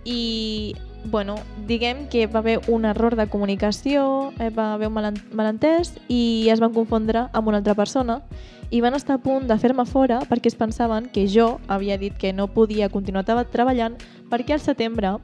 i, 0.05 0.75
bueno, 1.05 1.35
diguem 1.67 2.07
que 2.09 2.27
va 2.27 2.39
haver 2.39 2.61
un 2.67 2.85
error 2.85 3.15
de 3.15 3.27
comunicació, 3.27 4.31
eh, 4.39 4.49
va 4.49 4.73
haver 4.73 4.87
un 4.87 4.93
malen- 4.93 5.21
malentès 5.33 5.93
i 6.07 6.47
es 6.51 6.59
van 6.59 6.73
confondre 6.73 7.27
amb 7.33 7.47
una 7.47 7.57
altra 7.57 7.75
persona 7.75 8.21
i 8.71 8.81
van 8.81 8.95
estar 8.95 9.15
a 9.19 9.21
punt 9.21 9.47
de 9.47 9.57
fer-me 9.61 9.85
fora 9.85 10.19
perquè 10.25 10.47
es 10.47 10.55
pensaven 10.55 11.09
que 11.13 11.27
jo 11.29 11.59
havia 11.67 11.97
dit 11.97 12.15
que 12.17 12.33
no 12.33 12.47
podia 12.47 12.89
continuar 12.89 13.25
treballant 13.25 13.97
perquè 14.31 14.53
al 14.53 14.59
setembre 14.63 15.17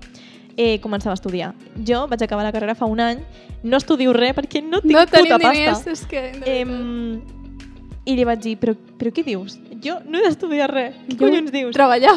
eh, 0.57 0.79
començava 0.81 1.13
a 1.13 1.19
estudiar. 1.19 1.53
Jo 1.87 2.05
vaig 2.11 2.23
acabar 2.23 2.43
la 2.45 2.51
carrera 2.51 2.75
fa 2.75 2.89
un 2.89 2.99
any, 2.99 3.21
no 3.63 3.77
estudio 3.77 4.13
res 4.13 4.35
perquè 4.37 4.63
no 4.63 4.81
tinc 4.81 4.95
no 4.95 5.05
puta 5.05 5.37
diners, 5.41 5.83
pasta. 5.83 5.91
és 5.91 6.05
que... 6.09 6.25
Eh. 6.45 6.65
I 8.01 8.15
li 8.17 8.23
vaig 8.25 8.39
dir, 8.41 8.55
però, 8.57 8.73
però 8.97 9.11
què 9.13 9.23
dius? 9.23 9.59
Jo 9.83 9.99
no 10.09 10.17
he 10.17 10.23
d'estudiar 10.25 10.71
res. 10.71 10.95
Què 11.05 11.17
Jo 11.19 11.25
collons 11.27 11.51
dius? 11.53 11.75
Treballar. 11.77 12.15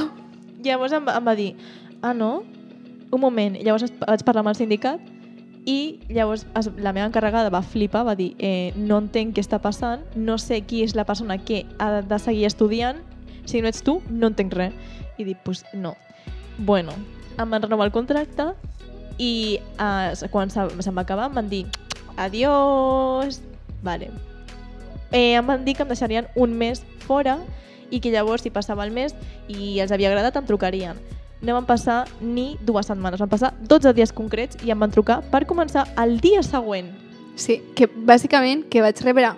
Llavors 0.64 0.94
em, 0.96 1.10
em 1.12 1.26
va 1.26 1.34
dir, 1.36 1.50
ah, 2.00 2.14
no? 2.16 2.42
Un 3.12 3.20
moment. 3.20 3.58
Llavors 3.60 3.92
vaig 4.00 4.24
parlar 4.24 4.46
amb 4.46 4.54
el 4.54 4.56
sindicat 4.56 5.12
i 5.64 6.00
llavors 6.08 6.44
es, 6.58 6.68
la 6.76 6.92
meva 6.92 7.06
encarregada 7.08 7.52
va 7.52 7.62
flipar, 7.64 8.04
va 8.04 8.14
dir, 8.16 8.34
eh, 8.38 8.72
no 8.76 8.98
entenc 9.00 9.36
què 9.36 9.44
està 9.44 9.60
passant, 9.64 10.02
no 10.16 10.36
sé 10.38 10.60
qui 10.68 10.82
és 10.84 10.94
la 10.96 11.06
persona 11.08 11.38
que 11.40 11.64
ha 11.78 12.02
de 12.04 12.18
seguir 12.20 12.44
estudiant, 12.48 13.00
si 13.48 13.60
no 13.60 13.68
ets 13.68 13.84
tu, 13.84 14.00
no 14.10 14.28
entenc 14.32 14.52
res. 14.56 14.76
I 15.16 15.24
dic, 15.24 15.40
pues 15.44 15.64
no. 15.72 15.94
Bueno, 16.58 16.92
em 17.38 17.50
van 17.50 17.62
renovar 17.62 17.86
el 17.86 17.92
contracte 17.92 18.50
i 19.18 19.60
eh, 19.78 20.28
quan 20.30 20.50
se- 20.50 20.68
se'm 20.82 20.96
va 20.96 21.02
acabar 21.02 21.28
em 21.30 21.34
van 21.34 21.48
dir, 21.48 21.66
adiós, 22.16 23.40
vale. 23.82 24.10
Eh, 25.12 25.34
em 25.38 25.46
van 25.46 25.64
dir 25.64 25.74
que 25.76 25.82
em 25.84 25.88
deixarien 25.88 26.26
un 26.34 26.54
mes 26.58 26.82
fora 27.06 27.38
i 27.90 28.00
que 28.00 28.10
llavors 28.10 28.42
si 28.42 28.50
passava 28.50 28.84
el 28.84 28.90
mes 28.90 29.14
i 29.48 29.78
els 29.80 29.92
havia 29.92 30.08
agradat 30.10 30.36
em 30.40 30.46
trucarien. 30.48 30.96
No 31.44 31.52
van 31.54 31.66
passar 31.68 32.06
ni 32.20 32.56
dues 32.64 32.86
setmanes, 32.88 33.20
van 33.20 33.28
passar 33.28 33.52
12 33.60 33.92
dies 33.94 34.12
concrets 34.12 34.56
i 34.64 34.70
em 34.72 34.80
van 34.80 34.90
trucar 34.90 35.20
per 35.30 35.44
començar 35.46 35.86
el 36.02 36.18
dia 36.20 36.42
següent. 36.42 36.88
Sí, 37.36 37.60
que 37.76 37.86
bàsicament 37.88 38.64
que 38.70 38.80
vaig 38.82 39.00
rebre 39.04 39.32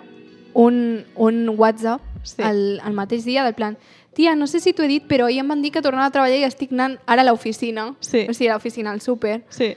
un, 0.53 1.05
un 1.15 1.49
WhatsApp 1.57 2.01
Sí. 2.27 2.41
el, 2.43 2.81
el 2.85 2.91
mateix 2.91 3.23
dia 3.23 3.43
del 3.45 3.53
plan 3.55 3.77
tia, 4.17 4.33
no 4.35 4.47
sé 4.49 4.59
si 4.59 4.73
t'ho 4.73 4.83
he 4.83 4.89
dit, 4.89 5.03
però 5.07 5.27
ahir 5.29 5.43
em 5.43 5.47
van 5.53 5.61
dir 5.61 5.69
que 5.71 5.81
tornava 5.85 6.09
a 6.09 6.13
treballar 6.15 6.39
i 6.41 6.45
estic 6.47 6.73
anant 6.73 6.97
ara 7.05 7.21
a 7.21 7.29
l'oficina. 7.29 7.91
Sí. 8.01 8.25
O 8.25 8.33
sigui, 8.33 8.49
a 8.49 8.55
l'oficina, 8.57 8.91
al 8.91 9.01
súper. 9.05 9.43
Sí. 9.53 9.75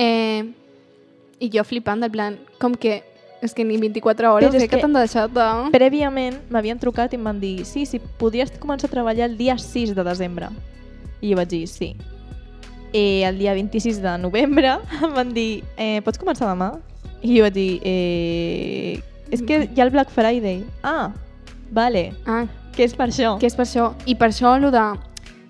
Eh, 0.00 0.44
I 1.42 1.50
jo 1.52 1.64
flipant, 1.68 2.00
del 2.00 2.10
plan, 2.14 2.38
com 2.62 2.74
que 2.74 3.02
és 3.42 3.52
que 3.58 3.64
ni 3.66 3.74
24 3.76 4.28
hores, 4.32 4.46
Però 4.48 4.56
és 4.56 4.62
eh, 4.62 4.68
que, 4.70 4.76
que- 4.76 4.82
t'han 4.84 4.92
deixat 4.94 5.32
de... 5.34 5.46
Prèviament 5.74 6.36
m'havien 6.54 6.78
trucat 6.78 7.12
i 7.12 7.18
em 7.18 7.24
van 7.26 7.40
dir 7.42 7.64
sí, 7.66 7.82
sí, 7.90 7.98
podries 8.20 8.52
començar 8.62 8.86
a 8.86 8.92
treballar 8.92 9.26
el 9.28 9.36
dia 9.36 9.56
6 9.58 9.96
de 9.98 10.04
desembre. 10.06 10.48
I 11.20 11.32
jo 11.32 11.40
vaig 11.40 11.50
dir 11.50 11.64
sí. 11.66 11.88
I 12.94 13.22
el 13.26 13.38
dia 13.42 13.54
26 13.58 13.98
de 14.04 14.12
novembre 14.22 14.76
em 15.02 15.14
van 15.16 15.34
dir 15.34 15.64
eh, 15.76 15.98
pots 16.06 16.20
començar 16.22 16.46
demà? 16.52 16.70
I 17.22 17.34
jo 17.40 17.42
vaig 17.48 17.54
dir 17.58 17.80
eh, 17.82 19.00
és 19.34 19.42
que 19.42 19.64
hi 19.66 19.80
ha 19.80 19.86
el 19.88 19.90
Black 19.94 20.10
Friday. 20.14 20.62
Ah, 20.86 21.10
vale, 21.74 22.12
Ah, 22.26 22.44
que 22.74 22.84
és 22.84 22.94
per 22.94 23.08
això. 23.08 23.38
que 23.38 23.46
és 23.46 23.54
per 23.54 23.66
això. 23.66 23.92
I 24.06 24.14
per 24.16 24.28
això 24.30 24.56
el 24.56 24.70
de 24.72 24.98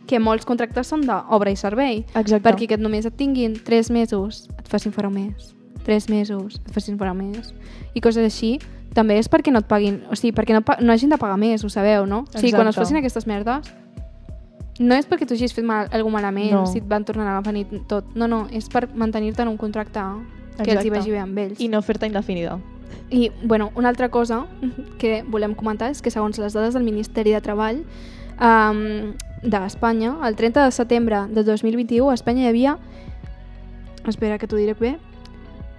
que 0.06 0.18
molts 0.18 0.44
contractes 0.44 0.86
són 0.86 1.06
d'obra 1.06 1.50
i 1.50 1.56
servei. 1.56 2.04
Exacte. 2.14 2.42
Perquè 2.42 2.68
que 2.68 2.76
només 2.76 3.06
et 3.06 3.16
tinguin 3.16 3.54
3 3.64 3.90
mesos, 3.90 4.48
et 4.58 4.68
facin 4.68 4.92
fora 4.92 5.08
un 5.08 5.14
mes. 5.14 5.54
3 5.84 6.08
mesos, 6.10 6.60
et 6.66 6.72
facin 6.72 6.98
fora 6.98 7.12
un 7.12 7.18
mes. 7.18 7.54
I 7.94 8.00
coses 8.00 8.24
així, 8.24 8.58
també 8.94 9.16
és 9.18 9.30
perquè 9.30 9.52
no 9.52 9.62
et 9.62 9.66
paguin, 9.66 10.02
o 10.10 10.16
sigui, 10.16 10.34
perquè 10.36 10.52
no, 10.52 10.62
no 10.80 10.92
hagin 10.92 11.10
de 11.10 11.18
pagar 11.18 11.38
més, 11.38 11.64
ho 11.64 11.70
sabeu, 11.72 12.06
no? 12.06 12.24
O 12.34 12.38
sigui, 12.38 12.52
quan 12.52 12.66
es 12.68 12.74
Exacte. 12.74 12.80
facin 12.84 12.96
aquestes 12.98 13.26
merdes, 13.26 13.72
no 14.80 14.94
és 14.94 15.08
perquè 15.08 15.26
tu 15.28 15.34
hagis 15.34 15.54
fet 15.54 15.64
mal, 15.64 15.88
alguna 15.92 16.18
malament, 16.20 16.52
No. 16.52 16.66
si 16.66 16.78
et 16.78 16.88
van 16.88 17.04
tornar 17.04 17.28
a 17.36 17.40
venir 17.40 17.66
tot. 17.88 18.04
No, 18.14 18.28
no, 18.28 18.46
és 18.50 18.68
per 18.68 18.88
mantenir-te 18.94 19.42
en 19.42 19.48
un 19.48 19.56
contracte 19.56 20.00
que 20.56 20.62
els 20.62 20.84
hi 20.84 20.88
Exacte. 20.88 20.90
vagi 20.98 21.10
bé 21.10 21.18
amb 21.18 21.38
ells. 21.38 21.60
I 21.60 21.68
no 21.68 21.80
fer-te 21.82 22.06
indefinida. 22.06 22.58
I, 23.12 23.30
bueno, 23.44 23.70
una 23.76 23.90
altra 23.90 24.08
cosa 24.08 24.46
que 24.98 25.22
volem 25.28 25.54
comentar 25.54 25.90
és 25.92 26.00
que 26.00 26.10
segons 26.10 26.38
les 26.40 26.54
dades 26.56 26.72
del 26.72 26.80
Ministeri 26.82 27.30
de 27.36 27.40
Treball 27.44 27.84
um, 28.40 29.12
d'Espanya, 29.44 30.16
el 30.24 30.32
30 30.34 30.64
de 30.64 30.72
setembre 30.72 31.28
de 31.28 31.44
2021 31.44 32.08
a 32.08 32.14
Espanya 32.16 32.46
hi 32.46 32.48
havia, 32.48 32.78
espera 34.08 34.40
que 34.40 34.48
t'ho 34.48 34.56
diré 34.56 34.72
bé, 34.80 34.96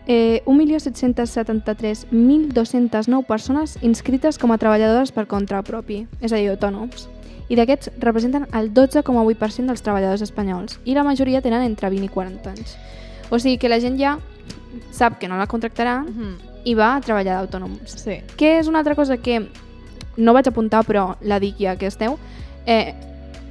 eh, 0.05 0.45
1.773.209 0.45 3.25
persones 3.25 3.81
inscrites 3.81 4.37
com 4.37 4.53
a 4.53 4.61
treballadores 4.61 5.09
per 5.11 5.25
compte 5.25 5.57
propi, 5.65 6.05
és 6.21 6.31
a 6.31 6.37
dir, 6.37 6.53
autònoms. 6.53 7.09
I 7.49 7.57
d'aquests 7.57 7.97
representen 7.97 8.45
el 8.53 8.69
12,8% 8.77 9.73
dels 9.73 9.81
treballadors 9.81 10.21
espanyols 10.21 10.77
i 10.85 10.93
la 10.93 11.01
majoria 11.03 11.41
tenen 11.41 11.65
entre 11.65 11.89
20 11.89 12.05
i 12.05 12.09
40 12.13 12.49
anys. 12.53 12.77
O 13.33 13.39
sigui 13.39 13.57
que 13.57 13.73
la 13.73 13.81
gent 13.81 13.97
ja 13.97 14.19
sap 14.93 15.17
que 15.17 15.25
no 15.27 15.41
la 15.41 15.49
contractaran 15.49 16.52
i 16.65 16.73
va 16.75 16.95
a 16.95 17.01
treballar 17.01 17.39
d'autònoms. 17.41 17.97
Sí. 17.99 18.19
Que 18.37 18.57
és 18.59 18.67
una 18.67 18.79
altra 18.79 18.95
cosa 18.95 19.17
que 19.17 19.41
no 20.17 20.33
vaig 20.33 20.47
apuntar, 20.47 20.83
però 20.85 21.15
la 21.21 21.39
dic 21.39 21.57
ja 21.59 21.75
que 21.75 21.87
esteu. 21.89 22.17
Eh, 22.65 22.93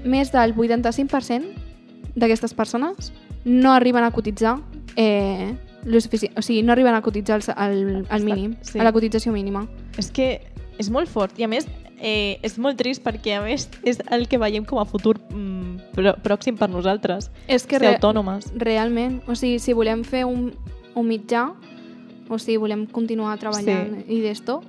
més 0.05 0.33
del 0.33 0.55
85% 0.55 2.15
d'aquestes 2.15 2.55
persones 2.55 3.13
no 3.45 3.73
arriben 3.73 4.05
a 4.05 4.11
cotitzar 4.11 4.59
eh, 4.97 5.55
lo 5.85 6.01
suficient, 6.01 6.37
o 6.39 6.43
sigui, 6.43 6.63
no 6.63 6.73
arriben 6.73 6.95
a 6.95 7.03
cotitzar 7.03 7.41
el, 7.41 7.73
el, 7.73 8.07
el 8.09 8.25
mínim, 8.25 8.57
sí. 8.63 8.79
a 8.79 8.85
la 8.85 8.93
cotització 8.93 9.33
mínima. 9.33 9.67
És 9.99 10.11
que 10.15 10.41
és 10.79 10.89
molt 10.91 11.11
fort 11.11 11.39
i 11.39 11.45
a 11.45 11.49
més 11.51 11.67
eh, 11.99 12.39
és 12.43 12.57
molt 12.59 12.79
trist 12.81 13.03
perquè 13.05 13.37
a 13.39 13.43
més 13.45 13.69
és 13.87 14.01
el 14.11 14.27
que 14.31 14.39
veiem 14.41 14.65
com 14.67 14.81
a 14.81 14.87
futur 14.89 15.17
mm, 15.31 15.93
prò- 15.97 16.17
pròxim 16.23 16.57
per 16.59 16.71
nosaltres. 16.71 17.31
És 17.49 17.67
que 17.67 17.79
Ser 17.79 17.87
re- 17.87 17.95
autònomes. 17.97 18.53
Realment, 18.59 19.21
o 19.27 19.35
sigui, 19.39 19.59
si 19.63 19.75
volem 19.77 20.05
fer 20.07 20.25
un, 20.27 20.53
un 20.95 21.07
mitjà, 21.09 21.49
o 22.29 22.39
sigui, 22.39 22.57
volem 22.59 22.87
continuar 22.87 23.39
treballant 23.39 24.05
Sí. 24.07 24.15
i 24.17 24.21
d'esto, 24.21 24.63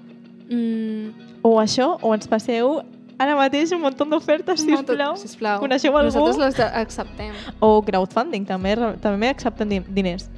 mm, 0.49 1.09
O 1.45 1.59
això, 1.59 1.97
o 2.01 2.13
ens 2.13 2.25
passeu 2.27 2.81
ara 3.19 3.35
mateix 3.35 3.71
un 3.73 3.81
munt 3.81 3.97
d'ofertes, 3.97 4.61
sisplau. 4.61 5.17
sisplau. 5.17 5.59
Coneixeu 5.59 5.91
algú? 5.97 6.05
Nosaltres 6.05 6.37
les 6.37 6.59
acceptem. 6.59 7.33
O 7.59 7.81
crowdfunding, 7.81 8.45
també, 8.45 8.75
també 9.01 9.27
accepten 9.29 9.67
di- 9.69 9.79
diners. 9.89 10.29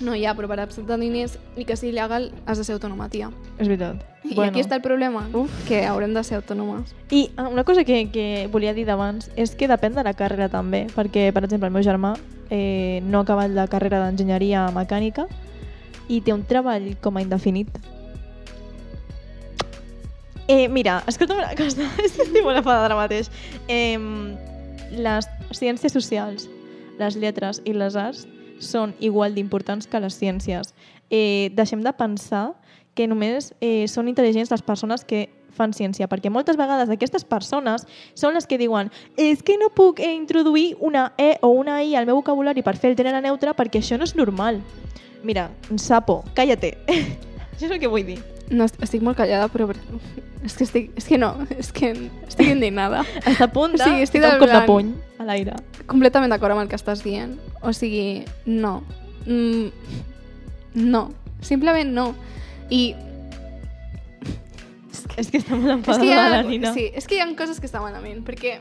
No, 0.00 0.14
ja, 0.16 0.34
però 0.34 0.48
per 0.48 0.58
acceptar 0.60 0.98
diners 0.98 1.38
ni 1.56 1.64
que 1.64 1.76
sigui 1.76 1.92
legal 1.92 2.32
has 2.46 2.58
de 2.58 2.64
ser 2.64 2.74
autònoma, 2.74 3.08
tia. 3.08 3.30
És 3.58 3.68
veritat. 3.68 4.02
I 4.24 4.38
aquí 4.40 4.60
està 4.60 4.74
el 4.74 4.82
problema, 4.82 5.28
Uf. 5.32 5.50
que 5.68 5.84
haurem 5.86 6.12
de 6.12 6.22
ser 6.24 6.36
autònomes. 6.42 6.94
I 7.10 7.30
ah, 7.36 7.48
una 7.48 7.62
cosa 7.64 7.84
que, 7.84 8.10
que 8.10 8.48
volia 8.50 8.74
dir 8.74 8.84
d'abans 8.86 9.30
és 9.36 9.54
que 9.54 9.68
depèn 9.68 9.94
de 9.94 10.02
la 10.02 10.12
carrera 10.14 10.48
també, 10.48 10.86
perquè, 10.94 11.32
per 11.32 11.44
exemple, 11.44 11.68
el 11.68 11.72
meu 11.72 11.82
germà 11.82 12.16
eh, 12.50 13.00
no 13.04 13.18
ha 13.18 13.22
acabat 13.22 13.50
la 13.50 13.66
carrera 13.68 14.04
d'enginyeria 14.04 14.68
mecànica 14.74 15.26
i 16.08 16.20
té 16.20 16.34
un 16.34 16.44
treball 16.46 16.92
com 17.02 17.16
a 17.16 17.22
indefinit. 17.24 17.70
Eh, 20.46 20.68
mira, 20.68 21.02
escolta'm 21.08 21.40
una 21.40 21.54
cosa, 21.56 21.88
estic 22.04 22.42
molt 22.44 22.60
enfadada 22.60 22.90
ara 22.90 22.98
mateix. 22.98 23.30
Eh, 23.68 23.96
les 24.92 25.28
ciències 25.56 25.92
socials, 25.92 26.48
les 27.00 27.16
lletres 27.16 27.62
i 27.64 27.72
les 27.72 27.96
arts 27.96 28.26
són 28.60 28.92
igual 29.00 29.34
d'importants 29.34 29.88
que 29.88 30.00
les 30.00 30.18
ciències. 30.20 30.74
Eh, 31.10 31.50
deixem 31.56 31.82
de 31.82 31.92
pensar 31.96 32.52
que 32.94 33.08
només 33.10 33.52
eh, 33.60 33.88
són 33.90 34.08
intel·ligents 34.08 34.52
les 34.52 34.62
persones 34.62 35.04
que 35.04 35.26
fan 35.54 35.72
ciència, 35.72 36.08
perquè 36.10 36.30
moltes 36.34 36.58
vegades 36.58 36.90
aquestes 36.90 37.24
persones 37.24 37.86
són 38.18 38.34
les 38.34 38.46
que 38.50 38.58
diuen 38.58 38.90
és 39.16 39.42
que 39.42 39.56
no 39.60 39.70
puc 39.74 40.02
eh, 40.02 40.10
introduir 40.12 40.74
una 40.80 41.12
E 41.18 41.36
o 41.42 41.52
una 41.54 41.80
I 41.82 41.94
al 41.94 42.06
meu 42.06 42.18
vocabulari 42.18 42.62
per 42.66 42.76
fer 42.76 42.90
el 42.90 42.98
gènere 42.98 43.22
neutre 43.22 43.54
perquè 43.54 43.80
això 43.80 43.98
no 43.98 44.04
és 44.04 44.16
normal. 44.18 44.60
Mira, 45.24 45.48
sapo, 45.80 46.22
cállate. 46.36 46.74
això 46.86 47.64
és 47.66 47.70
el 47.72 47.80
que 47.80 47.88
vull 47.88 48.04
dir. 48.06 48.18
No, 48.50 48.66
est- 48.68 48.80
estic 48.84 49.02
molt 49.02 49.16
callada, 49.16 49.48
però... 49.48 49.70
És 50.44 50.52
que, 50.58 50.64
estic, 50.66 50.90
és 51.00 51.06
que 51.08 51.16
no, 51.16 51.30
és 51.56 51.70
que 51.72 51.94
estic 52.28 52.50
indignada. 52.52 53.00
Està 53.24 53.46
a 53.48 53.52
punt 53.52 53.72
de 53.78 53.80
O 53.80 53.86
sigui, 53.86 54.02
estic 54.04 54.20
del 54.20 54.36
cop 54.38 54.50
de 54.52 54.60
puny 54.68 54.90
a 55.18 55.24
l'aire. 55.24 55.54
Completament 55.88 56.28
d'acord 56.34 56.52
amb 56.52 56.60
el 56.66 56.68
que 56.68 56.76
estàs 56.76 57.00
dient. 57.02 57.38
O 57.64 57.72
sigui, 57.72 58.26
no. 58.44 58.82
Mm, 59.24 59.70
no. 60.92 61.06
Simplement 61.40 61.88
no. 61.96 62.10
I 62.68 62.92
És 65.16 65.30
que 65.30 65.38
està 65.38 65.54
molt 65.56 65.70
és 65.70 65.76
enfadada 65.78 66.02
que, 66.02 66.08
hi 66.10 66.14
ha, 66.18 66.28
la 66.32 66.42
Nina. 66.42 66.72
sí, 66.74 66.88
és 66.92 67.06
que 67.06 67.16
hi 67.16 67.20
ha 67.22 67.26
coses 67.38 67.60
que 67.62 67.68
estan 67.68 67.84
malament, 67.84 68.24
perquè 68.26 68.56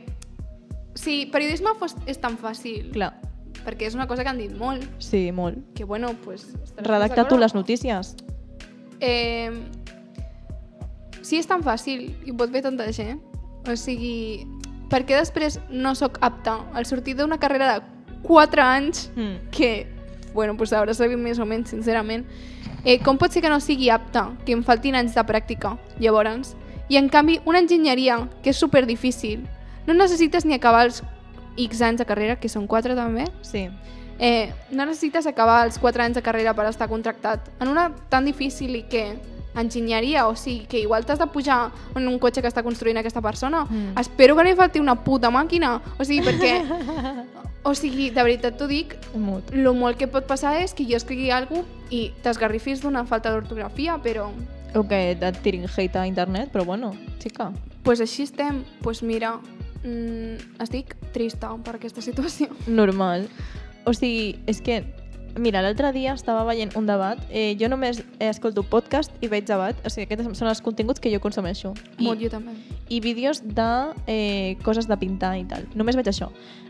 si 0.95 1.25
periodisme 1.33 1.73
fos, 1.79 1.95
és 2.05 2.19
tan 2.21 2.35
fàcil, 2.37 2.91
Clar, 2.93 3.11
perquè 3.65 3.87
és 3.87 3.95
una 3.95 4.07
cosa 4.07 4.23
que 4.23 4.29
han 4.29 4.37
dit 4.37 4.51
molt, 4.57 4.83
sí, 4.99 5.31
molt. 5.31 5.57
que 5.75 5.83
bueno, 5.83 6.13
pues... 6.23 6.47
Redacta 6.77 7.27
tu 7.27 7.37
les 7.37 7.53
notícies. 7.55 8.15
Eh, 8.99 9.51
si 11.21 11.37
és 11.39 11.47
tan 11.47 11.63
fàcil 11.63 12.09
i 12.27 12.33
pot 12.35 12.51
fer 12.51 12.61
tanta 12.65 12.89
gent, 12.95 13.21
o 13.67 13.75
sigui, 13.79 14.43
per 14.91 15.03
què 15.07 15.15
després 15.17 15.59
no 15.71 15.95
sóc 15.95 16.19
apta 16.21 16.59
al 16.75 16.85
sortir 16.85 17.15
d'una 17.17 17.39
carrera 17.39 17.73
de 17.73 17.85
4 18.23 18.61
anys 18.61 19.09
Mm. 19.15 19.49
que, 19.51 19.87
bueno, 20.33 20.55
pues 20.57 20.73
haurà 20.73 20.93
servit 20.93 21.17
més 21.17 21.39
o 21.39 21.45
menys, 21.45 21.69
sincerament, 21.69 22.25
eh, 22.85 22.99
com 22.99 23.17
pot 23.17 23.31
ser 23.31 23.41
que 23.41 23.49
no 23.49 23.59
sigui 23.59 23.89
apta, 23.89 24.31
que 24.45 24.51
em 24.53 24.63
faltin 24.63 24.95
anys 24.95 25.15
de 25.15 25.23
pràctica, 25.23 25.77
llavors? 25.99 26.55
I 26.89 26.97
en 26.97 27.07
canvi, 27.09 27.39
una 27.45 27.59
enginyeria, 27.59 28.29
que 28.43 28.49
és 28.51 28.57
super 28.57 28.85
difícil, 28.85 29.47
no 29.87 29.93
necessites 29.93 30.45
ni 30.45 30.53
acabar 30.53 30.85
els 30.85 31.03
X 31.57 31.81
anys 31.81 31.99
de 31.99 32.05
carrera, 32.05 32.35
que 32.39 32.49
són 32.49 32.67
4 32.67 32.95
també, 32.95 33.25
Sí. 33.41 33.69
eh, 34.19 34.53
no 34.71 34.85
necessites 34.85 35.25
acabar 35.27 35.65
els 35.65 35.77
4 35.79 36.01
anys 36.03 36.15
de 36.15 36.21
carrera 36.21 36.53
per 36.53 36.65
estar 36.67 36.87
contractat. 36.89 37.49
En 37.59 37.67
una 37.67 37.91
tan 38.09 38.25
difícil 38.25 38.75
i 38.75 38.83
que 38.83 39.17
enginyeria, 39.55 40.27
o 40.27 40.35
sigui, 40.35 40.65
que 40.65 40.79
igual 40.79 41.05
t'has 41.05 41.19
de 41.19 41.27
pujar 41.27 41.71
en 41.95 42.07
un 42.07 42.17
cotxe 42.19 42.41
que 42.41 42.47
està 42.49 42.63
construint 42.63 42.97
aquesta 42.97 43.21
persona. 43.21 43.65
Mm. 43.65 43.99
Espero 43.99 44.35
que 44.35 44.43
no 44.43 44.49
li 44.49 44.55
falti 44.55 44.79
una 44.79 44.95
puta 45.03 45.29
màquina. 45.29 45.79
O 45.99 46.03
sigui, 46.03 46.21
perquè... 46.25 46.63
o 47.63 47.73
sigui, 47.75 48.09
de 48.09 48.23
veritat 48.23 48.57
t'ho 48.57 48.67
dic, 48.67 48.95
Mut. 49.15 49.51
lo 49.53 49.73
molt 49.73 49.97
que 49.97 50.07
pot 50.07 50.25
passar 50.27 50.55
és 50.61 50.73
que 50.73 50.83
jo 50.89 50.97
escrigui 50.97 51.29
alguna 51.31 51.63
i 51.91 52.11
t'esgarrifis 52.23 52.81
d'una 52.81 53.05
falta 53.05 53.29
d'ortografia, 53.31 53.99
però 54.01 54.31
O 54.75 54.81
que 54.87 55.11
et 55.11 55.37
tirin 55.43 55.67
hate 55.69 55.95
a 55.99 56.07
internet, 56.07 56.49
però 56.51 56.65
bueno, 56.65 56.95
xica. 57.21 57.51
pues 57.83 58.01
així 58.01 58.23
estem. 58.23 58.63
pues 58.81 59.03
mira, 59.03 59.39
mm, 59.83 60.59
estic 60.63 60.95
trista 61.13 61.51
per 61.63 61.75
aquesta 61.75 62.01
situació. 62.01 62.47
Normal. 62.67 63.27
O 63.85 63.93
sigui, 63.93 64.37
és 64.47 64.61
que... 64.61 64.83
Mira, 65.33 65.63
l'altre 65.65 65.89
dia 65.95 66.11
estava 66.13 66.43
veient 66.45 66.75
un 66.77 66.85
debat. 66.85 67.17
Eh, 67.33 67.55
jo 67.57 67.65
només 67.65 68.03
escolto 68.21 68.61
podcast 68.61 69.09
i 69.25 69.27
veig 69.31 69.47
debat. 69.49 69.73
O 69.81 69.89
sigui, 69.89 70.05
aquests 70.05 70.37
són 70.37 70.47
els 70.51 70.59
continguts 70.61 71.01
que 71.01 71.09
jo 71.09 71.17
consumeixo. 71.23 71.71
I, 71.97 72.03
Molt, 72.05 72.21
jo 72.21 72.29
també. 72.29 72.53
i 72.93 72.99
vídeos 73.01 73.41
de 73.41 73.65
eh, 74.05 74.57
coses 74.61 74.85
de 74.85 74.93
pintar 75.01 75.31
i 75.41 75.47
tal. 75.49 75.65
Només 75.73 75.97
veig 75.97 76.05
això. 76.11 76.27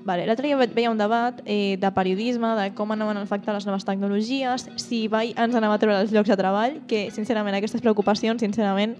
Vale, 0.07 0.23
L'altre 0.29 0.47
dia 0.47 0.55
ve- 0.55 0.69
veia 0.71 0.93
un 0.93 0.97
debat 0.97 1.41
eh, 1.43 1.75
de 1.75 1.91
periodisme, 1.91 2.53
de 2.55 2.69
com 2.73 2.95
anaven 2.95 3.19
a 3.19 3.25
afectar 3.27 3.51
les 3.53 3.67
noves 3.67 3.83
tecnologies, 3.83 4.69
si 4.79 5.03
Ibai 5.09 5.33
ens 5.35 5.59
anava 5.59 5.75
a 5.75 5.81
treure 5.83 5.99
els 5.99 6.15
llocs 6.15 6.31
de 6.31 6.39
treball, 6.39 6.79
que 6.87 7.09
sincerament 7.11 7.59
aquestes 7.59 7.83
preocupacions, 7.83 8.39
sincerament, 8.47 8.95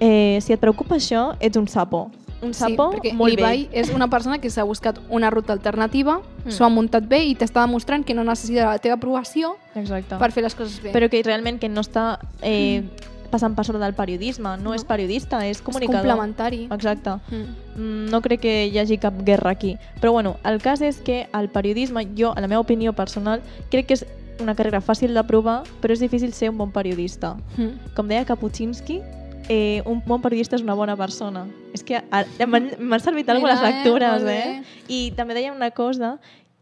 eh, 0.00 0.38
si 0.40 0.54
et 0.56 0.60
preocupa 0.60 0.96
això, 0.96 1.34
ets 1.38 1.60
un 1.60 1.68
sapo. 1.68 2.06
Un 2.42 2.54
sapo 2.54 2.90
sí, 2.92 2.96
perquè 2.96 3.12
molt 3.14 3.34
l'Ibai 3.34 3.66
vell. 3.66 3.78
és 3.82 3.90
una 3.92 4.08
persona 4.08 4.38
que 4.38 4.48
s'ha 4.50 4.64
buscat 4.64 4.98
una 5.10 5.28
ruta 5.30 5.52
alternativa, 5.52 6.18
Mm. 6.20 6.48
mm. 6.48 6.50
s'ho 6.52 6.64
ha 6.64 6.68
muntat 6.70 7.04
bé 7.06 7.24
i 7.24 7.34
t'està 7.36 7.60
demostrant 7.66 8.04
que 8.04 8.14
no 8.14 8.24
necessita 8.24 8.64
la 8.66 8.78
teva 8.78 8.94
aprovació 8.94 9.56
Exacte. 9.74 10.16
per 10.16 10.32
fer 10.32 10.42
les 10.42 10.54
coses 10.54 10.80
bé. 10.82 10.92
Però 10.92 11.08
que 11.10 11.22
realment 11.22 11.58
que 11.60 11.68
no 11.68 11.82
està 11.82 12.18
eh, 12.42 12.82
passant 13.30 13.54
per 13.54 13.64
sobre 13.64 13.78
del 13.82 13.94
periodisme, 13.94 14.56
no, 14.56 14.70
No. 14.70 14.74
és 14.74 14.84
periodista, 14.84 15.46
és 15.46 15.58
és 15.58 15.62
comunicador. 15.62 16.00
complementari. 16.08 16.66
Exacte. 16.70 17.10
Mm. 17.30 17.44
Mm, 17.76 18.10
no 18.10 18.20
crec 18.22 18.40
que 18.40 18.66
hi 18.66 18.78
hagi 18.78 18.98
cap 18.98 19.14
guerra 19.22 19.50
aquí. 19.50 19.76
Però 20.00 20.10
bueno, 20.12 20.36
el 20.44 20.60
cas 20.60 20.80
és 20.80 20.96
que 21.00 21.28
el 21.32 21.48
periodisme, 21.50 22.08
jo, 22.16 22.32
a 22.36 22.40
la 22.40 22.48
meva 22.48 22.60
opinió 22.60 22.92
personal, 22.92 23.42
crec 23.70 23.86
que 23.86 23.94
és 23.94 24.06
una 24.40 24.54
carrera 24.54 24.80
fàcil 24.80 25.12
d'aprovar, 25.12 25.62
però 25.82 25.92
és 25.92 26.00
difícil 26.00 26.32
ser 26.32 26.48
un 26.50 26.56
bon 26.58 26.72
periodista. 26.72 27.36
Mm. 27.58 27.94
Com 27.94 28.08
deia 28.08 28.24
Kapuscinski, 28.24 29.02
eh, 29.50 29.82
un 29.84 29.98
bon 30.06 30.22
periodista 30.22 30.54
és 30.54 30.62
una 30.62 30.76
bona 30.78 30.94
persona. 30.96 31.42
És 31.74 31.82
que 31.82 31.98
m'han 32.46 33.02
servit 33.02 33.26
Mira, 33.26 33.34
algunes 33.34 33.58
eh, 33.58 33.64
lectures, 33.66 34.22
eh? 34.22 34.26
bé. 34.30 34.76
I 34.86 35.00
també 35.18 35.34
deia 35.34 35.50
una 35.50 35.72
cosa, 35.74 36.14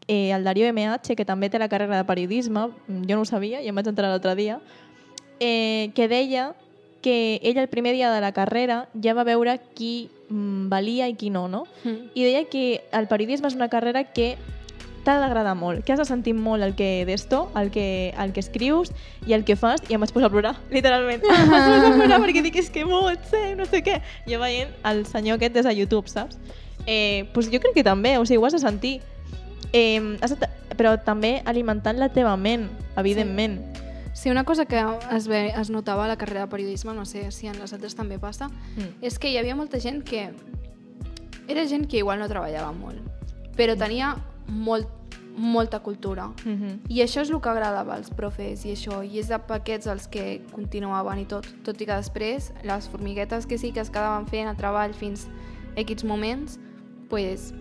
eh, 0.09 0.33
el 0.33 0.43
Darío 0.49 0.71
MH, 0.73 1.13
que 1.15 1.27
també 1.29 1.51
té 1.53 1.61
la 1.61 1.69
carrera 1.69 2.01
de 2.01 2.07
periodisme, 2.09 2.71
jo 2.89 3.13
no 3.13 3.21
ho 3.21 3.29
sabia, 3.29 3.61
i 3.61 3.69
em 3.69 3.77
vaig 3.77 3.93
entrar 3.93 4.09
l'altre 4.09 4.33
dia, 4.41 4.57
eh, 5.39 5.93
que 5.95 6.09
deia 6.09 6.55
que 7.05 7.39
ell 7.45 7.61
el 7.61 7.69
primer 7.69 7.93
dia 7.93 8.11
de 8.11 8.23
la 8.25 8.33
carrera 8.33 8.89
ja 8.97 9.13
va 9.15 9.23
veure 9.23 9.61
qui 9.77 10.09
mm, 10.31 10.67
valia 10.73 11.07
i 11.13 11.15
qui 11.15 11.29
no, 11.31 11.45
no? 11.47 11.67
Mm. 11.85 12.09
I 12.17 12.25
deia 12.25 12.45
que 12.49 12.81
el 12.91 13.07
periodisme 13.07 13.53
és 13.53 13.55
una 13.55 13.69
carrera 13.69 14.03
que 14.03 14.33
t'ha 15.09 15.17
d'agradar 15.23 15.55
molt, 15.57 15.81
que 15.87 15.95
has 15.95 16.03
de 16.03 16.05
sentir 16.05 16.35
molt 16.37 16.61
el 16.67 16.75
que 16.77 17.07
d'esto, 17.09 17.47
el 17.57 17.71
que, 17.73 18.13
el 18.21 18.35
que 18.37 18.41
escrius 18.45 18.93
i 19.27 19.33
el 19.33 19.47
que 19.49 19.57
fas, 19.57 19.81
i 19.89 19.97
em 19.97 20.05
vaig 20.05 20.13
posar 20.13 20.29
a 20.29 20.35
plorar, 20.35 20.55
literalment. 20.77 21.25
em 21.25 21.49
vaig 21.49 21.65
posar 21.73 21.89
a 21.89 21.97
plorar 21.97 22.21
perquè 22.27 22.43
dic, 22.45 22.61
és 22.61 22.69
que 22.75 22.85
molt 22.85 23.25
sé, 23.33 23.55
no 23.57 23.65
sé 23.65 23.81
què. 23.87 24.03
Jo 24.29 24.39
veient 24.45 24.75
el 24.93 25.07
senyor 25.09 25.41
aquest 25.41 25.57
des 25.57 25.65
de 25.65 25.73
YouTube, 25.81 26.13
saps? 26.13 26.37
Eh, 26.85 27.25
pues 27.33 27.49
jo 27.53 27.59
crec 27.61 27.75
que 27.81 27.85
també, 27.85 28.19
o 28.21 28.27
sigui, 28.29 28.39
ho 28.43 28.47
has 28.47 28.53
de 28.57 28.61
sentir. 28.61 28.99
Eh, 29.73 30.01
has 30.21 30.33
de, 30.39 30.49
però 30.77 30.95
també 31.05 31.39
alimentant 31.49 31.99
la 32.01 32.09
teva 32.13 32.37
ment, 32.37 32.69
evidentment. 32.97 33.59
Sí, 34.19 34.31
una 34.31 34.43
cosa 34.45 34.65
que 34.67 34.81
es, 35.15 35.29
ve, 35.29 35.53
es 35.55 35.69
notava 35.71 36.05
a 36.05 36.09
la 36.09 36.17
carrera 36.19 36.47
de 36.47 36.51
periodisme, 36.51 36.93
no 36.93 37.05
sé 37.07 37.31
si 37.31 37.47
en 37.47 37.59
les 37.61 37.73
altres 37.73 37.95
també 37.95 38.19
passa, 38.19 38.49
Mm. 38.77 39.05
és 39.05 39.19
que 39.19 39.31
hi 39.31 39.37
havia 39.39 39.55
molta 39.57 39.79
gent 39.81 40.03
que... 40.05 40.31
Era 41.49 41.65
gent 41.67 41.87
que 41.89 41.99
igual 41.99 42.19
no 42.19 42.27
treballava 42.29 42.73
molt, 42.73 42.99
però 43.57 43.77
tenia 43.79 44.17
molt, 44.49 44.89
molta 45.39 45.79
cultura. 45.81 46.27
Mm 46.45 46.55
-hmm. 46.55 46.79
I 46.89 47.01
això 47.03 47.21
és 47.23 47.31
el 47.31 47.41
que 47.41 47.49
agradava 47.49 47.95
als 47.95 48.11
profes 48.11 48.65
i 48.65 48.73
això, 48.73 49.03
i 49.05 49.19
és 49.19 49.29
de 49.29 49.39
paquets 49.39 49.87
els 49.87 50.09
que 50.09 50.43
continuaven 50.53 51.19
i 51.19 51.25
tot, 51.25 51.47
tot 51.65 51.81
i 51.81 51.87
que 51.87 51.95
després 51.95 52.53
les 52.65 52.89
formiguetes 52.89 53.47
que 53.47 53.57
sí 53.59 53.73
que 53.73 53.81
es 53.81 53.91
quedaven 53.91 54.27
fent 54.27 54.49
a 54.49 54.55
treball 54.55 54.93
fins 54.95 55.27
a 55.77 55.81
X 55.81 56.05
moments, 56.05 56.59
pues, 57.09 57.55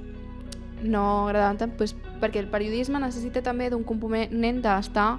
no 0.83 1.27
agradaven 1.27 1.57
tant, 1.57 1.77
pues, 1.77 1.95
perquè 2.19 2.37
el 2.39 2.47
periodisme 2.49 2.99
necessita 2.99 3.41
també 3.41 3.69
d'un 3.69 3.83
component 3.83 4.61
d'estar 4.61 5.17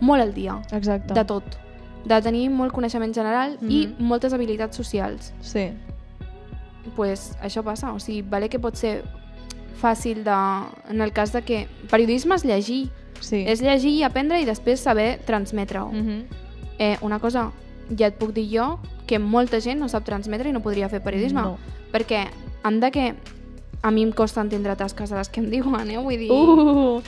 molt 0.00 0.22
al 0.22 0.34
dia, 0.34 0.60
Exacte. 0.72 1.14
de 1.14 1.24
tot, 1.24 1.44
de 2.04 2.20
tenir 2.22 2.50
molt 2.50 2.72
coneixement 2.72 3.14
general 3.14 3.58
i 3.68 3.86
Mhm. 3.86 3.94
moltes 3.98 4.32
habilitats 4.32 4.76
socials. 4.76 5.32
Sí. 5.40 5.70
pues, 6.96 7.36
això 7.42 7.62
passa. 7.62 7.92
O 7.92 7.98
sigui, 7.98 8.22
vale 8.22 8.48
que 8.48 8.58
pot 8.58 8.76
ser 8.76 9.04
fàcil 9.80 10.24
de, 10.24 10.38
en 10.90 11.00
el 11.00 11.12
cas 11.12 11.32
de 11.32 11.42
que 11.42 11.66
periodisme 11.90 12.34
és 12.34 12.44
llegir, 12.44 12.90
Sí. 13.20 13.44
és 13.48 13.62
llegir 13.62 13.90
i 13.90 14.02
aprendre 14.02 14.40
i 14.40 14.44
després 14.44 14.80
saber 14.80 15.18
transmetre-ho. 15.24 15.88
Mm 15.92 16.06
-hmm. 16.06 16.24
eh, 16.78 16.98
una 17.00 17.18
cosa, 17.18 17.52
ja 17.96 18.06
et 18.06 18.18
puc 18.18 18.32
dir 18.32 18.48
jo, 18.50 18.78
que 19.06 19.18
molta 19.18 19.60
gent 19.60 19.80
no 19.80 19.88
sap 19.88 20.04
transmetre 20.04 20.48
i 20.48 20.52
no 20.52 20.60
podria 20.60 20.88
fer 20.88 21.02
periodisme. 21.02 21.40
No. 21.40 21.58
Perquè 21.92 22.26
han 22.62 22.80
de 22.80 22.90
que 22.90 23.14
a 23.82 23.90
mi 23.90 24.02
em 24.02 24.12
costa 24.12 24.40
entendre 24.40 24.76
tasques 24.76 25.10
de 25.10 25.16
les 25.16 25.28
que 25.28 25.40
em 25.40 25.50
diuen, 25.50 25.90
eh? 25.90 25.98
Vull 25.98 26.18
dir... 26.18 26.30
Uh, 26.30 27.02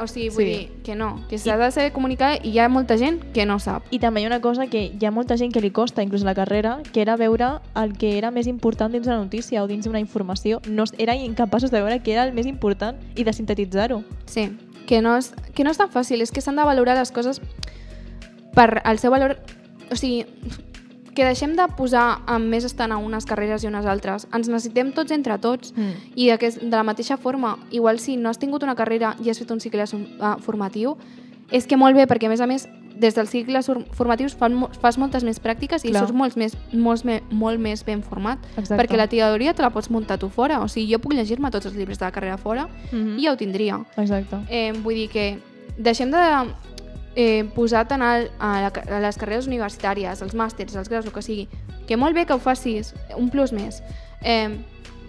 o 0.00 0.06
sigui, 0.06 0.28
vull 0.30 0.44
sí. 0.44 0.50
dir 0.50 0.82
que 0.84 0.94
no, 0.94 1.22
que 1.28 1.38
s'ha 1.38 1.56
de 1.56 1.70
saber 1.72 1.92
comunicar 1.92 2.34
i 2.42 2.52
hi 2.54 2.58
ha 2.60 2.68
molta 2.68 2.96
gent 3.00 3.20
que 3.34 3.46
no 3.46 3.58
sap. 3.62 3.86
I 3.90 4.00
també 4.02 4.22
hi 4.22 4.26
ha 4.26 4.30
una 4.30 4.40
cosa 4.44 4.66
que 4.66 4.86
hi 4.92 5.06
ha 5.06 5.10
molta 5.10 5.36
gent 5.36 5.52
que 5.54 5.62
li 5.64 5.70
costa, 5.70 6.04
inclús 6.04 6.24
la 6.26 6.34
carrera, 6.34 6.78
que 6.92 7.02
era 7.02 7.16
veure 7.16 7.60
el 7.74 7.96
que 7.98 8.16
era 8.18 8.30
més 8.30 8.46
important 8.46 8.92
dins 8.92 9.06
una 9.06 9.18
notícia 9.18 9.62
o 9.62 9.66
dins 9.66 9.86
d'una 9.86 10.00
informació. 10.00 10.60
No, 10.68 10.84
eren 10.98 11.24
incapaços 11.24 11.70
de 11.70 11.80
veure 11.80 12.00
què 12.02 12.16
era 12.16 12.24
el 12.24 12.34
més 12.36 12.46
important 12.46 12.98
i 13.16 13.24
de 13.24 13.32
sintetitzar-ho. 13.32 14.02
Sí, 14.26 14.50
que 14.86 15.02
no 15.02 15.16
és, 15.18 15.32
que 15.54 15.64
no 15.64 15.74
és 15.74 15.80
tan 15.80 15.90
fàcil, 15.92 16.22
és 16.22 16.32
que 16.32 16.40
s'han 16.40 16.56
de 16.56 16.64
valorar 16.64 16.96
les 16.98 17.12
coses 17.12 17.42
per 18.54 18.82
el 18.84 18.98
seu 18.98 19.12
valor... 19.12 19.36
O 19.86 19.94
sigui, 19.94 20.24
que 21.16 21.24
deixem 21.24 21.56
de 21.56 21.64
posar 21.76 22.20
amb 22.28 22.46
més 22.52 22.64
estant 22.68 22.92
a 22.92 22.98
unes 23.00 23.24
carreres 23.26 23.64
i 23.64 23.66
unes 23.70 23.86
altres. 23.88 24.28
Ens 24.36 24.46
necessitem 24.52 24.92
tots 24.94 25.10
entre 25.16 25.38
tots. 25.42 25.72
Mm. 25.74 25.92
I 26.14 26.28
de, 26.30 26.50
de 26.60 26.70
la 26.76 26.84
mateixa 26.84 27.16
forma, 27.16 27.56
igual 27.72 27.98
si 27.98 28.16
no 28.20 28.28
has 28.30 28.38
tingut 28.38 28.62
una 28.62 28.76
carrera 28.76 29.16
i 29.24 29.30
has 29.32 29.38
fet 29.40 29.50
un 29.50 29.60
cicle 29.64 29.82
uh, 29.82 30.36
formatiu, 30.44 30.96
és 31.50 31.66
que 31.66 31.76
molt 31.78 31.96
bé, 31.96 32.06
perquè 32.06 32.26
a 32.26 32.28
més 32.28 32.40
a 32.42 32.46
més, 32.46 32.68
des 32.96 33.14
dels 33.14 33.28
cicles 33.28 33.66
for- 33.68 33.82
formatius 33.92 34.34
fan, 34.34 34.54
fas 34.80 34.96
moltes 34.98 35.22
més 35.24 35.36
pràctiques 35.42 35.84
i 35.84 35.90
Clar. 35.92 36.00
surts 36.06 36.14
molts 36.16 36.36
més, 36.36 36.54
molts 36.72 37.04
me, 37.04 37.18
molt 37.30 37.60
més 37.60 37.82
ben 37.84 38.02
format. 38.02 38.38
Exacte. 38.56 38.76
Perquè 38.80 38.96
la 38.96 39.06
teoria 39.06 39.52
te 39.54 39.62
la 39.62 39.70
pots 39.70 39.90
muntar 39.90 40.16
tu 40.18 40.28
fora. 40.30 40.60
O 40.62 40.68
sigui, 40.68 40.92
jo 40.94 40.98
puc 40.98 41.12
llegir-me 41.12 41.50
tots 41.50 41.66
els 41.66 41.76
llibres 41.76 41.98
de 41.98 42.04
la 42.06 42.12
carrera 42.12 42.38
fora 42.38 42.68
Mm 42.92 42.96
-hmm. 43.04 43.18
i 43.20 43.24
ja 43.24 43.32
ho 43.32 43.36
tindria. 43.36 43.80
Exacte. 43.96 44.36
Eh, 44.48 44.72
vull 44.82 44.94
dir 44.94 45.08
que 45.10 45.38
deixem 45.78 46.10
de 46.10 46.16
eh, 47.16 47.48
posar 47.56 47.86
tant 47.88 48.04
al, 48.04 48.28
a, 48.38 48.52
la, 48.60 48.70
a 48.70 49.00
les 49.02 49.18
carreres 49.18 49.48
universitàries, 49.48 50.22
els 50.22 50.36
màsters, 50.36 50.76
els 50.76 50.90
graus, 50.92 51.08
el 51.08 51.14
que 51.14 51.24
sigui, 51.24 51.48
que 51.88 51.96
molt 51.96 52.14
bé 52.14 52.26
que 52.28 52.36
ho 52.36 52.42
facis, 52.42 52.92
un 53.16 53.30
plus 53.32 53.54
més, 53.56 53.80
eh, 54.22 54.52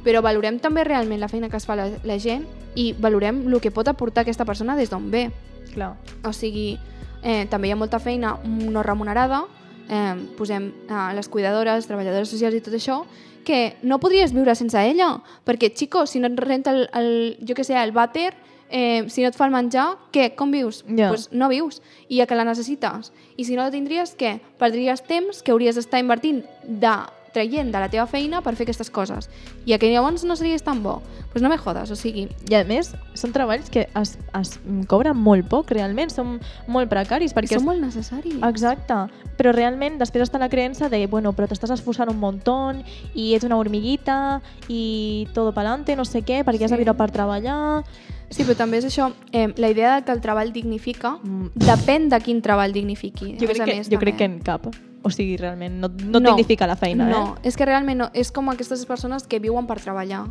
però 0.08 0.24
valorem 0.24 0.58
també 0.64 0.88
realment 0.88 1.20
la 1.20 1.28
feina 1.28 1.52
que 1.52 1.60
es 1.60 1.68
fa 1.68 1.76
la, 1.76 1.90
la 2.08 2.18
gent 2.18 2.48
i 2.80 2.94
valorem 2.98 3.44
el 3.52 3.60
que 3.62 3.74
pot 3.76 3.88
aportar 3.92 4.24
aquesta 4.24 4.46
persona 4.48 4.78
des 4.80 4.90
d'on 4.90 5.12
ve. 5.12 5.28
Clar. 5.74 5.96
O 6.24 6.32
sigui, 6.34 6.78
eh, 7.22 7.46
també 7.52 7.68
hi 7.68 7.76
ha 7.76 7.80
molta 7.80 8.00
feina 8.00 8.38
no 8.46 8.84
remunerada, 8.88 9.44
eh, 9.90 10.16
posem 10.38 10.72
eh, 10.88 11.08
les 11.14 11.28
cuidadores, 11.28 11.90
treballadores 11.92 12.32
socials 12.32 12.56
i 12.56 12.62
tot 12.64 12.78
això, 12.78 13.02
que 13.48 13.78
no 13.82 14.00
podries 14.00 14.34
viure 14.36 14.56
sense 14.56 14.80
ella, 14.80 15.18
perquè, 15.48 15.72
xico, 15.76 16.06
si 16.06 16.20
no 16.20 16.28
et 16.28 16.40
renta 16.40 16.72
el, 16.72 16.88
el 16.94 17.12
jo 17.48 17.56
que 17.56 17.64
sé, 17.64 17.78
el 17.80 17.94
vàter, 17.96 18.34
eh, 18.70 19.06
si 19.10 19.22
no 19.22 19.30
et 19.30 19.36
fa 19.36 19.46
el 19.46 19.52
menjar, 19.52 19.98
què? 20.12 20.36
Com 20.36 20.52
vius? 20.52 20.84
Ja. 20.88 21.10
pues 21.10 21.30
no 21.32 21.50
vius, 21.50 21.82
i 22.10 22.22
a 22.22 22.26
que 22.28 22.36
la 22.36 22.44
necessites. 22.46 23.12
I 23.38 23.44
si 23.46 23.56
no 23.56 23.64
la 23.64 23.72
tindries, 23.72 24.16
què? 24.18 24.40
Perdries 24.58 25.04
temps 25.08 25.44
que 25.44 25.52
hauries 25.52 25.76
d'estar 25.76 26.00
invertint 26.00 26.44
de 26.64 26.96
traient 27.34 27.68
de 27.70 27.78
la 27.80 27.90
teva 27.92 28.08
feina 28.10 28.40
per 28.42 28.56
fer 28.56 28.64
aquestes 28.66 28.90
coses. 28.90 29.28
I 29.68 29.74
a 29.74 29.78
que 29.78 29.92
llavors 29.92 30.24
no 30.26 30.36
series 30.36 30.64
tan 30.64 30.80
bo. 30.82 31.02
Doncs 31.04 31.28
pues 31.34 31.44
no 31.44 31.50
me 31.52 31.58
jodes, 31.60 31.92
o 31.92 31.96
sigui, 31.96 32.24
I 32.50 32.56
a 32.56 32.64
més, 32.66 32.94
són 33.14 33.34
treballs 33.36 33.70
que 33.70 33.84
es, 33.94 34.16
es 34.40 34.54
cobren 34.90 35.16
molt 35.22 35.46
poc, 35.52 35.70
realment, 35.70 36.10
són 36.10 36.40
molt 36.72 36.90
precaris. 36.90 37.36
Perquè 37.36 37.60
són 37.60 37.62
es- 37.62 37.68
molt 37.68 37.82
necessaris. 37.84 38.40
Exacte, 38.48 38.96
però 39.38 39.52
realment 39.54 40.00
després 40.00 40.24
està 40.32 40.40
la 40.40 40.50
creença 40.50 40.90
de, 40.90 41.06
bueno, 41.06 41.34
però 41.34 41.46
t'estàs 41.52 41.76
esforçant 41.76 42.10
un 42.10 42.18
montón 42.18 42.82
i 43.14 43.36
ets 43.36 43.46
una 43.46 43.58
hormiguita 43.60 44.42
i 44.68 45.28
todo 45.36 45.54
pa'lante, 45.54 45.96
no 45.96 46.06
sé 46.06 46.24
què, 46.24 46.44
perquè 46.44 46.64
has 46.66 46.72
de 46.72 46.78
Sí. 46.80 46.84
viure 46.86 46.98
per 46.98 47.12
treballar... 47.12 47.84
Sí, 48.30 48.44
però 48.44 48.56
també 48.58 48.78
és 48.78 48.86
això, 48.86 49.14
eh, 49.32 49.54
la 49.56 49.70
idea 49.70 49.96
de 49.96 50.04
que 50.06 50.12
el 50.12 50.20
treball 50.22 50.52
dignifica 50.52 51.18
Mm. 51.24 51.52
depèn 51.56 52.10
de 52.10 52.20
quin 52.20 52.42
treball 52.42 52.74
dignifiqui. 52.74 53.38
Jo, 53.40 53.48
crec 53.48 53.62
a 53.62 53.66
que, 53.66 53.76
més, 53.76 53.90
jo 53.90 53.98
crec 54.00 54.18
que 54.18 54.26
també. 54.28 54.38
en 54.38 54.44
cap. 54.44 54.68
O 55.04 55.10
sigui, 55.10 55.38
realment, 55.38 55.80
no, 55.80 55.88
no, 55.88 56.20
no 56.20 56.36
dignifica 56.36 56.68
la 56.68 56.76
feina, 56.76 57.08
no, 57.08 57.36
eh? 57.38 57.48
és 57.48 57.56
que 57.56 57.66
realment 57.66 57.98
no. 57.98 58.10
És 58.14 58.32
com 58.32 58.50
aquestes 58.50 58.86
persones 58.86 59.24
que 59.28 59.40
viuen 59.40 59.66
per 59.66 59.80
treballar. 59.80 60.26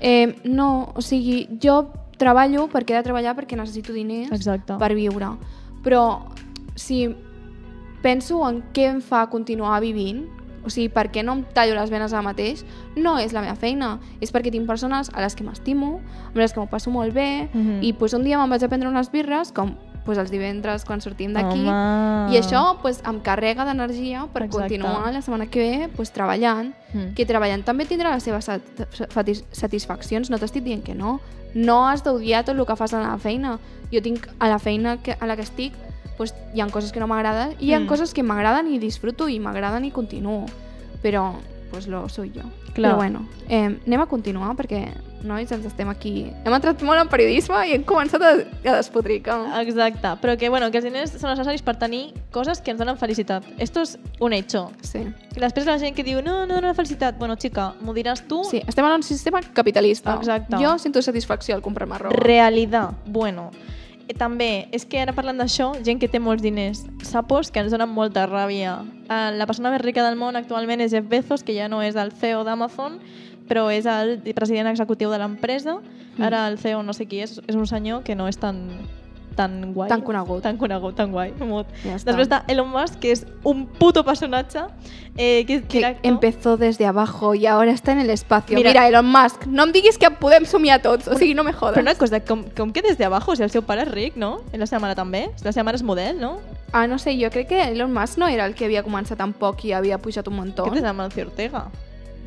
Eh, 0.00 0.36
no, 0.44 0.92
o 0.94 1.02
sigui, 1.02 1.48
jo 1.60 1.90
treballo 2.16 2.68
perquè 2.68 2.94
he 2.94 2.96
de 2.96 3.02
treballar 3.02 3.36
perquè 3.36 3.56
necessito 3.56 3.92
diners 3.92 4.32
Exacte. 4.32 4.78
per 4.78 4.94
viure. 4.94 5.26
Però 5.84 6.22
si 6.74 7.14
penso 8.02 8.48
en 8.48 8.62
què 8.72 8.88
em 8.94 9.00
fa 9.02 9.26
continuar 9.28 9.80
vivint, 9.80 10.24
o 10.68 10.70
sigui, 10.70 10.88
per 10.92 11.08
què 11.10 11.24
no 11.24 11.32
em 11.38 11.44
tallo 11.56 11.74
les 11.74 11.90
venes 11.90 12.12
ara 12.12 12.22
mateix, 12.22 12.64
no 12.96 13.16
és 13.18 13.32
la 13.32 13.40
meva 13.42 13.56
feina, 13.56 13.98
és 14.20 14.32
perquè 14.32 14.52
tinc 14.54 14.66
persones 14.68 15.10
a 15.14 15.20
les 15.24 15.34
que 15.34 15.44
m'estimo, 15.44 15.98
amb 16.28 16.36
les 16.36 16.52
que 16.52 16.60
m'ho 16.60 16.68
passo 16.70 16.90
molt 16.94 17.12
bé, 17.16 17.48
Mhm. 17.52 17.82
i 17.82 17.92
pues, 17.94 18.12
un 18.14 18.22
dia 18.24 18.38
me'n 18.38 18.50
vaig 18.50 18.62
a 18.64 18.68
prendre 18.68 18.88
unes 18.88 19.10
birres, 19.10 19.52
com 19.52 19.74
pues, 20.04 20.16
els 20.16 20.30
divendres 20.30 20.86
quan 20.86 21.02
sortim 21.02 21.34
d'aquí, 21.34 21.60
i 22.32 22.38
això 22.40 22.78
pues, 22.80 23.02
em 23.04 23.20
carrega 23.20 23.66
d'energia 23.66 24.26
per 24.32 24.44
Exacte. 24.44 24.78
continuar 24.78 25.12
la 25.12 25.20
setmana 25.20 25.46
que 25.50 25.58
ve 25.60 25.88
pues, 25.94 26.12
treballant, 26.12 26.72
Mm. 26.94 27.12
que 27.14 27.26
treballant 27.26 27.62
també 27.64 27.84
tindrà 27.84 28.14
les 28.14 28.22
seves 28.22 28.46
sat 28.46 28.62
satis 29.12 29.44
satisfaccions, 29.52 30.30
no 30.30 30.38
t'estic 30.38 30.64
dient 30.64 30.82
que 30.82 30.94
no. 30.94 31.20
No 31.54 31.88
has 31.88 32.02
d'odiar 32.04 32.44
tot 32.44 32.56
el 32.56 32.64
que 32.64 32.76
fas 32.76 32.94
a 32.94 33.00
la 33.00 33.18
feina. 33.18 33.58
Jo 33.92 34.00
tinc 34.00 34.26
a 34.38 34.48
la 34.48 34.58
feina 34.58 34.96
que, 35.02 35.16
a 35.20 35.26
la 35.26 35.36
que 35.36 35.42
estic, 35.42 35.72
pues, 36.18 36.34
hi 36.52 36.60
ha 36.60 36.66
coses 36.68 36.92
que 36.92 37.00
no 37.00 37.06
m'agraden 37.08 37.54
i 37.58 37.70
hi 37.70 37.74
ha 37.74 37.80
Mm. 37.80 37.86
coses 37.88 38.12
que 38.12 38.22
m'agraden 38.22 38.68
i 38.74 38.78
disfruto 38.78 39.28
i 39.30 39.38
m'agraden 39.40 39.84
i 39.86 39.90
continuo. 39.90 40.44
Però, 41.02 41.32
pues, 41.70 41.86
lo 41.86 42.08
soy 42.08 42.32
jo. 42.34 42.42
Clar. 42.74 42.92
Però 42.92 42.96
bueno, 42.96 43.26
eh, 43.48 43.78
anem 43.86 44.00
a 44.00 44.06
continuar 44.06 44.54
perquè, 44.54 44.88
nois, 45.24 45.50
ens 45.50 45.64
estem 45.66 45.88
aquí... 45.90 46.30
Hem 46.44 46.54
entrat 46.54 46.80
molt 46.86 47.00
en 47.00 47.08
periodisme 47.10 47.58
i 47.66 47.72
hem 47.74 47.82
començat 47.82 48.22
a, 48.22 48.28
a 48.70 48.74
despotricar. 48.76 49.38
Exacte, 49.62 50.12
però 50.22 50.36
que, 50.38 50.48
bueno, 50.48 50.68
que 50.70 50.78
els 50.78 50.84
diners 50.86 51.10
són 51.18 51.30
necessaris 51.32 51.62
per 51.66 51.74
tenir 51.80 52.12
coses 52.30 52.60
que 52.62 52.70
ens 52.70 52.78
donen 52.78 52.96
felicitat. 53.00 53.42
Esto 53.58 53.82
es 53.82 53.96
un 54.20 54.32
hecho. 54.32 54.70
Sí. 54.82 55.00
Que 55.34 55.40
després 55.42 55.66
la 55.66 55.78
gent 55.78 55.96
que 55.96 56.04
diu, 56.06 56.20
no, 56.22 56.46
no 56.46 56.54
dona 56.60 56.72
felicitat. 56.74 57.18
Bueno, 57.18 57.34
xica, 57.36 57.72
m'ho 57.80 57.94
diràs 57.94 58.22
tu. 58.28 58.44
sí, 58.44 58.62
estem 58.66 58.86
en 58.86 58.92
un 59.00 59.02
sistema 59.02 59.40
capitalista. 59.42 60.14
Exacte. 60.14 60.56
Jo 60.62 60.78
sento 60.78 61.02
satisfacció 61.02 61.56
al 61.56 61.62
comprar-me 61.62 61.98
roba. 61.98 62.14
Realitat. 62.14 62.94
Bueno, 63.06 63.50
eh, 64.08 64.16
també, 64.16 64.68
és 64.72 64.86
que 64.88 65.00
ara 65.02 65.14
parlant 65.14 65.38
d'això, 65.38 65.70
gent 65.84 66.00
que 66.00 66.08
té 66.08 66.18
molts 66.18 66.42
diners, 66.42 66.86
sapos 67.04 67.52
que 67.52 67.60
ens 67.60 67.72
donen 67.72 67.92
molta 67.92 68.26
ràbia. 68.26 68.80
Eh, 69.08 69.30
La 69.36 69.46
persona 69.46 69.70
més 69.70 69.84
rica 69.84 70.02
del 70.02 70.16
món 70.16 70.36
actualment 70.36 70.80
és 70.80 70.92
Jeff 70.92 71.08
Bezos, 71.08 71.44
que 71.44 71.54
ja 71.54 71.68
no 71.68 71.82
és 71.82 71.96
el 71.96 72.12
CEO 72.12 72.44
d'Amazon, 72.44 72.98
però 73.48 73.68
és 73.72 73.86
el 73.86 74.20
president 74.34 74.68
executiu 74.68 75.10
de 75.10 75.18
l'empresa. 75.18 75.78
Mm. 76.16 76.22
Ara 76.22 76.46
el 76.48 76.58
CEO 76.58 76.82
no 76.82 76.92
sé 76.92 77.06
qui 77.06 77.22
és, 77.24 77.40
és 77.46 77.56
un 77.56 77.66
senyor 77.66 78.02
que 78.04 78.14
no 78.14 78.28
és 78.28 78.36
tan 78.36 78.66
tan 79.38 79.72
guai. 79.72 79.88
Tan 79.88 80.02
conegut. 80.02 80.42
Tan 80.42 80.56
conegut, 80.58 80.96
tan 80.98 81.12
guai. 81.14 81.30
Mut. 81.38 81.66
Ja 81.84 81.94
està. 81.94 82.10
Després 82.10 82.28
de 82.32 82.40
Elon 82.52 82.68
Musk, 82.74 82.98
que 82.98 83.12
és 83.14 83.22
un 83.46 83.66
puto 83.78 84.02
personatge, 84.04 84.64
eh, 85.16 85.44
que 85.46 85.62
que 85.62 85.96
empezó 86.02 86.56
desde 86.56 86.86
abajo 86.86 87.34
y 87.34 87.46
ahora 87.46 87.70
está 87.70 87.92
en 87.92 88.00
el 88.00 88.10
espacio. 88.10 88.56
Mira- 88.56 88.70
Mira, 88.70 88.88
Elon 88.88 89.06
Musk, 89.06 89.46
no 89.46 89.64
em 89.64 89.72
diguis 89.72 89.96
que 89.98 90.10
podem 90.10 90.44
somiar 90.44 90.82
tots, 90.82 91.06
o 91.08 91.14
sigui, 91.16 91.34
no 91.34 91.44
me 91.44 91.52
jodes. 91.52 91.76
Però 91.78 91.82
una 91.82 91.94
cosa, 91.94 92.20
com, 92.20 92.42
com 92.56 92.72
que 92.72 92.82
des 92.82 92.98
de 92.98 93.04
abajo, 93.04 93.32
o 93.32 93.36
sigui, 93.36 93.44
el 93.44 93.50
seu 93.50 93.62
pare 93.62 93.82
és 93.82 93.90
ric, 93.92 94.16
no? 94.16 94.40
I 94.52 94.58
la 94.58 94.66
seva 94.66 94.80
mare 94.80 94.94
també? 94.98 95.30
La 95.44 95.52
seva 95.52 95.64
mare 95.64 95.76
és 95.76 95.82
model, 95.82 96.18
no? 96.20 96.38
Ah, 96.72 96.86
no 96.86 96.98
sé, 96.98 97.14
jo 97.16 97.30
crec 97.30 97.48
que 97.48 97.62
Elon 97.70 97.92
Musk 97.94 98.18
no 98.18 98.26
era 98.28 98.44
el 98.44 98.54
que 98.54 98.66
havia 98.66 98.82
començat 98.84 99.16
tan 99.16 99.32
poc 99.32 99.64
i 99.64 99.72
havia 99.72 99.96
pujat 99.98 100.26
un 100.28 100.34
muntó. 100.36 100.64
Què 100.66 100.78
és 100.78 100.84
Amancio 100.84 101.24
Ortega? 101.24 101.68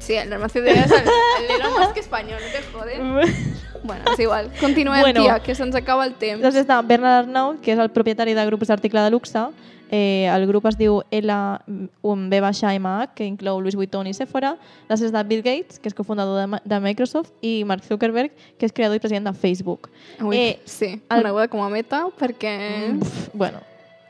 Sí, 0.02 0.16
el 0.18 0.28
Elon 0.32 0.41
Musk 0.41 0.58
és 0.58 0.91
el, 0.91 1.08
el 1.45 1.52
Elon 1.60 1.76
Musk 1.78 1.97
espanyol, 2.02 2.41
no 2.41 2.49
te 2.52 2.62
jodes. 2.74 3.36
Bueno, 3.84 4.04
és 4.14 4.20
igual. 4.22 4.52
Continuem, 4.60 5.02
Bueno. 5.02 5.24
tia, 5.24 5.39
que 5.41 5.56
se'ns 5.58 5.74
acaba 5.74 6.04
el 6.06 6.14
temps. 6.14 6.38
Després 6.43 6.68
està 6.68 6.76
Bernard 6.86 7.24
Arnault, 7.24 7.62
que 7.66 7.72
és 7.74 7.80
el 7.82 7.89
propietari 7.89 8.36
de 8.38 8.43
grups 8.45 8.68
d'article 8.70 9.02
de 9.02 9.10
luxe. 9.10 9.41
Eh, 9.89 10.28
el 10.30 10.45
grup 10.47 10.68
es 10.70 10.78
diu 10.78 10.99
LBMH, 12.04 13.10
que 13.16 13.26
inclou 13.26 13.60
Louis 13.60 13.76
Vuitton 13.76 14.06
i 14.08 14.14
Sephora. 14.14 14.54
Després 14.88 15.12
de 15.12 15.24
Bill 15.28 15.41
Gates, 15.41 15.80
que 15.82 15.89
és 15.89 15.97
cofundador 15.97 16.38
de, 16.45 16.62
de 16.64 16.80
Microsoft, 16.80 17.34
i 17.41 17.64
Mark 17.66 17.84
Zuckerberg, 17.89 18.32
que 18.58 18.70
és 18.70 18.72
creador 18.76 18.97
i 18.97 19.04
president 19.04 19.28
de 19.32 19.34
Facebook. 19.34 19.89
Ui, 20.22 20.38
eh, 20.38 20.60
sí, 20.66 20.93
el- 21.10 21.22
coneguda 21.26 21.47
com 21.52 21.64
a 21.66 21.70
meta 21.74 22.06
perquè... 22.20 22.54
Pff, 23.02 23.32
bueno, 23.34 23.60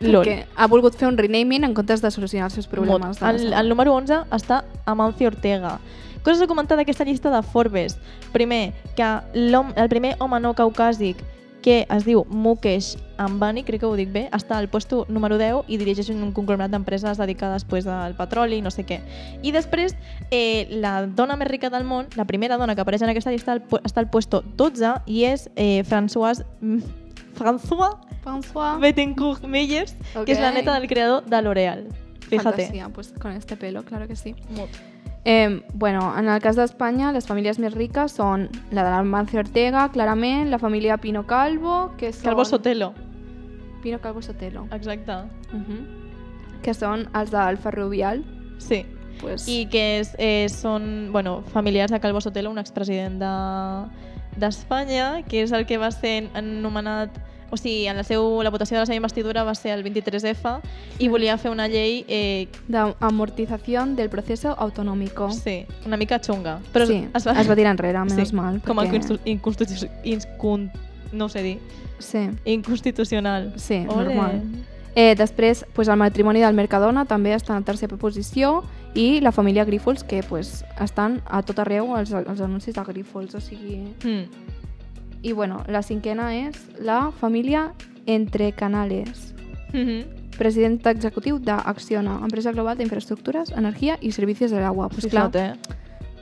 LOL. 0.01 0.25
perquè 0.25 0.45
ha 0.55 0.67
volgut 0.67 0.97
fer 0.97 1.07
un 1.07 1.17
renaming 1.17 1.65
en 1.67 1.73
comptes 1.77 2.01
de 2.01 2.11
solucionar 2.11 2.49
els 2.49 2.59
seus 2.59 2.67
problemes. 2.67 3.21
El, 3.21 3.53
el 3.53 3.69
número 3.69 3.93
11 3.95 4.23
està 4.31 4.63
Amancio 4.85 5.29
Ortega. 5.31 5.79
Coses 6.23 6.41
a 6.43 6.47
comentar 6.47 6.77
d'aquesta 6.77 7.05
llista 7.05 7.31
de 7.33 7.41
Forbes. 7.41 7.97
Primer, 8.31 8.73
que 8.95 9.07
el 9.33 9.89
primer 9.89 10.15
home 10.19 10.39
no 10.39 10.53
caucàsic 10.53 11.21
que 11.61 11.85
es 11.89 12.05
diu 12.05 12.25
Mukesh 12.29 12.97
Ambani, 13.21 13.63
crec 13.63 13.83
que 13.83 13.85
ho 13.85 13.93
dic 13.95 14.09
bé, 14.11 14.23
està 14.33 14.57
al 14.57 14.67
puesto 14.67 15.05
número 15.09 15.37
10 15.37 15.69
i 15.69 15.77
dirigeix 15.77 16.09
un 16.09 16.31
conglomerat 16.33 16.73
d'empreses 16.73 17.21
dedicades 17.21 17.65
pues, 17.69 17.85
al 17.85 18.15
petroli 18.17 18.57
i 18.57 18.63
no 18.65 18.71
sé 18.73 18.83
què. 18.89 18.97
I 19.45 19.53
després, 19.53 19.93
eh, 20.31 20.67
la 20.81 21.05
dona 21.05 21.37
més 21.37 21.51
rica 21.51 21.69
del 21.69 21.85
món, 21.85 22.09
la 22.17 22.25
primera 22.25 22.57
dona 22.57 22.75
que 22.75 22.81
apareix 22.81 23.05
en 23.05 23.13
aquesta 23.13 23.31
llista 23.31 23.59
està 23.61 24.01
al 24.01 24.09
puesto 24.09 24.41
12 24.57 24.95
i 25.05 25.25
és 25.29 25.49
eh, 25.55 25.83
Françoise... 25.85 26.45
François 27.37 27.95
François. 28.23 28.79
Bettencourt 28.79 29.43
Meyers, 29.43 29.95
que 30.25 30.31
és 30.31 30.39
la 30.39 30.51
neta 30.51 30.77
del 30.79 30.87
creador 30.87 31.25
de 31.25 31.41
L'Oreal. 31.41 31.87
Fíjate. 32.29 32.63
Fantasía, 32.63 32.89
pues 32.89 33.13
con 33.19 33.31
este 33.33 33.57
pelo, 33.57 33.83
claro 33.83 34.07
que 34.07 34.15
sí. 34.15 34.35
Eh, 35.25 35.61
bueno, 35.73 36.17
en 36.17 36.29
el 36.29 36.41
cas 36.41 36.55
d'Espanya, 36.55 37.11
les 37.11 37.27
famílies 37.27 37.59
més 37.59 37.75
riques 37.75 38.15
són 38.17 38.47
la 38.71 38.83
de 38.87 38.89
l'Amancio 38.89 39.39
Ortega, 39.43 39.89
clarament, 39.93 40.49
la 40.49 40.57
família 40.57 40.97
Pino 40.97 41.27
Calvo, 41.27 41.91
que 41.97 42.09
són... 42.13 42.23
Calvo 42.31 42.45
Sotelo. 42.45 42.93
Pino 43.83 43.99
Calvo 44.01 44.21
Sotelo. 44.21 44.67
Exacte. 44.71 45.11
Uh 45.53 45.59
-huh. 45.59 45.81
Que 46.63 46.73
són 46.73 47.07
els 47.13 47.31
del 47.31 47.57
Ferrovial. 47.57 48.23
Sí. 48.57 48.85
Pues, 49.19 49.47
I 49.47 49.67
que 49.67 49.99
és, 49.99 50.15
eh, 50.17 50.47
són 50.49 51.09
bueno, 51.11 51.43
familiars 51.53 51.91
de 51.91 51.99
Calvo 51.99 52.21
Sotelo, 52.21 52.49
un 52.49 52.57
expresident 52.57 53.19
de- 53.19 53.85
d'Espanya, 54.37 55.21
que 55.27 55.43
és 55.43 55.51
el 55.51 55.65
que 55.65 55.77
va 55.77 55.91
ser 55.91 56.29
anomenat 56.33 57.09
o 57.51 57.57
sigui, 57.57 57.85
en 57.87 57.97
la, 57.97 58.03
seu, 58.03 58.41
la 58.41 58.49
votació 58.49 58.77
de 58.77 58.81
la 58.81 58.85
seva 58.87 58.95
investidura 58.95 59.43
va 59.43 59.53
ser 59.55 59.73
el 59.77 59.83
23F 59.83 60.61
i 60.99 61.07
volia 61.09 61.37
fer 61.37 61.51
una 61.51 61.67
llei 61.67 62.05
eh, 62.07 62.47
d'amortització 62.67 63.85
del 63.95 64.09
procés 64.09 64.45
autonòmico. 64.45 65.29
sí, 65.31 65.65
una 65.85 65.97
mica 65.97 66.19
xunga. 66.19 66.59
Però 66.73 66.87
sí, 66.87 67.07
es 67.13 67.27
va, 67.27 67.35
es 67.39 67.49
va 67.49 67.55
tirar 67.55 67.71
enrere, 67.75 67.99
menys 67.99 68.29
sí, 68.29 68.35
mal. 68.35 68.61
Com 68.65 68.77
perquè- 68.77 68.95
inconstitu- 69.01 69.21
inconstitu- 69.25 69.89
incon- 70.03 70.71
no 71.11 71.25
ho 71.25 71.29
sé 71.29 71.43
dir, 71.43 71.59
Sí, 71.99 72.29
inconstitucional. 72.45 73.53
sí, 73.57 73.85
Ole. 73.87 74.05
normal. 74.05 74.41
Eh, 74.95 75.15
després, 75.15 75.65
pues, 75.73 75.87
el 75.87 75.95
matrimoni 75.97 76.41
del 76.41 76.53
Mercadona 76.53 77.05
també 77.05 77.33
està 77.35 77.55
en 77.55 77.63
tercera 77.63 77.95
posició 77.97 78.63
i 78.93 79.21
la 79.21 79.31
família 79.31 79.63
Grífols, 79.63 80.03
que 80.03 80.21
pues, 80.23 80.65
estan 80.81 81.21
a 81.29 81.41
tot 81.43 81.59
arreu 81.59 81.95
els, 81.95 82.11
els 82.11 82.41
anuncis 82.41 82.75
de 82.75 82.83
Grífols. 82.83 83.35
O 83.35 83.39
sigui... 83.39 83.77
Mm. 84.03 84.25
I 85.23 85.33
bueno, 85.33 85.63
la 85.67 85.83
cinquena 85.83 86.31
és 86.47 86.57
la 86.79 87.11
família 87.11 87.73
Entre 88.05 88.51
Canales, 88.53 89.33
Mhm. 89.73 90.03
president 90.37 90.85
executiu 90.87 91.37
d'Acciona, 91.39 92.19
empresa 92.23 92.51
global 92.51 92.77
d'infraestructures, 92.77 93.51
energia 93.51 93.97
i 94.01 94.11
servicis 94.11 94.49
de 94.51 94.59
l'aigua. 94.59 94.89
Pues, 94.89 95.05
clar, 95.07 95.29
Fíjate. 95.31 95.59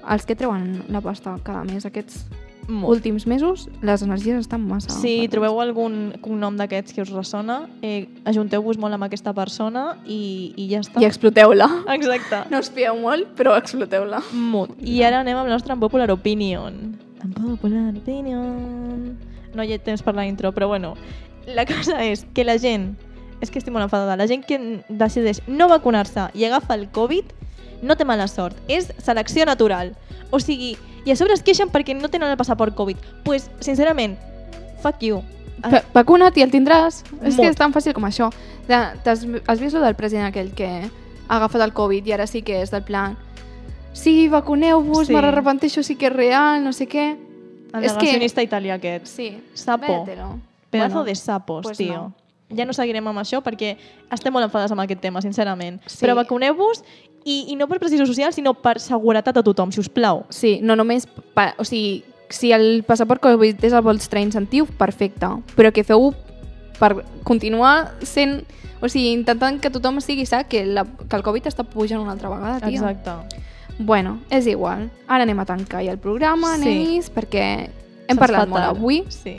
els 0.09 0.25
que 0.25 0.35
treuen 0.35 0.83
la 0.89 0.99
pasta 1.01 1.37
cada 1.43 1.63
mes 1.63 1.85
aquests 1.85 2.25
Molt. 2.67 2.89
últims 2.97 3.25
mesos, 3.25 3.69
les 3.81 4.01
energies 4.03 4.35
estan 4.35 4.67
massa... 4.67 4.89
Si 4.89 5.21
altes. 5.21 5.29
trobeu 5.31 5.59
algun 5.61 6.13
cognom 6.21 6.55
d'aquests 6.57 6.93
que 6.93 7.01
us 7.01 7.09
ressona, 7.09 7.69
eh, 7.81 8.07
ajunteu-vos 8.25 8.77
molt 8.77 8.93
amb 8.93 9.03
aquesta 9.05 9.33
persona 9.33 9.97
i, 10.05 10.53
i 10.57 10.67
ja 10.69 10.81
està. 10.81 11.01
I 11.01 11.05
exploteu-la. 11.05 11.67
Exacte. 11.95 12.43
No 12.51 12.59
us 12.59 12.69
fieu 12.69 12.95
molt, 12.99 13.35
però 13.35 13.57
exploteu-la. 13.57 14.21
Mut. 14.33 14.71
I 14.81 15.01
ara 15.01 15.21
anem 15.21 15.37
amb 15.37 15.47
la 15.47 15.53
nostra 15.55 15.73
Unpopular 15.73 16.11
Opinion. 16.11 16.99
Unpopular 17.23 17.93
Opinion. 17.97 19.17
No 19.53 19.63
hi 19.63 19.73
ha 19.73 19.79
temps 19.79 20.01
per 20.03 20.15
la 20.15 20.25
intro, 20.25 20.51
però 20.53 20.67
bueno. 20.67 20.95
La 21.47 21.65
cosa 21.65 22.03
és 22.05 22.25
que 22.33 22.43
la 22.45 22.57
gent, 22.61 22.95
és 23.41 23.49
que 23.49 23.57
estic 23.59 23.73
molt 23.73 23.83
enfadada, 23.87 24.15
la 24.19 24.27
gent 24.27 24.43
que 24.45 24.59
decideix 24.89 25.41
no 25.47 25.67
vacunar-se 25.71 26.27
i 26.37 26.45
agafa 26.45 26.75
el 26.75 26.89
Covid 26.93 27.25
no 27.81 27.95
té 27.97 28.05
mala 28.05 28.27
sort. 28.27 28.55
És 28.67 28.91
selecció 29.01 29.45
natural. 29.45 29.95
O 30.31 30.39
sigui, 30.39 30.75
i 31.05 31.11
a 31.11 31.15
sobre 31.15 31.33
es 31.33 31.41
queixen 31.41 31.71
perquè 31.73 31.95
no 31.97 32.09
tenen 32.09 32.29
el 32.29 32.37
passaport 32.37 32.75
Covid. 32.75 32.97
pues, 33.23 33.49
sincerament, 33.59 34.17
fuck 34.83 35.01
you. 35.01 35.23
Va- 35.63 35.83
Vacuna't 35.93 36.37
i 36.37 36.41
el 36.43 36.51
tindràs. 36.51 37.01
És 37.23 37.35
Molt. 37.35 37.39
que 37.41 37.47
és 37.49 37.55
tan 37.55 37.73
fàcil 37.73 37.93
com 37.93 38.03
això. 38.05 38.29
Has 38.69 39.59
vist 39.59 39.73
lo 39.73 39.81
del 39.81 39.95
president 39.95 40.27
aquell 40.27 40.51
que 40.53 40.67
ha 41.27 41.35
agafat 41.37 41.61
el 41.61 41.73
Covid 41.73 42.05
i 42.07 42.11
ara 42.13 42.27
sí 42.27 42.41
que 42.43 42.61
és 42.61 42.71
del 42.71 42.83
plan 42.83 43.17
sí, 43.93 44.27
vacuneu-vos, 44.27 44.99
Sí. 44.99 45.05
sí. 45.07 45.13
m'arrepenteixo, 45.13 45.83
sí 45.83 45.95
que 45.95 46.07
és 46.07 46.13
real, 46.13 46.63
no 46.63 46.73
sé 46.73 46.87
què. 46.87 47.17
El 47.73 47.83
És 47.83 47.93
que- 47.93 47.99
negacionista 48.05 48.41
italià 48.43 48.75
aquest. 48.75 49.05
Sí, 49.05 49.41
Sapo. 49.53 49.85
véatelo. 50.05 50.39
Pedazo 50.69 50.95
Bueno, 50.95 51.03
de 51.05 51.15
sapos, 51.15 51.63
pues 51.63 51.77
tio. 51.77 51.93
no. 51.93 52.13
Ja 52.55 52.65
no 52.65 52.73
seguirem 52.73 53.05
amb 53.07 53.19
això 53.19 53.43
perquè 53.43 53.77
estem 54.11 54.33
molt 54.33 54.43
enfadats 54.45 54.71
amb 54.71 54.81
aquest 54.81 55.01
tema, 55.01 55.21
sincerament. 55.21 55.81
Sí. 55.85 56.03
Però 56.03 56.15
vacuneu-vos 56.15 56.83
i, 57.23 57.45
i 57.49 57.55
no 57.55 57.67
per 57.67 57.79
precisió 57.79 58.05
social, 58.07 58.33
sinó 58.33 58.55
per 58.55 58.79
seguretat 58.79 59.37
a 59.37 59.43
tothom, 59.43 59.71
si 59.71 59.79
us 59.79 59.89
plau. 59.89 60.25
Sí, 60.29 60.59
no 60.63 60.75
només... 60.75 61.05
Pa, 61.35 61.53
o 61.59 61.63
sigui, 61.63 62.03
si 62.29 62.51
el 62.51 62.83
passaport 62.87 63.21
Covid 63.21 63.63
és 63.63 63.73
el 63.73 63.81
vostre 63.81 64.21
incentiu, 64.21 64.65
perfecte. 64.65 65.27
Però 65.55 65.71
que 65.71 65.83
feu 65.83 66.13
per 66.79 67.03
continuar 67.23 67.93
sent... 68.01 68.45
O 68.81 68.87
sigui, 68.89 69.11
intentant 69.11 69.59
que 69.59 69.69
tothom 69.69 69.97
estigui 69.99 70.25
sa 70.25 70.43
que, 70.45 70.65
la, 70.65 70.85
que 70.85 71.15
el 71.15 71.21
Covid 71.21 71.45
està 71.51 71.63
pujant 71.65 71.99
una 72.01 72.13
altra 72.13 72.29
vegada, 72.29 72.59
tia. 72.61 72.69
Exacte. 72.79 73.11
Bueno, 73.77 74.19
és 74.29 74.47
igual. 74.47 74.89
Ara 75.07 75.23
anem 75.23 75.39
a 75.39 75.45
tancar 75.45 75.83
ja 75.85 75.91
el 75.91 75.99
programa, 75.99 76.57
Sí. 76.57 76.65
nenis, 76.65 77.11
perquè 77.13 77.69
hem 78.07 78.17
parlat 78.17 78.41
fa 78.41 78.45
molt 78.47 78.63
avui 78.63 79.05
Sí. 79.09 79.35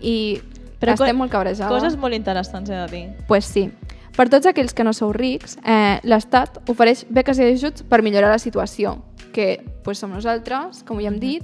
i 0.00 0.40
Però 0.80 0.94
estem 0.94 1.16
molt 1.16 1.30
cabrejades. 1.30 1.68
Coses 1.68 1.96
molt 1.96 2.14
interessants, 2.14 2.70
he 2.70 2.74
de 2.74 2.86
dir. 2.88 3.08
Pues 3.28 3.44
sí. 3.44 3.70
Per 4.16 4.28
tots 4.28 4.46
aquells 4.46 4.72
que 4.74 4.84
no 4.84 4.92
sou 4.92 5.12
rics, 5.12 5.58
eh, 5.64 6.00
l'Estat 6.02 6.58
ofereix 6.68 7.04
beques 7.08 7.38
i 7.38 7.42
ajuts 7.42 7.82
per 7.82 8.02
millorar 8.02 8.30
la 8.30 8.38
situació, 8.38 8.98
que 9.32 9.62
pues, 9.84 9.98
som 9.98 10.10
nosaltres, 10.10 10.82
com 10.84 10.98
ja 11.00 11.08
hem 11.08 11.18
dit, 11.20 11.42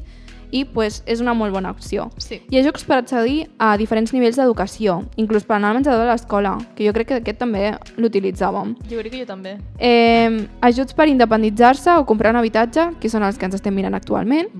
i 0.50 0.64
pues, 0.64 1.02
és 1.06 1.20
una 1.20 1.34
molt 1.34 1.54
bona 1.54 1.70
opció. 1.74 2.08
Sí. 2.22 2.40
Hi 2.50 2.60
ha 2.60 2.64
jocs 2.66 2.84
per 2.86 3.00
accedir 3.00 3.46
a 3.58 3.74
diferents 3.80 4.12
nivells 4.14 4.38
d'educació, 4.40 5.00
inclús 5.20 5.46
per 5.46 5.56
anar 5.58 5.72
al 5.72 5.80
menjador 5.80 6.04
de 6.04 6.10
l'escola, 6.10 6.56
que 6.76 6.86
jo 6.86 6.94
crec 6.96 7.10
que 7.10 7.20
aquest 7.20 7.40
també 7.42 7.72
l'utilitzàvem. 7.96 8.74
Jo 8.90 9.00
crec 9.00 9.14
que 9.14 9.22
jo 9.24 9.28
també. 9.28 9.56
Eh, 9.78 10.46
ajuts 10.66 10.96
per 10.96 11.08
independitzar-se 11.10 11.96
o 12.00 12.06
comprar 12.08 12.34
un 12.34 12.40
habitatge, 12.42 12.88
que 13.00 13.10
són 13.12 13.26
els 13.26 13.38
que 13.38 13.48
ens 13.48 13.58
estem 13.58 13.74
mirant 13.74 13.96
actualment. 13.98 14.52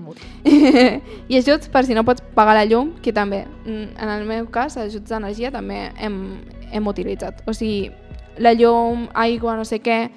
I 1.31 1.39
ajuts 1.39 1.71
per 1.73 1.85
si 1.87 1.97
no 1.97 2.05
pots 2.07 2.23
pagar 2.35 2.57
la 2.57 2.65
llum, 2.67 2.93
que 3.03 3.13
també, 3.13 3.45
mm, 3.65 3.95
en 3.97 4.15
el 4.17 4.27
meu 4.27 4.49
cas, 4.51 4.77
ajuts 4.81 5.09
d'energia 5.09 5.51
també 5.51 5.87
hem, 5.97 6.19
hem 6.71 6.87
utilitzat. 6.87 7.43
O 7.47 7.55
sigui, 7.55 7.91
la 8.37 8.53
llum, 8.53 9.07
aigua, 9.13 9.55
no 9.57 9.65
sé 9.65 9.79
què, 9.81 10.07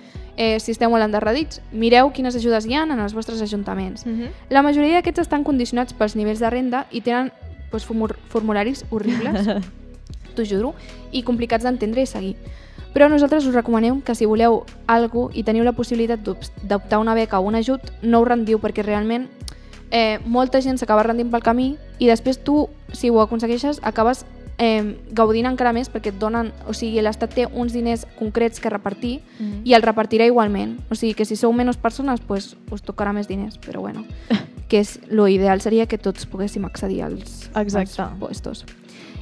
eh, 0.41 0.57
si 0.59 0.73
esteu 0.73 0.89
molt 0.89 1.05
endarredits, 1.05 1.61
mireu 1.69 2.09
quines 2.17 2.37
ajudes 2.39 2.65
hi 2.65 2.73
ha 2.73 2.87
en 2.87 2.97
els 2.97 3.13
vostres 3.13 3.43
ajuntaments. 3.45 4.07
Mm 4.07 4.15
-hmm. 4.15 4.29
La 4.49 4.63
majoria 4.63 4.95
d'aquests 4.95 5.21
estan 5.21 5.45
condicionats 5.45 5.93
pels 5.93 6.17
nivells 6.17 6.41
de 6.41 6.49
renda 6.49 6.87
i 6.91 7.03
tenen 7.03 7.31
doncs, 7.71 7.87
formularis 8.29 8.85
horribles, 8.91 9.47
t'ho 10.35 10.45
juro, 10.45 10.75
i 11.13 11.23
complicats 11.23 11.65
d'entendre 11.65 12.03
i 12.03 12.07
seguir. 12.07 12.37
Però 12.95 13.09
nosaltres 13.09 13.45
us 13.47 13.55
recomanem 13.55 14.01
que 14.01 14.15
si 14.15 14.25
voleu 14.25 14.65
alguna 14.87 15.35
i 15.35 15.43
teniu 15.43 15.63
la 15.63 15.73
possibilitat 15.73 16.21
d'optar 16.63 16.99
una 16.99 17.15
beca 17.15 17.39
o 17.39 17.43
un 17.43 17.55
ajut, 17.55 17.81
no 18.03 18.21
ho 18.21 18.25
rendiu 18.25 18.59
perquè 18.59 18.83
realment 18.83 19.29
eh, 19.91 20.19
molta 20.25 20.61
gent 20.61 20.79
s'acaba 20.79 21.03
rendint 21.03 21.31
pel 21.31 21.43
camí 21.43 21.77
i 21.99 22.07
després 22.07 22.39
tu, 22.39 22.69
si 22.93 23.11
ho 23.11 23.21
aconsegueixes, 23.21 23.81
acabes 23.83 24.25
eh, 24.61 24.99
gaudint 25.17 25.47
encara 25.49 25.73
més 25.73 25.89
perquè 25.91 26.13
et 26.13 26.19
donen, 26.21 26.51
o 26.69 26.75
sigui, 26.77 27.01
l'Estat 27.01 27.33
té 27.35 27.47
uns 27.49 27.73
diners 27.73 28.05
concrets 28.19 28.61
que 28.61 28.69
repartir 28.71 29.23
Mhm. 29.39 29.63
i 29.65 29.73
el 29.75 29.83
repartirà 29.83 30.27
igualment. 30.27 30.79
O 30.91 30.95
sigui 30.95 31.15
que 31.15 31.25
si 31.25 31.35
sou 31.35 31.53
menys 31.53 31.79
persones, 31.79 32.21
pues, 32.21 32.57
us 32.71 32.83
tocarà 32.85 33.15
més 33.15 33.27
diners, 33.27 33.57
però 33.59 33.81
bueno, 33.81 34.05
que 34.69 34.81
és, 34.81 35.01
lo 35.09 35.27
ideal 35.29 35.61
seria 35.63 35.87
que 35.87 35.97
tots 35.99 36.27
poguéssim 36.27 36.65
accedir 36.67 37.03
als, 37.03 37.49
Exacte. 37.57 38.03
als 38.03 38.19
puestos. 38.21 38.65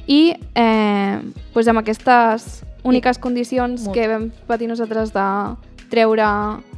I 0.07 0.35
eh, 0.55 1.21
pues 1.53 1.67
amb 1.67 1.79
aquestes 1.79 2.63
úniques 2.83 3.17
condicions 3.19 3.83
Molt. 3.85 3.93
que 3.95 4.07
vam 4.07 4.31
patir 4.47 4.67
nosaltres 4.67 5.13
de 5.13 5.55
treure, 5.89 6.23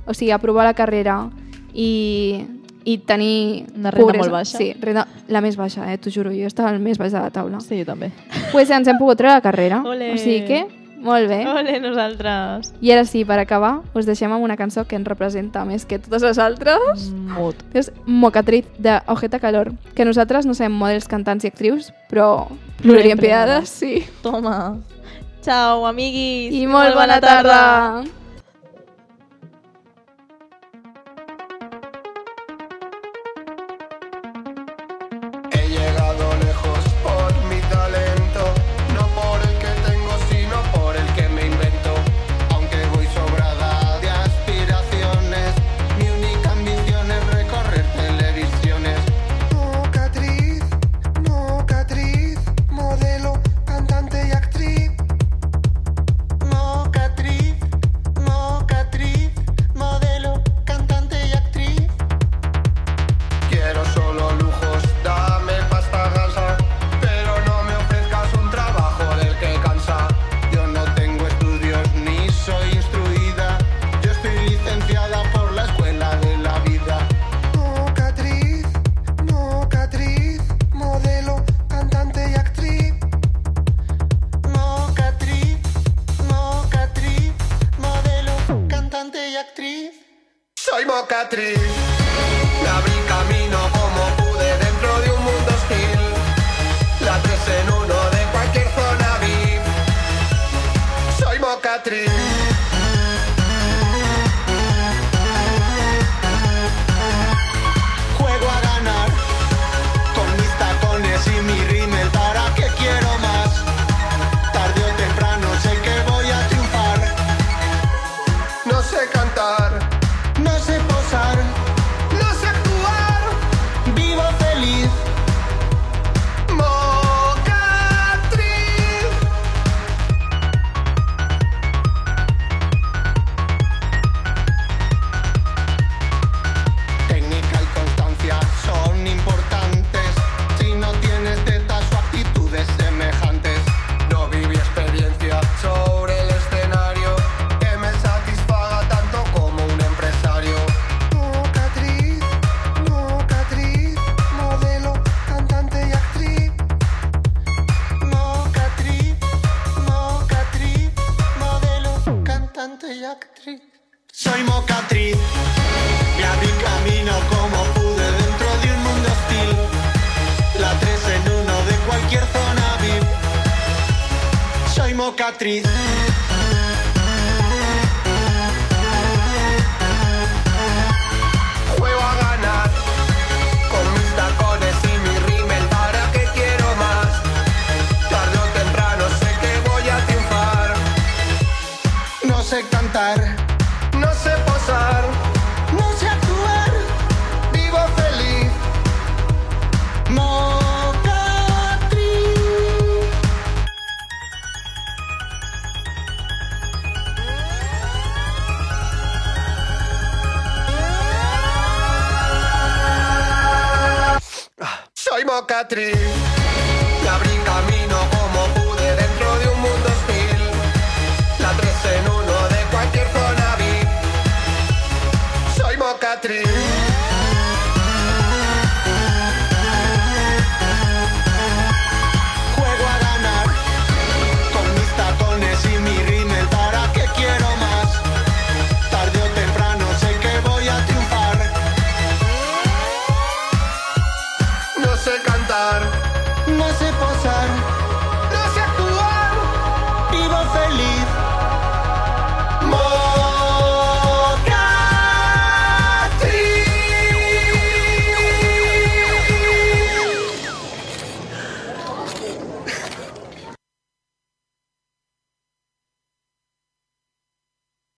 o 0.05 0.13
sigui, 0.13 0.31
aprovar 0.31 0.65
la 0.65 0.73
carrera 0.73 1.29
i, 1.73 2.45
i 2.83 2.97
tenir... 2.97 3.67
Una 3.75 3.91
renda 3.91 4.05
pobresa. 4.05 4.23
molt 4.23 4.31
baixa. 4.31 4.57
Sí, 4.57 4.73
renda, 4.81 5.07
la 5.27 5.41
més 5.41 5.57
baixa, 5.57 5.87
eh, 5.91 5.97
t'ho 6.01 6.13
juro, 6.13 6.33
jo 6.35 6.49
estava 6.49 6.69
al 6.69 6.79
més 6.81 6.97
baix 7.01 7.13
de 7.13 7.19
la 7.19 7.31
taula. 7.33 7.59
Sí, 7.61 7.79
jo 7.79 7.87
també. 7.87 8.11
pues 8.51 8.69
ens 8.69 8.87
hem 8.87 8.99
pogut 9.01 9.21
treure 9.21 9.37
la 9.37 9.45
carrera. 9.45 9.81
Ole. 9.85 10.13
O 10.15 10.21
sigui 10.21 10.45
que, 10.47 10.61
molt 11.01 11.27
bé. 11.27 11.47
Ole, 11.49 11.79
nosaltres. 11.81 12.71
I 12.81 12.91
ara 12.93 13.05
sí, 13.09 13.23
per 13.25 13.39
acabar, 13.41 13.79
us 13.97 14.05
deixem 14.05 14.31
amb 14.31 14.45
una 14.45 14.57
cançó 14.57 14.85
que 14.85 14.95
ens 14.99 15.07
representa 15.09 15.65
més 15.65 15.85
que 15.89 15.97
totes 15.99 16.25
les 16.27 16.39
altres. 16.41 17.09
Molt. 17.33 17.63
És 17.73 17.91
Mocatriz, 18.05 18.69
de 18.77 18.99
Ojeta 19.09 19.41
Calor, 19.41 19.73
que 19.97 20.05
nosaltres 20.05 20.45
no 20.45 20.53
sabem 20.53 20.77
models, 20.77 21.09
cantants 21.09 21.45
i 21.45 21.51
actrius, 21.51 21.91
però 22.09 22.47
plorarien 22.83 23.17
piades, 23.21 23.69
sí. 23.81 24.05
Toma. 24.21 24.77
Ciao, 25.41 25.87
amiguis. 25.89 26.53
I 26.53 26.67
molt 26.69 26.93
bona 26.93 27.17
tarda! 27.21 27.61
He 28.05 28.20